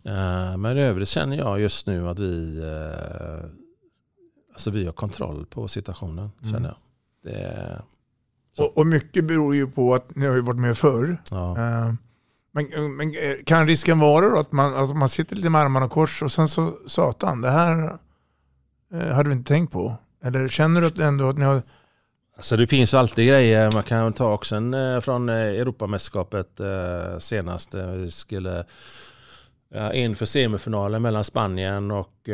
Eh, 0.03 0.57
men 0.57 0.79
i 0.79 0.81
övrigt 0.81 1.09
känner 1.09 1.37
jag 1.37 1.61
just 1.61 1.87
nu 1.87 2.09
att 2.09 2.19
vi, 2.19 2.63
alltså 4.53 4.71
vi 4.71 4.85
har 4.87 4.93
kontroll 4.93 5.47
på 5.47 5.69
situationen. 5.69 6.31
Mm. 6.43 6.53
Känner 6.53 6.69
jag. 6.69 6.77
Det, 7.33 7.83
och, 8.59 8.79
och 8.79 8.87
mycket 8.87 9.25
beror 9.25 9.55
ju 9.55 9.67
på 9.71 9.95
att 9.95 10.17
ni 10.17 10.27
har 10.27 10.35
ju 10.35 10.41
varit 10.41 10.61
med 10.61 10.79
förr. 10.79 11.17
ja. 11.31 11.59
Eh, 11.59 11.95
Men, 12.55 12.97
men 12.97 13.09
eh, 13.09 13.37
kan 13.47 13.67
risken 13.67 13.99
vara 13.99 14.29
då 14.29 14.39
att 14.39 14.53
man, 14.53 14.75
att 14.75 14.97
man 14.97 15.09
sitter 15.09 15.37
lite 15.37 15.51
med 15.51 15.61
armarna 15.61 15.87
i 15.87 15.89
kors 15.89 16.23
och 16.23 16.33
sen 16.33 16.49
så 16.49 16.73
satan, 16.87 17.41
det 17.41 17.51
här 17.51 17.99
eh, 18.95 19.09
hade 19.09 19.29
vi 19.29 19.35
inte 19.35 19.49
tänkt 19.49 19.73
på? 19.73 19.97
Eller 20.25 20.49
känner 20.49 20.81
du 20.81 20.87
att 20.87 20.99
ändå 20.99 21.29
att 21.29 21.39
ni 21.39 21.45
har... 21.45 21.63
Alltså 22.43 22.57
det 22.57 22.67
finns 22.67 22.95
alltid 22.95 23.29
grejer. 23.29 23.71
Man 23.73 23.83
kan 23.83 24.13
ta 24.13 24.33
också 24.33 24.57
en 24.57 24.75
eh, 24.75 25.01
från 25.01 25.29
eh, 25.29 25.35
Europamästerskapet 25.37 26.61
eh, 26.61 27.19
senast. 27.19 27.75
Vi 27.75 28.11
skulle 28.11 28.65
inför 29.93 30.27
semifinalen 30.27 31.03
mellan 31.03 31.25
Spanien 31.25 31.91
och 31.91 32.29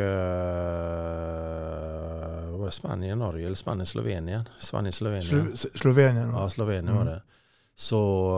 var 2.59 2.65
det 2.67 2.71
Spanien, 2.73 3.19
Norge 3.19 3.47
eller 3.47 3.55
Spanien, 3.57 3.87
Slovenien? 3.87 4.49
Spanien, 4.59 4.93
Slovenien. 4.93 5.53
Slo- 5.55 5.79
Slovenien? 5.79 6.31
Ja, 6.33 6.49
Slovenien 6.51 6.89
Mm. 6.89 6.99
var 7.07 7.13
det. 7.13 7.23
Så 7.81 8.31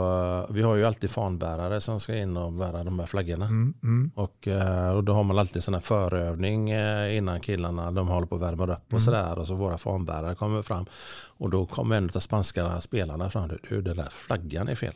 eh, 0.48 0.54
vi 0.54 0.62
har 0.62 0.74
ju 0.76 0.84
alltid 0.84 1.10
fanbärare 1.10 1.80
som 1.80 2.00
ska 2.00 2.16
in 2.16 2.36
och 2.36 2.52
bära 2.52 2.84
de 2.84 2.98
här 2.98 3.06
flaggorna. 3.06 3.46
Mm, 3.46 3.74
mm. 3.82 4.10
Och, 4.14 4.48
eh, 4.48 4.90
och 4.90 5.04
då 5.04 5.12
har 5.12 5.24
man 5.24 5.38
alltid 5.38 5.64
sån 5.64 5.74
här 5.74 5.80
förövning 5.80 6.70
eh, 6.70 7.16
innan 7.16 7.40
killarna 7.40 7.90
de 7.90 8.08
håller 8.08 8.26
på 8.26 8.34
att 8.34 8.40
värma 8.42 8.64
upp 8.64 8.70
och 8.86 8.92
Mm. 8.92 9.00
sådär. 9.00 9.38
Och 9.38 9.46
så 9.46 9.54
våra 9.54 9.78
fanbärare 9.78 10.34
kommer 10.34 10.62
fram. 10.62 10.86
Och 11.28 11.50
då 11.50 11.66
kommer 11.66 11.96
en 11.96 12.04
av 12.04 12.20
spanska 12.20 12.80
spelarna 12.80 13.28
fram. 13.30 13.50
Du, 13.68 13.82
den 13.82 13.96
där 13.96 14.08
flaggan 14.10 14.68
är 14.68 14.74
fel. 14.74 14.94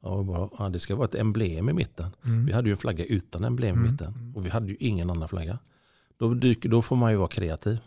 Och 0.00 0.24
bara, 0.24 0.48
ja, 0.58 0.68
det 0.68 0.78
ska 0.78 0.96
vara 0.96 1.04
ett 1.08 1.14
emblem 1.14 1.68
i 1.68 1.72
mitten. 1.72 2.10
Mm. 2.24 2.46
Vi 2.46 2.52
hade 2.52 2.68
ju 2.68 2.72
en 2.72 2.76
flagga 2.78 3.04
utan 3.04 3.44
emblem 3.44 3.76
i 3.76 3.78
Mm. 3.78 3.92
mitten. 3.92 4.32
Och 4.36 4.46
vi 4.46 4.50
hade 4.50 4.66
ju 4.68 4.76
ingen 4.80 5.10
annan 5.10 5.28
flagga. 5.28 5.58
Då, 6.18 6.34
dyker, 6.34 6.68
då 6.68 6.82
får 6.82 6.96
man 6.96 7.10
ju 7.10 7.16
vara 7.16 7.28
kreativ. 7.28 7.78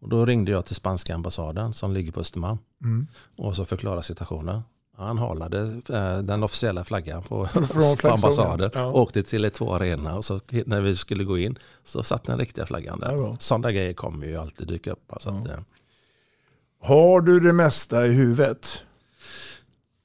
Och 0.00 0.08
då 0.08 0.26
ringde 0.26 0.50
jag 0.52 0.64
till 0.66 0.74
spanska 0.74 1.14
ambassaden 1.14 1.72
som 1.72 1.92
ligger 1.92 2.12
på 2.12 2.20
Östermalm. 2.20 2.58
Mm. 2.84 3.06
Och 3.38 3.56
så 3.56 3.64
förklara 3.64 4.02
situationen. 4.02 4.62
Han 4.98 5.18
halade 5.18 5.80
eh, 5.90 6.18
den 6.18 6.42
officiella 6.42 6.84
flaggan 6.84 7.22
på, 7.22 7.48
på 8.02 8.08
ambassaden. 8.08 8.70
ja. 8.74 8.92
Åkte 8.92 9.22
till 9.22 9.44
ett 9.44 9.54
två 9.54 9.74
arena 9.74 10.16
och 10.16 10.24
så 10.24 10.40
när 10.66 10.80
vi 10.80 10.96
skulle 10.96 11.24
gå 11.24 11.38
in 11.38 11.58
så 11.84 12.02
satt 12.02 12.24
den 12.24 12.38
riktiga 12.38 12.66
flaggan 12.66 12.98
Ja, 13.02 13.08
där. 13.08 13.36
Sådana 13.38 13.72
grejer 13.72 13.92
kommer 13.92 14.26
ju 14.26 14.36
alltid 14.36 14.68
dyka 14.68 14.92
upp. 14.92 15.12
Så 15.20 15.28
att, 15.28 15.34
Ja. 15.46 15.52
eh, 15.52 15.58
Har 16.82 17.20
du 17.20 17.40
det 17.40 17.52
mesta 17.52 18.06
i 18.06 18.12
huvudet? 18.12 18.82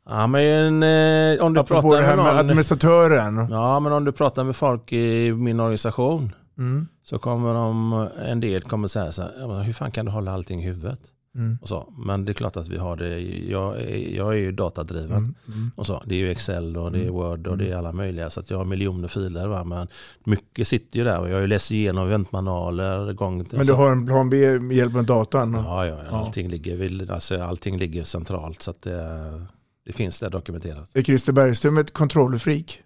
ja, 0.10 0.28
men 0.28 0.84
eh, 0.84 1.44
om 1.46 1.54
du 1.54 1.60
Apropå 1.60 1.82
pratar 1.82 2.02
det 2.02 2.08
här 2.08 2.16
med 2.16 2.26
någon, 2.26 2.38
administratören. 2.38 3.48
Ja, 3.52 3.80
men 3.80 3.92
om 3.94 4.06
du 4.06 4.12
pratar 4.12 4.44
med 4.44 4.56
folk 4.56 4.94
i 4.94 5.32
min 5.32 5.60
organisation 5.60 6.32
Mm. 6.58 6.88
så 7.04 7.20
kommer 7.20 7.54
de, 7.54 8.08
en 8.26 8.40
del 8.40 8.62
kommer 8.62 8.88
säga 8.88 9.12
så 9.12 9.22
här, 9.22 9.32
"Ja, 9.40 9.48
men 9.48 9.62
hur 9.62 9.74
fan 9.74 9.92
kan 9.92 10.06
du 10.06 10.12
hålla 10.12 10.32
allting 10.34 10.62
i 10.64 10.66
huvudet? 10.66 11.00
Mm. 11.36 11.58
Och 11.62 11.68
så. 11.68 11.94
Men 11.98 12.26
det 12.26 12.32
är 12.32 12.34
klart 12.34 12.58
att 12.58 12.68
vi 12.70 12.78
har 12.78 12.96
det, 12.96 13.20
jag 13.50 13.78
är, 13.82 14.16
jag 14.16 14.28
är 14.34 14.38
ju 14.38 14.52
datadriven. 14.52 15.18
Mm. 15.18 15.36
Mm. 15.48 15.72
Och 15.76 15.86
så. 15.86 16.04
Det 16.06 16.16
är 16.16 16.20
ju 16.20 16.32
Excel 16.32 16.78
och 16.78 16.92
det 16.92 16.98
är 16.98 17.02
Mm. 17.02 17.14
Word 17.14 17.48
och 17.48 17.58
det 17.58 17.70
är 17.72 17.76
alla 17.76 17.92
möjliga. 17.92 18.30
Så 18.30 18.40
att 18.40 18.50
jag 18.50 18.58
har 18.58 18.66
miljoner 18.66 19.08
filer. 19.08 19.48
Va? 19.48 19.64
Men 19.64 19.88
mycket 20.24 20.68
sitter 20.68 20.98
ju 20.98 21.04
där. 21.04 21.20
Och 21.20 21.30
jag 21.30 21.34
har 21.34 21.42
ju 21.42 21.48
läst 21.48 21.72
igenom 21.72 22.08
eventmanualer. 22.08 23.14
Gång 23.14 23.46
till, 23.46 23.58
Men 23.58 23.68
du 23.68 23.74
har 23.74 23.92
en 23.92 24.06
plan 24.06 24.30
B 24.30 24.60
med 24.60 24.78
hjälp 24.78 24.96
av 24.96 25.06
datan? 25.06 25.54
Ja, 25.54 25.86
ja, 25.88 25.98
Ja. 26.12 26.18
allting, 26.18 26.48
Ligger, 26.50 27.12
alltså, 27.12 27.44
allting 27.44 27.78
ligger 27.78 28.04
centralt. 28.04 28.62
Så 28.62 28.72
att 28.72 28.82
det, 28.82 29.42
det 29.86 29.94
finns 29.94 30.20
där 30.20 30.30
dokumenterat. 30.30 30.90
Är 30.94 31.04
Christer 31.04 31.34
Bergström 31.34 31.78
ett 31.78 31.94
kontrollfreak? 31.94 32.80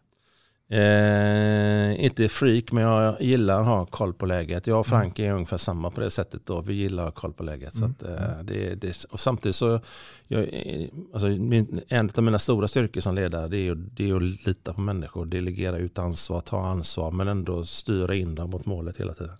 Eh, 0.69 2.05
inte 2.05 2.29
freak, 2.29 2.71
men 2.71 2.83
jag 2.83 3.21
gillar 3.21 3.59
att 3.61 3.65
ha 3.65 3.85
koll 3.85 4.13
på 4.13 4.25
läget. 4.25 4.67
Jag 4.67 4.79
och 4.79 4.87
Frank 4.87 5.19
är 5.19 5.31
ungefär 5.33 5.57
samma 5.57 5.89
på 5.91 6.01
det 6.01 6.09
sättet. 6.09 6.45
Då. 6.45 6.61
Vi 6.61 6.73
gillar 6.73 7.03
att 7.07 7.13
ha 7.13 7.21
koll 7.21 7.33
på 7.33 7.43
läget. 7.43 7.73
Så 7.75 7.85
Mm. 7.85 7.91
att, 7.91 8.03
eh, 8.03 8.43
det, 8.43 8.75
det, 8.75 9.05
och 9.09 9.19
samtidigt 9.19 9.55
så, 9.55 9.79
jag, 10.27 10.41
eh, 10.53 10.87
alltså, 11.13 11.27
min, 11.27 11.81
en 11.87 12.09
av 12.17 12.23
mina 12.23 12.39
stora 12.39 12.67
styrkor 12.67 13.01
som 13.01 13.15
ledare 13.15 13.47
det 13.47 13.57
är, 13.67 13.75
det 13.75 14.09
är 14.09 14.15
att 14.15 14.45
lita 14.47 14.73
på 14.73 14.81
människor. 14.81 15.25
Delegera 15.25 15.77
ut 15.77 15.99
ansvar, 15.99 16.41
ta 16.41 16.65
ansvar, 16.67 17.11
men 17.11 17.27
ändå 17.27 17.63
styra 17.63 18.15
in 18.15 18.35
dem 18.35 18.49
mot 18.49 18.65
målet 18.65 18.97
hela 18.97 19.13
tiden. 19.13 19.33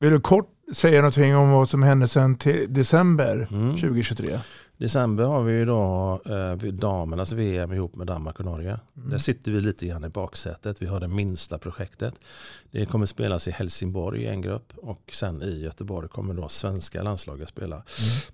Vill 0.00 0.10
du 0.10 0.20
kort 0.20 0.50
säga 0.74 1.00
någonting 1.00 1.36
om 1.36 1.50
vad 1.50 1.68
som 1.68 1.82
hände 1.82 2.06
till 2.38 2.66
december 2.74 3.48
Mm. 3.50 3.76
2023? 3.76 4.38
December 4.78 5.24
har 5.24 5.42
vi 5.42 5.52
ju 5.52 5.64
då 5.64 6.20
eh, 6.26 6.54
damernas 6.72 7.32
VM 7.32 7.72
ihop 7.72 7.96
med 7.96 8.06
Danmark 8.06 8.38
och 8.40 8.44
Norge. 8.44 8.80
Mm. 8.96 9.10
Där 9.10 9.18
sitter 9.18 9.52
vi 9.52 9.60
lite 9.60 9.86
grann 9.86 10.04
i 10.04 10.08
baksätet. 10.08 10.82
Vi 10.82 10.86
har 10.86 11.00
det 11.00 11.08
minsta 11.08 11.58
projektet. 11.58 12.14
Det 12.70 12.86
kommer 12.86 13.06
spelas 13.06 13.48
i 13.48 13.50
Helsingborg 13.50 14.22
i 14.22 14.26
en 14.26 14.40
grupp 14.42 14.72
och 14.76 15.10
sen 15.12 15.42
i 15.42 15.60
Göteborg 15.60 16.08
kommer 16.08 16.34
då 16.34 16.48
svenska 16.48 17.02
landslaget 17.02 17.48
spela. 17.48 17.82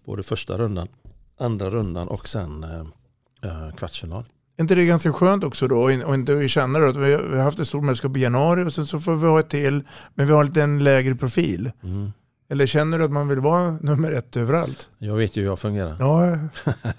Både 0.05 0.23
första 0.23 0.57
rundan, 0.57 0.89
andra 1.39 1.71
rundan 1.71 2.09
och 2.09 2.29
sen 2.29 2.65
eh, 2.65 2.87
eh, 3.43 3.71
kvartsfinal. 3.75 4.25
Är 4.57 4.63
inte 4.63 4.75
det 4.75 4.85
ganska 4.85 5.13
skönt 5.13 5.45
också 5.45 5.69
då 5.69 5.83
och 5.83 5.93
in- 5.93 6.03
och 6.05 6.15
inte 6.15 6.49
känna 6.49 6.79
att 6.79 6.97
vi 6.97 7.13
har 7.13 7.23
vi 7.23 7.37
har 7.37 7.45
haft 7.45 7.59
ett 7.59 7.69
stort 7.69 7.85
mästerskap 7.85 8.17
i 8.17 8.21
januari 8.21 8.65
och 8.65 8.73
sen 8.73 8.87
så 8.87 9.01
får 9.01 9.17
vi 9.17 9.27
ha 9.27 9.41
ett 9.41 9.49
till 9.49 9.83
men 10.15 10.27
vi 10.27 10.33
har 10.33 10.45
lite 10.45 10.63
en 10.63 10.85
lägre 10.85 11.15
profil. 11.15 11.73
Mm. 11.83 12.13
Eller 12.53 12.67
känner 12.67 12.99
du 12.99 13.05
att 13.05 13.13
man 13.13 13.29
vill 13.29 13.41
vara 13.41 13.71
nummer 13.81 14.13
ett 14.13 14.37
överallt? 14.37 14.91
Jag 14.99 15.15
vet 15.15 15.37
ju 15.37 15.41
hur 15.43 15.49
jag 15.49 15.59
fungerar. 15.59 15.97
Ja, 15.99 16.39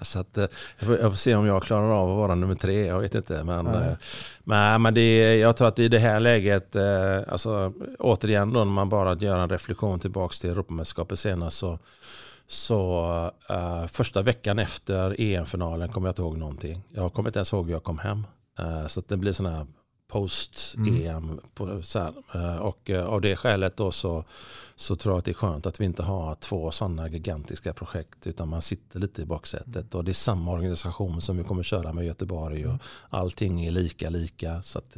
Så 0.00 0.20
att, 0.20 0.38
eh, 0.38 0.46
jag, 0.78 0.86
får, 0.86 0.98
jag 0.98 1.12
får 1.12 1.16
se 1.16 1.34
om 1.34 1.46
jag 1.46 1.62
klarar 1.62 1.90
av 1.90 2.10
att 2.10 2.16
vara 2.16 2.34
nummer 2.34 2.54
tre. 2.54 2.86
Jag 2.86 3.00
vet 3.00 3.14
inte. 3.14 3.44
Men, 3.44 3.64
Nej. 3.64 3.88
eh, 3.88 3.96
men, 4.44 4.82
men 4.82 4.94
det, 4.94 5.36
jag 5.36 5.56
tror 5.56 5.68
att 5.68 5.78
i 5.78 5.88
det 5.88 5.98
här 5.98 6.20
läget, 6.20 6.76
eh, 6.76 7.18
alltså, 7.28 7.72
återigen 7.98 8.52
då 8.52 8.58
när 8.58 8.72
man 8.72 8.88
bara 8.88 9.14
gör 9.14 9.38
en 9.38 9.48
reflektion 9.48 10.00
tillbaka 10.00 10.32
till 10.40 10.50
Europamästerskapet 10.50 11.18
senast 11.18 11.56
så, 11.56 11.78
Så 12.46 13.04
uh, 13.50 13.86
första 13.86 14.22
veckan 14.22 14.58
efter 14.58 15.20
EM-finalen 15.20 15.88
kommer 15.88 16.08
jag 16.08 16.12
inte 16.12 16.22
ihåg 16.22 16.36
någonting. 16.36 16.82
Jag 16.94 17.12
kommer 17.12 17.28
inte 17.28 17.38
ens 17.38 17.52
ihåg 17.52 17.66
hur 17.66 17.72
jag 17.72 17.82
kom 17.82 17.98
hem. 17.98 18.26
Uh, 18.60 18.86
så 18.86 19.02
det 19.08 19.16
blir 19.16 19.32
sån 19.32 19.46
här 19.46 19.66
post-EM. 20.14 21.40
Mm. 21.60 22.58
Och 22.60 22.90
av 22.90 23.20
det 23.20 23.36
skälet 23.36 23.76
då 23.76 23.90
så, 23.90 24.24
så 24.76 24.96
tror 24.96 25.12
jag 25.12 25.18
att 25.18 25.24
det 25.24 25.30
är 25.30 25.34
skönt 25.34 25.66
att 25.66 25.80
vi 25.80 25.84
inte 25.84 26.02
har 26.02 26.34
två 26.34 26.70
sådana 26.70 27.08
gigantiska 27.08 27.72
projekt 27.72 28.26
utan 28.26 28.48
man 28.48 28.62
sitter 28.62 29.00
lite 29.00 29.22
i 29.22 29.24
baksätet. 29.24 29.94
Och 29.94 30.04
det 30.04 30.10
är 30.10 30.12
samma 30.12 30.52
organisation 30.52 31.20
som 31.20 31.36
vi 31.36 31.44
kommer 31.44 31.62
köra 31.62 31.92
med 31.92 32.06
Göteborg 32.06 32.64
och 32.64 32.70
mm. 32.70 32.80
allting 33.10 33.66
är 33.66 33.70
lika 33.70 34.10
lika. 34.10 34.62
Så 34.62 34.78
att, 34.78 34.96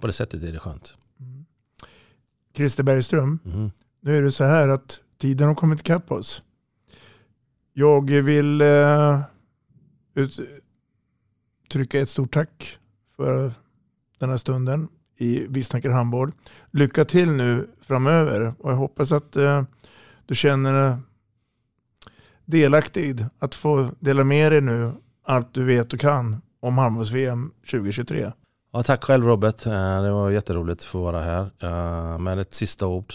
på 0.00 0.06
det 0.06 0.12
sättet 0.12 0.42
är 0.42 0.52
det 0.52 0.58
skönt. 0.58 0.96
Mm. 1.20 1.44
Christer 2.56 2.82
Bergström, 2.82 3.38
mm. 3.44 3.70
nu 4.00 4.16
är 4.16 4.22
det 4.22 4.32
så 4.32 4.44
här 4.44 4.68
att 4.68 5.00
tiden 5.18 5.48
har 5.48 5.54
kommit 5.54 5.80
ikapp 5.80 6.12
oss. 6.12 6.42
Jag 7.72 8.10
vill 8.10 8.60
eh, 8.60 9.20
uttrycka 10.14 12.00
ett 12.00 12.10
stort 12.10 12.34
tack 12.34 12.78
för 13.16 13.52
den 14.22 14.30
här 14.30 14.36
stunden 14.36 14.88
i 15.16 15.46
Visnacker 15.48 15.90
handboll. 15.90 16.32
Lycka 16.70 17.04
till 17.04 17.30
nu 17.30 17.68
framöver 17.80 18.54
och 18.58 18.70
jag 18.70 18.76
hoppas 18.76 19.12
att 19.12 19.36
eh, 19.36 19.62
du 20.26 20.34
känner 20.34 20.72
dig 20.72 20.96
delaktig 22.44 23.26
att 23.38 23.54
få 23.54 23.88
dela 24.00 24.24
med 24.24 24.52
dig 24.52 24.60
nu 24.60 24.92
allt 25.24 25.54
du 25.54 25.64
vet 25.64 25.92
och 25.92 26.00
kan 26.00 26.42
om 26.60 26.78
handbolls-VM 26.78 27.52
2023. 27.70 28.32
Ja, 28.72 28.82
tack 28.82 29.04
själv 29.04 29.26
Robert. 29.26 29.66
Eh, 29.66 30.02
det 30.02 30.10
var 30.10 30.30
jätteroligt 30.30 30.80
att 30.80 30.84
få 30.84 31.02
vara 31.02 31.22
här. 31.22 31.50
Eh, 31.60 32.18
men 32.18 32.38
ett 32.38 32.54
sista 32.54 32.86
ord. 32.86 33.14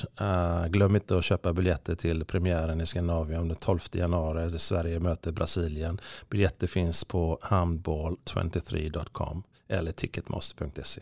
Glöm 0.67 0.95
inte 0.95 1.17
att 1.17 1.25
köpa 1.25 1.53
biljetter 1.53 1.95
till 1.95 2.25
premiären 2.25 2.81
i 2.81 2.85
Skandinavien 2.85 3.47
den 3.47 3.57
12 3.57 3.79
januari. 3.91 4.49
Där 4.49 4.57
Sverige 4.57 4.99
möter 4.99 5.31
Brasilien. 5.31 6.01
Biljetter 6.29 6.67
finns 6.67 7.03
på 7.03 7.39
handball23.com 7.41 9.43
eller 9.69 9.91
ticketmaster.se. 9.91 11.01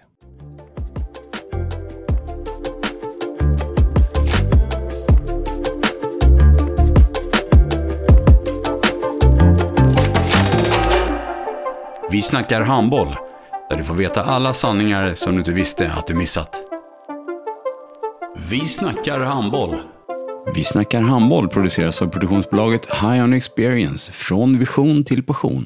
Vi 12.12 12.22
snackar 12.22 12.62
handboll 12.62 13.16
där 13.70 13.78
du 13.78 13.84
får 13.84 13.94
veta 13.94 14.24
alla 14.24 14.54
sanningar 14.54 15.14
som 15.14 15.34
du 15.34 15.40
inte 15.40 15.52
visste 15.52 15.92
att 15.92 16.08
du 16.08 16.14
missat. 16.14 16.62
Vi 18.50 18.66
snackar 18.66 19.20
handboll. 19.20 19.76
Vi 20.56 20.64
snackar 20.64 21.02
handboll 21.02 21.50
produceras 21.50 22.02
av 22.02 22.08
produktionsbolaget 22.08 22.86
High 22.86 23.24
On 23.24 23.34
Experience, 23.34 24.12
från 24.12 24.60
vision 24.60 25.04
till 25.04 25.24
passion. 25.24 25.66